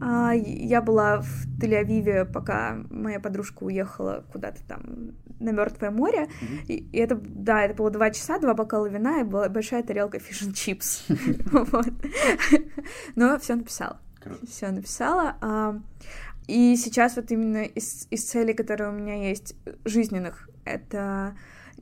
А, 0.00 0.32
я 0.34 0.80
была 0.82 1.20
в 1.20 1.46
Тель-Авиве, 1.60 2.24
пока 2.24 2.84
моя 2.90 3.20
подружка 3.20 3.64
уехала 3.64 4.24
куда-то 4.32 4.62
там 4.66 5.12
на 5.40 5.50
Мертвое 5.50 5.90
море. 5.90 6.28
Мгм. 6.40 6.58
И, 6.68 6.74
и 6.92 6.98
это, 6.98 7.16
да, 7.16 7.62
это 7.62 7.74
было 7.74 7.90
два 7.90 8.10
часа, 8.10 8.38
два 8.38 8.54
бокала 8.54 8.86
вина 8.86 9.20
и 9.20 9.24
была 9.24 9.48
большая 9.48 9.82
тарелка 9.82 10.18
фиш 10.18 10.42
and 10.42 10.54
чипс. 10.54 11.04
Но 13.16 13.38
все 13.38 13.54
написала. 13.56 14.00
Все 14.48 14.70
написала. 14.70 15.36
А, 15.40 15.80
И 16.46 16.76
сейчас 16.76 17.16
вот 17.16 17.30
именно 17.30 17.64
из, 17.64 18.06
из 18.10 18.24
целей, 18.24 18.54
которые 18.54 18.90
у 18.90 18.92
меня 18.92 19.28
есть, 19.28 19.56
жизненных, 19.84 20.48
это 20.64 21.36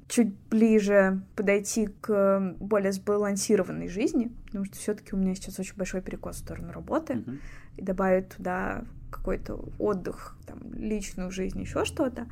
чуть 0.08 0.34
ближе 0.50 1.22
подойти 1.36 1.86
к 2.00 2.56
более 2.58 2.92
сбалансированной 2.92 3.88
жизни, 3.88 4.32
потому 4.46 4.64
что 4.64 4.76
все-таки 4.76 5.14
у 5.14 5.18
меня 5.18 5.34
сейчас 5.34 5.58
очень 5.60 5.76
большой 5.76 6.00
перекос 6.02 6.36
в 6.36 6.38
сторону 6.40 6.72
работы, 6.72 7.14
Мгм. 7.14 7.38
И 7.80 7.82
добавить 7.82 8.28
туда 8.28 8.84
какой-то 9.10 9.68
отдых, 9.78 10.36
там, 10.46 10.58
личную 10.74 11.30
жизнь, 11.30 11.60
еще 11.60 11.84
что-то 11.84 12.26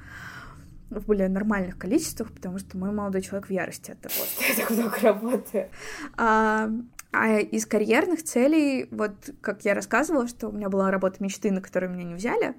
в 0.90 1.04
более 1.04 1.28
нормальных 1.28 1.76
количествах, 1.76 2.32
потому 2.32 2.58
что 2.58 2.78
мой 2.78 2.90
молодой 2.90 3.20
человек 3.20 3.48
в 3.48 3.50
ярости 3.50 3.90
от 3.90 4.00
того, 4.00 4.14
что 4.14 4.44
я 4.44 4.54
так 4.54 4.70
много 4.70 4.98
работаю. 5.02 5.68
А, 6.16 6.70
а 7.12 7.38
из 7.38 7.66
карьерных 7.66 8.22
целей, 8.22 8.88
вот 8.90 9.12
как 9.40 9.64
я 9.64 9.74
рассказывала, 9.74 10.28
что 10.28 10.48
у 10.48 10.52
меня 10.52 10.68
была 10.68 10.90
работа 10.90 11.22
мечты, 11.22 11.50
на 11.50 11.60
которую 11.60 11.92
меня 11.92 12.04
не 12.04 12.14
взяли, 12.14 12.54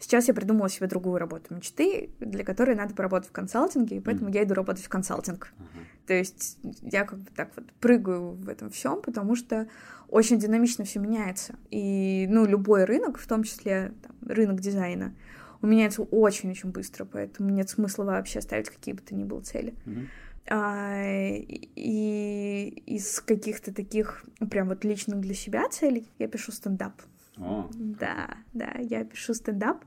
Сейчас 0.00 0.28
я 0.28 0.34
придумала 0.34 0.70
себе 0.70 0.86
другую 0.86 1.18
работу 1.18 1.54
мечты, 1.54 2.08
для 2.20 2.42
которой 2.42 2.74
надо 2.74 2.94
поработать 2.94 3.28
в 3.28 3.32
консалтинге, 3.32 3.98
и 3.98 4.00
поэтому 4.00 4.30
mm. 4.30 4.34
я 4.34 4.44
иду 4.44 4.54
работать 4.54 4.82
в 4.82 4.88
консалтинг. 4.88 5.52
Uh-huh. 5.58 6.06
То 6.06 6.14
есть 6.14 6.58
я 6.80 7.04
как 7.04 7.18
бы 7.18 7.30
так 7.36 7.50
вот 7.54 7.70
прыгаю 7.80 8.32
в 8.32 8.48
этом 8.48 8.70
всем, 8.70 9.02
потому 9.02 9.36
что 9.36 9.68
очень 10.08 10.38
динамично 10.38 10.86
все 10.86 11.00
меняется. 11.00 11.54
И, 11.70 12.26
ну, 12.30 12.46
любой 12.46 12.84
рынок, 12.84 13.18
в 13.18 13.26
том 13.26 13.42
числе 13.42 13.92
там, 14.02 14.16
рынок 14.26 14.60
дизайна, 14.60 15.14
он 15.60 15.70
меняется 15.70 16.00
очень-очень 16.02 16.70
быстро, 16.70 17.04
поэтому 17.04 17.50
нет 17.50 17.68
смысла 17.68 18.04
вообще 18.04 18.40
ставить 18.40 18.70
какие 18.70 18.94
бы 18.94 19.02
то 19.02 19.14
ни 19.14 19.24
было 19.24 19.42
цели. 19.42 19.74
Mm-hmm. 19.84 20.06
А, 20.48 21.02
и 21.04 22.82
из 22.86 23.20
каких-то 23.20 23.72
таких 23.72 24.24
прям 24.50 24.68
вот 24.68 24.82
личных 24.84 25.20
для 25.20 25.34
себя 25.34 25.68
целей 25.68 26.10
я 26.18 26.26
пишу 26.26 26.52
стендап. 26.52 26.94
Да, 27.36 28.36
да, 28.52 28.72
я 28.78 29.04
пишу 29.04 29.34
стендап. 29.34 29.84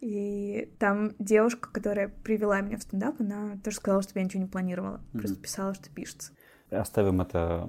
И 0.00 0.72
там 0.78 1.12
девушка, 1.18 1.68
которая 1.70 2.08
привела 2.08 2.60
меня 2.60 2.78
в 2.78 2.82
стендап, 2.82 3.20
она 3.20 3.58
тоже 3.62 3.76
сказала, 3.76 4.02
что 4.02 4.18
я 4.18 4.24
ничего 4.24 4.42
не 4.42 4.48
планировала. 4.48 4.96
Mm-hmm. 5.12 5.18
Просто 5.18 5.36
писала, 5.36 5.74
что 5.74 5.90
пишется. 5.90 6.32
Оставим 6.70 7.20
это 7.20 7.68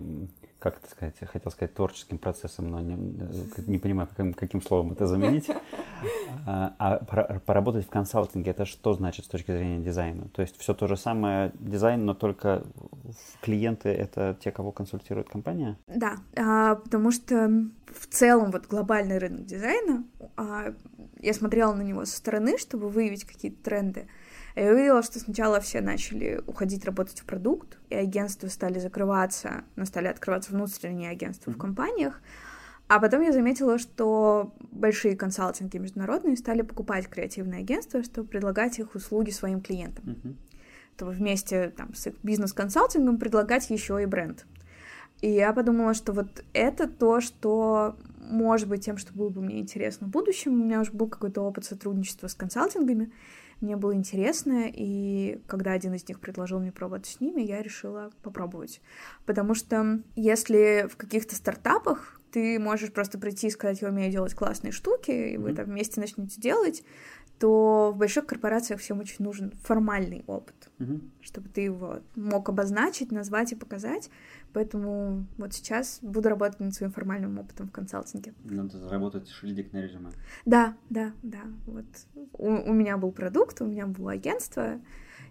как 0.61 0.77
это 0.77 0.91
сказать, 0.91 1.15
я 1.21 1.27
хотел 1.27 1.51
сказать 1.51 1.73
творческим 1.73 2.19
процессом, 2.19 2.69
но 2.69 2.79
не, 2.81 2.95
не 3.65 3.79
понимаю, 3.79 4.07
каким, 4.07 4.33
каким 4.33 4.61
словом 4.61 4.91
это 4.91 5.07
заменить. 5.07 5.49
А, 6.47 6.73
а 6.79 7.39
поработать 7.45 7.85
в 7.85 7.89
консалтинге, 7.89 8.49
это 8.49 8.65
что 8.65 8.95
значит 8.95 9.25
с 9.25 9.27
точки 9.27 9.51
зрения 9.51 9.77
дизайна? 9.83 10.27
То 10.29 10.41
есть 10.41 10.57
все 10.57 10.73
то 10.73 10.87
же 10.87 10.97
самое 10.97 11.51
дизайн, 11.59 12.03
но 12.03 12.15
только 12.15 12.63
клиенты 13.41 13.89
это 13.89 14.35
те, 14.43 14.51
кого 14.51 14.71
консультирует 14.71 15.29
компания? 15.29 15.77
Да, 15.85 16.15
а, 16.35 16.75
потому 16.75 17.11
что 17.11 17.47
в 17.85 18.07
целом 18.07 18.49
вот 18.49 18.65
глобальный 18.65 19.19
рынок 19.19 19.45
дизайна, 19.45 20.03
а, 20.35 20.73
я 21.19 21.33
смотрела 21.35 21.75
на 21.75 21.83
него 21.83 22.05
со 22.05 22.17
стороны, 22.17 22.57
чтобы 22.57 22.89
выявить 22.89 23.25
какие-то 23.25 23.63
тренды. 23.63 24.07
Я 24.55 24.71
увидела, 24.71 25.01
что 25.01 25.19
сначала 25.19 25.59
все 25.59 25.81
начали 25.81 26.41
уходить 26.45 26.85
работать 26.85 27.19
в 27.19 27.25
продукт, 27.25 27.77
и 27.89 27.95
агентства 27.95 28.47
стали 28.47 28.79
закрываться, 28.79 29.63
но 29.75 29.85
стали 29.85 30.07
открываться 30.07 30.51
внутренние 30.51 31.11
агентства 31.11 31.51
mm-hmm. 31.51 31.55
в 31.55 31.57
компаниях. 31.57 32.21
А 32.87 32.99
потом 32.99 33.21
я 33.21 33.31
заметила, 33.31 33.77
что 33.77 34.53
большие 34.71 35.15
консалтинги 35.15 35.77
международные 35.77 36.35
стали 36.35 36.61
покупать 36.61 37.07
креативные 37.07 37.61
агентства, 37.61 38.03
чтобы 38.03 38.27
предлагать 38.27 38.79
их 38.79 38.95
услуги 38.95 39.29
своим 39.29 39.61
клиентам. 39.61 40.05
Mm-hmm. 40.05 40.35
Чтобы 40.97 41.11
вместе 41.13 41.69
там, 41.69 41.95
с 41.95 42.05
их 42.07 42.15
бизнес-консалтингом 42.21 43.17
предлагать 43.17 43.69
еще 43.69 44.03
и 44.03 44.05
бренд. 44.05 44.45
И 45.21 45.31
я 45.31 45.53
подумала, 45.53 45.93
что 45.93 46.13
вот 46.13 46.43
это 46.53 46.87
то, 46.87 47.21
что 47.21 47.95
может 48.19 48.67
быть 48.67 48.85
тем, 48.85 48.97
что 48.97 49.13
было 49.13 49.29
бы 49.29 49.41
мне 49.41 49.59
интересно 49.59 50.07
в 50.07 50.09
будущем. 50.09 50.53
У 50.53 50.63
меня 50.63 50.81
уже 50.81 50.91
был 50.91 51.07
какой-то 51.07 51.41
опыт 51.41 51.65
сотрудничества 51.65 52.27
с 52.27 52.35
консалтингами 52.35 53.11
мне 53.61 53.75
было 53.75 53.93
интересно, 53.93 54.65
и 54.67 55.41
когда 55.47 55.71
один 55.71 55.93
из 55.93 56.07
них 56.07 56.19
предложил 56.19 56.59
мне 56.59 56.71
пробовать 56.71 57.05
с 57.05 57.19
ними, 57.19 57.41
я 57.41 57.61
решила 57.61 58.11
попробовать. 58.23 58.81
Потому 59.25 59.53
что 59.53 59.99
если 60.15 60.87
в 60.91 60.97
каких-то 60.97 61.35
стартапах 61.35 62.19
ты 62.31 62.59
можешь 62.59 62.91
просто 62.91 63.19
прийти 63.19 63.47
и 63.47 63.51
сказать, 63.51 63.81
я 63.81 63.89
умею 63.89 64.11
делать 64.11 64.33
классные 64.33 64.71
штуки, 64.71 65.11
и 65.11 65.37
вы 65.37 65.53
там 65.53 65.65
вместе 65.65 65.99
начнете 65.99 66.39
делать, 66.39 66.83
то 67.41 67.91
в 67.91 67.97
больших 67.97 68.27
корпорациях 68.27 68.79
всем 68.79 68.99
очень 68.99 69.25
нужен 69.25 69.51
формальный 69.63 70.23
опыт, 70.27 70.69
mm-hmm. 70.77 71.09
чтобы 71.21 71.49
ты 71.49 71.61
его 71.61 72.01
мог 72.15 72.47
обозначить, 72.49 73.11
назвать 73.11 73.51
и 73.51 73.55
показать. 73.55 74.11
Поэтому 74.53 75.25
вот 75.39 75.51
сейчас 75.51 75.97
буду 76.03 76.29
работать 76.29 76.59
над 76.59 76.75
своим 76.75 76.91
формальным 76.91 77.39
опытом 77.39 77.67
в 77.69 77.71
консалтинге. 77.71 78.35
Надо 78.43 78.77
заработать 78.77 79.27
шильдик 79.27 79.73
на 79.73 79.81
резюме. 79.81 80.11
Да, 80.45 80.77
да, 80.91 81.13
да. 81.23 81.41
Вот 81.65 81.85
у, 82.33 82.47
у 82.47 82.73
меня 82.73 82.97
был 82.97 83.11
продукт, 83.11 83.59
у 83.61 83.65
меня 83.65 83.87
было 83.87 84.11
агентство, 84.11 84.79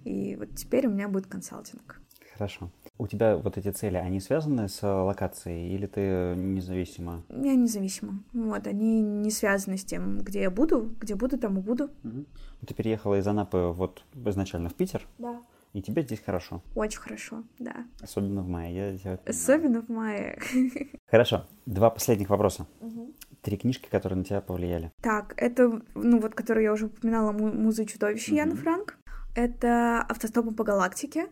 и 0.03 0.35
вот 0.35 0.57
теперь 0.57 0.89
у 0.89 0.91
меня 0.91 1.07
будет 1.07 1.29
консалтинг. 1.29 2.01
Хорошо. 2.33 2.73
У 3.01 3.07
тебя 3.07 3.39
вот 3.39 3.57
эти 3.57 3.71
цели, 3.71 3.97
они 3.97 4.21
связаны 4.21 4.69
с 4.69 4.83
локацией 4.83 5.75
или 5.75 5.87
ты 5.87 6.35
независима? 6.37 7.23
Я 7.31 7.55
независима. 7.55 8.23
Вот, 8.35 8.67
они 8.67 9.01
не 9.01 9.31
связаны 9.31 9.79
с 9.79 9.85
тем, 9.85 10.19
где 10.19 10.43
я 10.43 10.51
буду, 10.51 10.95
где 11.01 11.15
буду, 11.15 11.39
там 11.39 11.59
и 11.59 11.63
буду. 11.63 11.85
Угу. 12.05 12.27
Ты 12.67 12.75
переехала 12.75 13.19
из 13.19 13.27
Анапы 13.27 13.73
вот 13.75 14.05
изначально 14.27 14.69
в 14.69 14.75
Питер? 14.75 15.07
Да. 15.17 15.41
И 15.73 15.81
тебе 15.81 16.03
здесь 16.03 16.21
хорошо? 16.21 16.63
Очень 16.75 16.99
хорошо, 16.99 17.43
да. 17.59 17.87
Особенно 18.03 18.43
в 18.43 18.49
мае. 18.49 19.01
Я. 19.03 19.19
Особенно 19.25 19.81
в 19.81 19.89
мае. 19.89 20.39
Хорошо. 21.11 21.47
Два 21.65 21.89
последних 21.89 22.29
вопроса. 22.29 22.67
Угу. 22.81 23.15
Три 23.41 23.57
книжки, 23.57 23.89
которые 23.89 24.19
на 24.19 24.25
тебя 24.25 24.43
повлияли. 24.43 24.93
Так, 25.01 25.33
это, 25.39 25.81
ну 25.95 26.21
вот, 26.21 26.35
которые 26.35 26.65
я 26.65 26.73
уже 26.75 26.87
упоминала, 26.87 27.33
«Музы 27.33 27.85
и 27.85 27.87
чудовища» 27.87 28.33
угу. 28.33 28.37
Яна 28.37 28.57
Франк. 28.57 28.99
Это 29.35 30.05
«Автостопом 30.07 30.55
по 30.55 30.65
галактике» 30.65 31.29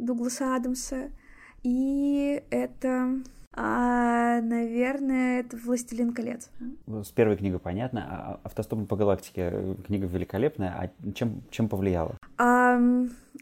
Дугласа 0.00 0.56
Адамса. 0.56 1.10
И 1.62 2.42
это 2.50 3.20
а, 3.52 4.40
наверное, 4.42 5.40
это 5.40 5.56
«Властелин 5.56 6.12
колец». 6.12 6.50
С 6.86 7.10
первой 7.10 7.36
книгой 7.36 7.58
понятно. 7.58 8.06
А, 8.08 8.32
а 8.34 8.40
«Автостопом 8.44 8.86
по 8.86 8.96
галактике» 8.96 9.76
книга 9.86 10.06
великолепная. 10.06 10.70
А 10.70 11.12
чем, 11.12 11.42
чем 11.50 11.68
повлияла? 11.68 12.16
А, 12.38 12.80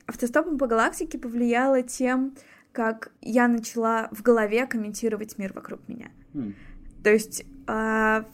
«Автостопом 0.07 0.59
по 0.59 0.67
галактике» 0.67 1.19
повлияла 1.19 1.83
тем, 1.83 2.35
как 2.73 3.13
я 3.21 3.49
начала 3.49 4.09
в 4.11 4.23
голове 4.23 4.67
комментировать 4.67 5.37
мир 5.37 5.53
вокруг 5.53 5.81
меня. 5.89 6.09
Mm. 6.33 6.55
То 7.05 7.11
есть 7.11 7.45
а, 7.67 8.25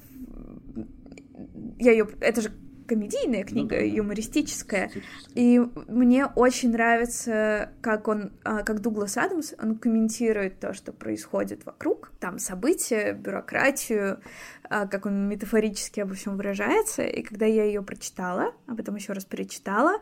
я 1.79 1.93
ее... 1.93 2.09
Это 2.21 2.41
же 2.41 2.53
комедийная 2.87 3.41
ну 3.41 3.47
книга, 3.47 3.77
ну, 3.77 3.81
да, 3.81 3.87
юмористическая. 3.87 4.91
И 5.35 5.61
мне 5.89 6.27
очень 6.27 6.73
нравится, 6.73 7.71
как 7.81 8.09
он, 8.09 8.33
а, 8.45 8.63
как 8.63 8.81
Дуглас 8.81 9.17
Адамс, 9.17 9.55
он 9.61 9.79
комментирует 9.79 10.61
то, 10.61 10.75
что 10.75 10.93
происходит 10.93 11.65
вокруг, 11.67 12.13
там 12.21 12.39
события, 12.39 13.13
бюрократию, 13.13 14.21
а, 14.65 14.87
как 14.87 15.07
он 15.07 15.29
метафорически 15.29 16.01
обо 16.01 16.15
всем 16.15 16.37
выражается. 16.37 17.03
И 17.03 17.23
когда 17.23 17.47
я 17.47 17.65
ее 17.65 17.83
прочитала, 17.83 18.53
а 18.67 18.75
потом 18.75 18.97
еще 18.97 19.13
раз 19.13 19.25
перечитала, 19.25 20.01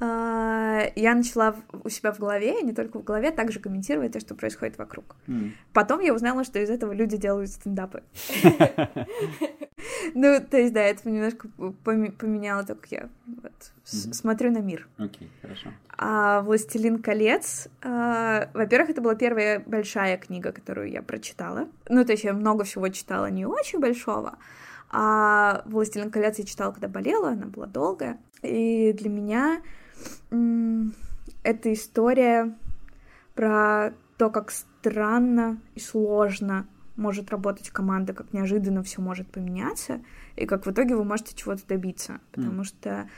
я 0.00 1.14
начала 1.14 1.56
у 1.84 1.88
себя 1.88 2.12
в 2.12 2.18
голове, 2.18 2.62
не 2.62 2.72
только 2.72 2.98
в 2.98 3.04
голове, 3.04 3.30
также 3.32 3.58
комментировать 3.58 4.12
то, 4.12 4.20
что 4.20 4.34
происходит 4.34 4.78
вокруг. 4.78 5.16
Mm. 5.26 5.50
Потом 5.72 6.00
я 6.00 6.14
узнала, 6.14 6.44
что 6.44 6.60
из 6.60 6.70
этого 6.70 6.92
люди 6.92 7.16
делают 7.16 7.50
стендапы. 7.50 8.02
Ну, 10.14 10.40
то 10.40 10.56
есть, 10.56 10.72
да, 10.72 10.80
это 10.82 11.08
немножко 11.08 11.48
поменяло 11.84 12.64
то, 12.64 12.74
как 12.74 12.90
я 12.90 13.08
смотрю 13.84 14.50
на 14.50 14.58
мир. 14.58 14.88
Окей, 14.98 15.30
хорошо. 15.42 15.70
А 15.96 16.42
«Властелин 16.42 17.00
колец», 17.00 17.68
а, 17.82 18.48
во-первых, 18.54 18.90
это 18.90 19.00
была 19.00 19.14
первая 19.14 19.60
большая 19.60 20.16
книга, 20.16 20.52
которую 20.52 20.90
я 20.90 21.02
прочитала. 21.02 21.68
Ну, 21.88 22.04
то 22.04 22.12
есть 22.12 22.24
я 22.24 22.32
много 22.32 22.64
всего 22.64 22.88
читала, 22.88 23.30
не 23.30 23.46
очень 23.46 23.80
большого, 23.80 24.38
а 24.90 25.62
«Властелин 25.66 26.10
колец» 26.10 26.38
я 26.38 26.44
читала, 26.44 26.72
когда 26.72 26.88
болела, 26.88 27.30
она 27.30 27.46
была 27.46 27.66
долгая. 27.66 28.18
И 28.42 28.92
для 28.92 29.10
меня 29.10 29.60
эта 31.42 31.72
история 31.72 32.56
про 33.34 33.92
то, 34.16 34.30
как 34.30 34.50
странно 34.50 35.60
и 35.74 35.80
сложно 35.80 36.66
может 36.96 37.30
работать 37.30 37.70
команда, 37.70 38.12
как 38.12 38.32
неожиданно 38.32 38.82
все 38.82 39.00
может 39.00 39.30
поменяться, 39.30 40.00
и 40.34 40.46
как 40.46 40.66
в 40.66 40.70
итоге 40.72 40.96
вы 40.96 41.04
можете 41.04 41.36
чего-то 41.36 41.64
добиться. 41.66 42.20
Потому 42.32 42.62
mm. 42.62 42.64
что 42.64 43.08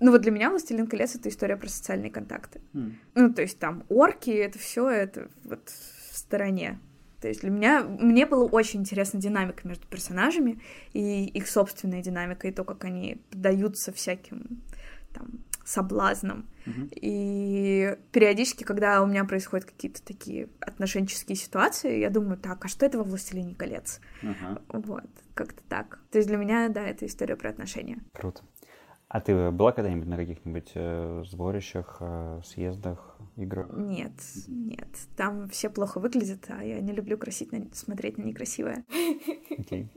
ну 0.00 0.12
вот 0.12 0.22
для 0.22 0.30
меня 0.30 0.50
«Властелин 0.50 0.86
колец»— 0.86 1.14
это 1.16 1.28
история 1.28 1.56
про 1.56 1.68
социальные 1.68 2.10
контакты. 2.10 2.60
Mm. 2.72 2.92
Ну, 3.14 3.34
то 3.34 3.42
есть 3.42 3.58
там 3.58 3.84
орки, 3.88 4.30
это 4.30 4.58
все 4.58 4.88
это 4.88 5.28
вот 5.44 5.68
в 5.68 6.16
стороне. 6.16 6.78
То 7.20 7.26
есть 7.26 7.40
для 7.40 7.50
меня, 7.50 7.82
мне 7.82 8.26
было 8.26 8.44
очень 8.44 8.80
интересна 8.80 9.20
динамика 9.20 9.66
между 9.66 9.86
персонажами 9.88 10.60
и 10.92 11.26
их 11.26 11.48
собственная 11.48 12.00
динамика, 12.00 12.46
и 12.46 12.52
то, 12.52 12.62
как 12.62 12.84
они 12.84 13.20
поддаются 13.30 13.92
всяким 13.92 14.62
там 15.12 15.26
соблазном. 15.68 16.46
И 16.90 17.96
периодически, 18.12 18.62
когда 18.62 19.02
у 19.02 19.06
меня 19.06 19.24
происходят 19.24 19.64
какие-то 19.64 20.02
такие 20.04 20.48
отношенческие 20.60 21.36
ситуации, 21.36 21.98
я 21.98 22.10
думаю, 22.10 22.36
так, 22.36 22.62
а 22.64 22.68
что 22.68 22.84
это 22.84 22.98
во 22.98 23.04
«Властелине 23.04 23.54
колец»? 23.54 24.00
Uh-huh. 24.22 24.62
Вот, 24.68 25.06
как-то 25.32 25.62
так. 25.68 25.98
То 26.10 26.18
есть 26.18 26.28
для 26.28 26.36
меня, 26.36 26.68
да, 26.68 26.82
это 26.82 27.06
история 27.06 27.36
про 27.36 27.48
отношения. 27.48 28.00
Круто. 28.12 28.42
А 29.08 29.20
ты 29.20 29.50
была 29.50 29.72
когда-нибудь 29.72 30.08
на 30.08 30.18
каких-нибудь 30.18 30.72
э, 30.74 31.24
сборищах, 31.26 31.96
э, 32.00 32.42
съездах, 32.44 33.16
играх? 33.36 33.68
Нет, 33.72 34.12
нет. 34.46 34.88
Там 35.16 35.48
все 35.48 35.70
плохо 35.70 35.98
выглядят, 35.98 36.44
а 36.48 36.62
я 36.62 36.80
не 36.80 36.92
люблю 36.92 37.16
красить 37.16 37.50
на... 37.50 37.66
смотреть 37.72 38.18
на 38.18 38.24
некрасивое. 38.24 38.84
Окей. 39.50 39.84
Okay. 39.84 39.88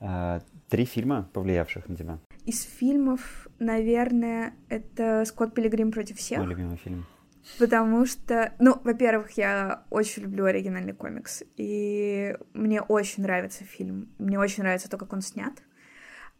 А, 0.00 0.40
три 0.68 0.84
фильма, 0.84 1.30
повлиявших 1.32 1.88
на 1.88 1.96
тебя. 1.96 2.18
Из 2.46 2.62
фильмов, 2.62 3.48
наверное, 3.58 4.54
это 4.68 5.24
«Скотт 5.26 5.52
Пилигрим 5.52 5.90
против 5.90 6.16
всех». 6.16 6.38
Мой 6.38 6.48
любимый 6.48 6.76
фильм. 6.76 7.04
Потому 7.58 8.06
что, 8.06 8.52
ну, 8.58 8.80
во-первых, 8.82 9.32
я 9.32 9.84
очень 9.90 10.24
люблю 10.24 10.44
оригинальный 10.44 10.92
комикс, 10.92 11.42
и 11.56 12.36
мне 12.54 12.80
очень 12.80 13.22
нравится 13.22 13.64
фильм, 13.64 14.08
мне 14.18 14.38
очень 14.38 14.62
нравится 14.64 14.90
то, 14.90 14.98
как 14.98 15.12
он 15.12 15.20
снят, 15.20 15.54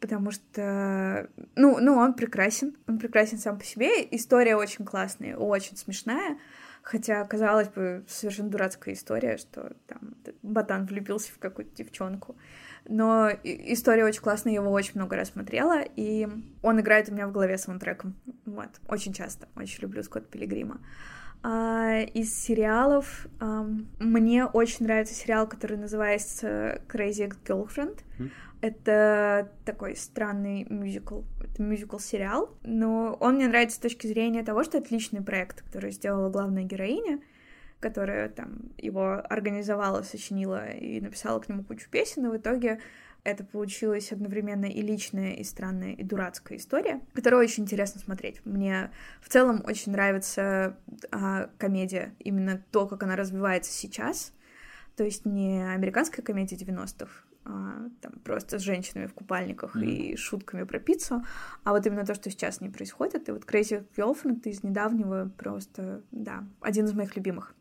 потому 0.01 0.33
что, 0.33 1.29
ну, 1.55 1.79
ну, 1.81 1.97
он 1.97 2.15
прекрасен, 2.15 2.77
он 2.89 2.99
прекрасен 2.99 3.39
сам 3.39 3.59
по 3.59 3.65
себе, 3.65 3.89
история 4.11 4.57
очень 4.57 4.85
классная, 4.85 5.37
очень 5.37 5.77
смешная, 5.77 6.39
хотя, 6.83 7.25
казалось 7.25 7.69
бы, 7.69 8.05
совершенно 8.09 8.51
дурацкая 8.51 8.95
история, 8.95 9.37
что 9.37 9.75
там 9.87 10.17
ботан 10.43 10.87
влюбился 10.87 11.33
в 11.33 11.39
какую-то 11.39 11.75
девчонку, 11.77 12.37
но 12.89 13.31
история 13.45 14.05
очень 14.05 14.21
классная, 14.21 14.53
я 14.53 14.61
его 14.61 14.71
очень 14.71 14.93
много 14.95 15.17
раз 15.17 15.31
смотрела, 15.31 15.83
и 15.97 16.29
он 16.63 16.81
играет 16.81 17.09
у 17.09 17.13
меня 17.13 17.27
в 17.27 17.33
голове 17.33 17.59
саундтреком. 17.59 18.15
Вот, 18.45 18.69
очень 18.89 19.13
часто. 19.13 19.49
Очень 19.57 19.83
люблю 19.83 20.03
Скотт 20.03 20.29
Пилигрима. 20.29 20.81
А, 21.43 22.01
из 22.01 22.35
сериалов 22.35 23.27
а, 23.39 23.67
мне 24.01 24.47
очень 24.47 24.87
нравится 24.87 25.15
сериал, 25.15 25.49
который 25.49 25.77
называется 25.77 26.81
Crazy 26.89 27.33
Girlfriend. 27.47 28.01
Mm. 28.19 28.31
Это 28.63 29.53
такой 29.65 29.95
странный 29.97 30.67
мюзикл, 30.69 31.21
это 31.41 31.63
мюзикл-сериал, 31.63 32.57
но 32.65 33.17
он 33.21 33.35
мне 33.35 33.49
нравится 33.49 33.77
с 33.77 33.81
точки 33.81 34.07
зрения 34.07 34.43
того, 34.43 34.65
что 34.65 34.79
это 34.79 34.93
личный 34.93 35.23
проект, 35.23 35.63
который 35.63 35.91
сделала 35.93 36.31
главная 36.31 36.65
героиня, 36.65 37.21
которая 37.87 38.29
там 38.29 38.73
его 38.79 39.23
организовала, 39.29 40.03
сочинила 40.03 40.71
и 40.71 41.01
написала 41.01 41.39
к 41.39 41.49
нему 41.49 41.63
кучу 41.63 41.89
песен, 41.89 42.27
и 42.27 42.31
в 42.31 42.37
итоге 42.37 42.81
это 43.23 43.45
получилась 43.45 44.11
одновременно 44.11 44.67
и 44.67 44.83
личная, 44.83 45.35
и 45.35 45.45
странная, 45.45 45.93
и 45.93 46.03
дурацкая 46.03 46.59
история, 46.59 47.01
которую 47.15 47.43
очень 47.43 47.63
интересно 47.63 48.01
смотреть. 48.01 48.45
Мне 48.45 48.91
в 49.21 49.29
целом 49.29 49.63
очень 49.65 49.93
нравится 49.93 50.77
а, 51.13 51.49
комедия, 51.59 52.15
именно 52.19 52.63
то, 52.71 52.87
как 52.87 53.03
она 53.03 53.17
развивается 53.17 53.73
сейчас. 53.73 54.33
То 54.97 55.05
есть 55.05 55.27
не 55.27 55.63
американская 55.75 56.25
комедия 56.25 56.57
90-х, 56.57 57.11
а, 57.45 57.89
там 58.01 58.13
просто 58.25 58.61
с 58.61 58.63
женщинами 58.63 59.07
в 59.07 59.15
купальниках 59.15 59.75
mm-hmm. 59.75 59.85
и 59.85 60.17
шутками 60.17 60.63
про 60.63 60.79
пиццу, 60.79 61.25
а 61.65 61.73
вот 61.73 61.85
именно 61.85 62.07
то, 62.07 62.15
что 62.15 62.31
сейчас 62.31 62.61
не 62.61 62.69
происходит. 62.69 63.29
И 63.29 63.33
вот 63.33 63.45
Crazy 63.45 63.85
Girlfriend 63.97 64.43
из 64.45 64.63
недавнего 64.63 65.33
просто, 65.37 66.03
да, 66.13 66.45
один 66.61 66.85
из 66.85 66.93
моих 66.93 67.17
любимых. 67.17 67.56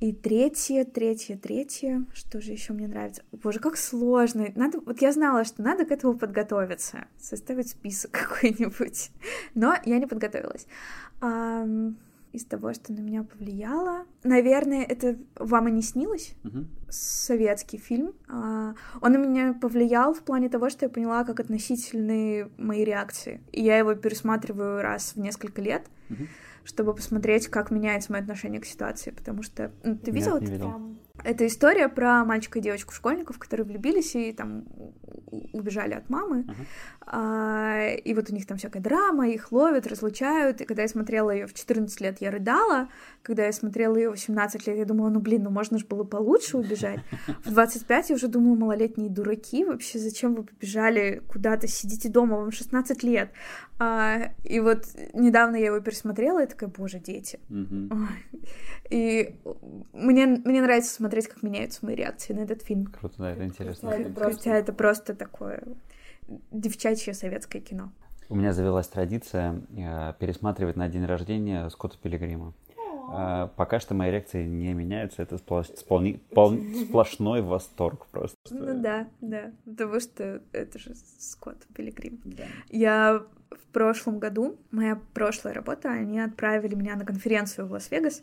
И 0.00 0.12
третье, 0.12 0.84
третье, 0.84 1.36
третье, 1.36 2.04
что 2.12 2.40
же 2.40 2.50
еще 2.50 2.72
мне 2.72 2.88
нравится? 2.88 3.22
Боже, 3.30 3.60
как 3.60 3.76
сложно. 3.76 4.48
Надо, 4.56 4.80
вот 4.80 5.00
я 5.00 5.12
знала, 5.12 5.44
что 5.44 5.62
надо 5.62 5.84
к 5.84 5.92
этому 5.92 6.18
подготовиться, 6.18 7.06
составить 7.18 7.70
список 7.70 8.10
какой-нибудь, 8.28 9.10
но 9.54 9.76
я 9.84 9.98
не 9.98 10.06
подготовилась. 10.06 10.66
А, 11.20 11.64
из 12.32 12.44
того, 12.44 12.72
что 12.74 12.92
на 12.92 12.98
меня 12.98 13.22
повлияло, 13.22 14.06
наверное, 14.24 14.82
это 14.82 15.16
вам 15.36 15.68
и 15.68 15.70
не 15.70 15.82
снилось. 15.82 16.34
Uh-huh. 16.42 16.66
Советский 16.90 17.78
фильм. 17.78 18.12
А, 18.28 18.74
он 19.00 19.12
на 19.12 19.18
меня 19.18 19.54
повлиял 19.54 20.12
в 20.12 20.22
плане 20.24 20.48
того, 20.48 20.68
что 20.68 20.86
я 20.86 20.90
поняла, 20.90 21.22
как 21.22 21.38
относительны 21.38 22.50
мои 22.58 22.82
реакции. 22.84 23.40
И 23.52 23.62
я 23.62 23.78
его 23.78 23.94
пересматриваю 23.94 24.82
раз 24.82 25.14
в 25.14 25.20
несколько 25.20 25.62
лет. 25.62 25.86
Uh-huh 26.10 26.26
чтобы 26.64 26.94
посмотреть, 26.94 27.48
как 27.48 27.70
меняется 27.70 28.12
мое 28.12 28.22
отношение 28.22 28.60
к 28.60 28.66
ситуации, 28.66 29.10
потому 29.10 29.42
что 29.42 29.70
ну, 29.82 29.96
ты 29.96 30.10
видела 30.10 30.38
Нет, 30.38 30.48
не 30.48 30.54
видел. 30.56 30.96
Это 31.22 31.46
история 31.46 31.88
про 31.88 32.24
мальчика 32.24 32.58
и 32.58 32.62
девочку-школьников, 32.62 33.38
которые 33.38 33.66
влюбились 33.66 34.14
и 34.14 34.32
там 34.32 34.64
убежали 35.52 35.94
от 35.94 36.08
мамы. 36.10 36.40
Uh-huh. 36.40 36.54
А, 37.06 37.88
и 37.88 38.14
вот 38.14 38.30
у 38.30 38.34
них 38.34 38.46
там 38.46 38.58
всякая 38.58 38.80
драма, 38.80 39.28
их 39.28 39.52
ловят, 39.52 39.86
разлучают. 39.86 40.60
И 40.60 40.64
когда 40.64 40.82
я 40.82 40.88
смотрела 40.88 41.30
ее 41.30 41.46
в 41.46 41.54
14 41.54 42.00
лет, 42.00 42.20
я 42.20 42.30
рыдала. 42.30 42.88
Когда 43.22 43.46
я 43.46 43.52
смотрела 43.52 43.96
ее 43.96 44.10
в 44.10 44.18
17 44.18 44.66
лет, 44.66 44.76
я 44.76 44.84
думала, 44.84 45.10
ну 45.10 45.20
блин, 45.20 45.44
ну 45.44 45.50
можно 45.50 45.78
же 45.78 45.86
было 45.86 46.04
получше 46.04 46.58
убежать. 46.58 47.00
В 47.44 47.50
25 47.50 48.10
я 48.10 48.16
уже 48.16 48.28
думала, 48.28 48.54
малолетние 48.56 49.10
дураки, 49.10 49.64
вообще 49.64 49.98
зачем 49.98 50.34
вы 50.34 50.44
побежали 50.44 51.22
куда-то, 51.28 51.66
сидите 51.68 52.08
дома, 52.08 52.36
вам 52.36 52.50
16 52.50 53.02
лет. 53.02 53.30
А, 53.78 54.32
и 54.44 54.60
вот 54.60 54.86
недавно 55.12 55.56
я 55.56 55.66
его 55.66 55.80
пересмотрела, 55.80 56.44
и 56.44 56.46
такая, 56.46 56.70
боже, 56.70 56.98
дети. 56.98 57.40
Uh-huh. 57.48 58.06
И 58.90 59.36
мне, 59.92 60.26
мне 60.26 60.62
нравится 60.62 60.94
смотреть, 60.94 61.28
как 61.28 61.42
меняются 61.42 61.84
мои 61.84 61.94
реакции 61.94 62.34
на 62.34 62.40
этот 62.40 62.62
фильм. 62.62 62.86
Круто, 62.86 63.14
да, 63.18 63.32
это 63.32 63.44
интересно. 63.44 63.90
Хотя 64.16 64.56
это 64.56 64.72
просто 64.72 65.14
такое 65.24 65.62
девчачье 66.50 67.14
советское 67.14 67.60
кино. 67.60 67.92
У 68.28 68.36
меня 68.36 68.52
завелась 68.52 68.88
традиция 68.88 69.60
э, 69.76 70.14
пересматривать 70.18 70.76
на 70.76 70.88
день 70.88 71.04
рождения 71.04 71.68
Скотта 71.68 71.98
Пилигрима. 71.98 72.54
Э, 73.12 73.48
пока 73.56 73.80
что 73.80 73.94
мои 73.94 74.10
реакции 74.10 74.44
не 74.46 74.72
меняются, 74.72 75.22
это 75.22 75.38
сплош... 75.38 75.68
сполни... 75.68 76.14
пол... 76.30 76.56
сплошной 76.86 77.42
восторг 77.42 78.06
просто. 78.06 78.36
Ну 78.50 78.80
да, 78.80 79.08
да, 79.20 79.52
потому 79.64 80.00
что 80.00 80.42
это 80.52 80.78
же 80.78 80.94
Скотт 81.18 81.66
Пилигрим. 81.74 82.20
Да. 82.24 82.44
Я 82.70 83.22
в 83.50 83.72
прошлом 83.72 84.18
году, 84.18 84.56
моя 84.70 84.98
прошлая 85.12 85.54
работа, 85.54 85.90
они 85.90 86.20
отправили 86.20 86.74
меня 86.74 86.96
на 86.96 87.04
конференцию 87.04 87.66
в 87.66 87.72
Лас-Вегас, 87.72 88.22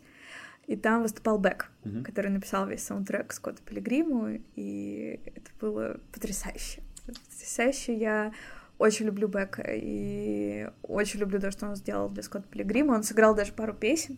и 0.66 0.76
там 0.76 1.02
выступал 1.02 1.38
Бек, 1.38 1.70
uh-huh. 1.84 2.02
который 2.02 2.30
написал 2.30 2.66
весь 2.66 2.84
саундтрек 2.84 3.32
Скотта 3.32 3.62
Пилигриму, 3.62 4.40
и 4.54 5.20
это 5.24 5.50
было 5.60 6.00
потрясающе. 6.12 6.82
Потрясающе. 7.06 7.94
Я 7.94 8.32
очень 8.78 9.06
люблю 9.06 9.28
Бека 9.28 9.62
и 9.66 10.68
очень 10.82 11.20
люблю 11.20 11.40
то, 11.40 11.50
что 11.50 11.66
он 11.66 11.76
сделал 11.76 12.08
для 12.08 12.22
Скотта 12.22 12.48
Пилигрима. 12.48 12.94
Он 12.94 13.02
сыграл 13.02 13.34
даже 13.34 13.52
пару 13.52 13.74
песен. 13.74 14.16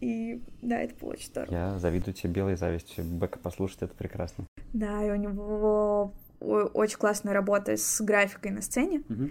И 0.00 0.40
да, 0.62 0.80
это 0.80 0.94
было 1.00 1.10
очень 1.10 1.26
здорово. 1.26 1.52
Я 1.52 1.78
завидую 1.78 2.14
тебе 2.14 2.32
белой 2.32 2.56
завистью. 2.56 3.04
Бека 3.04 3.38
послушать, 3.38 3.82
это 3.82 3.94
прекрасно. 3.94 4.46
Да, 4.72 5.04
и 5.04 5.10
у 5.10 5.16
него 5.16 6.14
очень 6.40 6.98
классная 6.98 7.34
работа 7.34 7.76
с 7.76 8.00
графикой 8.00 8.52
на 8.52 8.62
сцене. 8.62 9.02
Uh-huh 9.08 9.30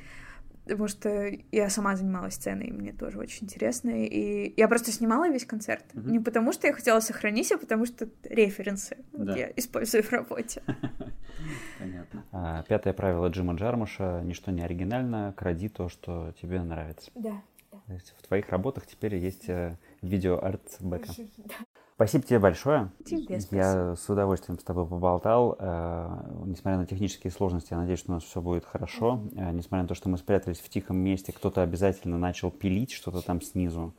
потому 0.68 0.88
что 0.88 1.32
я 1.52 1.70
сама 1.70 1.96
занималась 1.96 2.36
сценой, 2.36 2.68
и 2.68 2.72
мне 2.72 2.94
тоже 2.94 3.20
очень 3.20 3.46
интересно. 3.46 3.90
И 3.90 4.54
я 4.58 4.68
просто 4.68 4.92
снимала 4.92 5.30
весь 5.30 5.46
концерт. 5.46 5.86
Mm-hmm. 5.94 6.12
Не 6.12 6.20
потому, 6.20 6.52
что 6.52 6.68
я 6.68 6.74
хотела 6.74 7.00
сохранить, 7.00 7.52
а 7.52 7.58
потому 7.58 7.86
что 7.86 8.08
референсы 8.24 8.98
да. 9.14 9.26
вот 9.26 9.38
я 9.38 9.52
использую 9.56 10.04
в 10.04 10.12
работе. 10.12 10.62
Понятно. 11.80 12.26
А, 12.32 12.64
пятое 12.64 12.94
правило 12.94 13.28
Джима 13.28 13.54
Джармуша— 13.54 14.22
ничто 14.24 14.52
не 14.52 14.62
оригинально, 14.62 15.34
кради 15.38 15.70
то, 15.70 15.90
что 15.90 16.34
тебе 16.42 16.62
нравится. 16.62 17.12
Да. 17.16 17.42
То 17.72 17.94
есть 17.94 18.14
в 18.18 18.28
твоих 18.28 18.50
работах 18.50 18.86
теперь 18.86 19.16
есть 19.16 19.48
э, 19.50 19.78
видео-арт 20.02 20.78
Бека. 20.82 21.10
Да. 21.38 21.56
Спасибо 21.98 22.24
тебе 22.26 22.38
большое. 22.38 22.92
Тебе 23.04 23.42
спасибо. 23.42 23.56
Я 23.56 23.96
с 23.96 24.08
удовольствием 24.08 24.60
с 24.60 24.64
тобой 24.64 24.86
поболтал. 24.86 25.56
Э, 25.58 26.44
несмотря 26.46 26.78
на 26.78 26.86
технические 26.86 27.32
сложности, 27.32 27.70
я 27.72 27.80
надеюсь, 27.80 27.98
что 27.98 28.12
у 28.12 28.14
нас 28.14 28.24
все 28.24 28.40
будет 28.40 28.66
хорошо. 28.66 29.24
Э, 29.36 29.52
несмотря 29.52 29.82
на 29.82 29.88
то, 29.88 29.96
что 29.96 30.08
мы 30.08 30.20
спрятались 30.20 30.60
в 30.60 30.70
тихом 30.70 30.98
месте, 30.98 31.34
кто-то 31.34 31.64
обязательно 31.64 32.20
начал 32.20 32.52
пилить 32.52 32.92
что-то 32.92 33.24
там 33.24 33.42
снизу. 33.42 33.96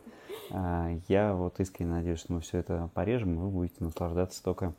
Э, 0.53 1.01
я 1.09 1.35
вот 1.35 1.59
искренне 1.59 1.91
надеюсь, 1.91 2.21
что 2.21 2.35
мы 2.35 2.41
все 2.41 2.59
это 2.59 2.89
порежем, 2.95 3.35
и 3.35 3.39
вы 3.39 3.51
будете 3.51 3.83
наслаждаться 3.83 4.45
только 4.45 4.75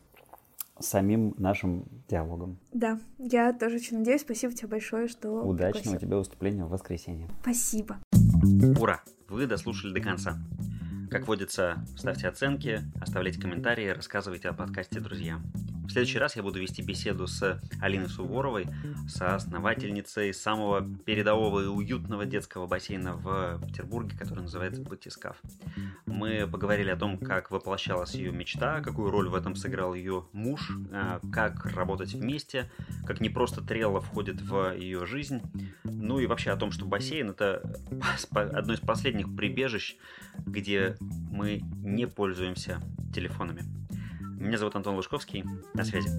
самим 0.79 1.35
нашим 1.37 1.83
диалогом. 2.07 2.57
Да, 2.71 3.01
я 3.17 3.51
тоже 3.51 3.75
очень 3.75 3.97
надеюсь. 3.97 4.21
Спасибо 4.21 4.53
тебе 4.53 4.69
большое, 4.69 5.09
что 5.09 5.29
Удачного 5.41 5.81
пригласил. 5.81 5.99
тебе 5.99 6.15
выступления 6.15 6.63
в 6.63 6.69
воскресенье. 6.69 7.27
Спасибо. 7.41 7.97
Ура! 8.79 9.01
Вы 9.27 9.45
дослушали 9.45 9.93
до 9.93 9.99
конца. 9.99 10.37
Как 11.09 11.27
водится, 11.27 11.83
ставьте 11.97 12.27
оценки, 12.27 12.83
оставляйте 13.01 13.41
комментарии, 13.41 13.87
рассказывайте 13.87 14.47
о 14.47 14.53
подкасте 14.53 14.99
друзьям. 14.99 15.41
В 15.89 15.91
следующий 15.91 16.19
раз 16.19 16.35
я 16.35 16.43
буду 16.43 16.59
вести 16.59 16.83
беседу 16.83 17.25
с 17.25 17.59
Алиной 17.81 18.09
Суворовой, 18.09 18.67
соосновательницей 19.07 20.35
самого 20.35 20.87
передового 21.03 21.63
и 21.63 21.65
уютного 21.65 22.27
детского 22.27 22.67
бассейна 22.67 23.15
в 23.15 23.59
Петербурге, 23.65 24.15
который 24.15 24.41
называется 24.41 24.83
Батискаф. 24.83 25.41
Мы 26.05 26.47
поговорили 26.47 26.91
о 26.91 26.95
том, 26.95 27.17
как 27.17 27.49
воплощалась 27.49 28.13
ее 28.13 28.31
мечта, 28.31 28.81
какую 28.81 29.09
роль 29.09 29.29
в 29.29 29.35
этом 29.35 29.55
сыграл 29.55 29.95
ее 29.95 30.25
муж, 30.31 30.77
а, 30.91 31.19
как 31.31 31.65
работать 31.65 32.13
вместе, 32.13 32.69
как 33.07 33.19
не 33.19 33.29
просто 33.29 33.63
трелла 33.63 33.99
входит 33.99 34.41
в 34.41 34.75
ее 34.75 35.07
жизнь, 35.07 35.41
ну 35.83 36.19
и 36.19 36.27
вообще 36.27 36.51
о 36.51 36.55
том, 36.55 36.71
что 36.71 36.85
бассейн 36.85 37.31
это 37.31 37.63
одно 38.31 38.73
из 38.73 38.79
последних 38.79 39.35
прибежищ, 39.35 39.97
где 40.37 40.97
мы 40.99 41.63
не 41.81 42.05
пользуемся 42.05 42.79
телефонами. 43.11 43.63
Меня 44.39 44.57
зовут 44.57 44.75
Антон 44.75 44.95
Лужковский. 44.95 45.43
На 45.73 45.83
связи. 45.83 46.09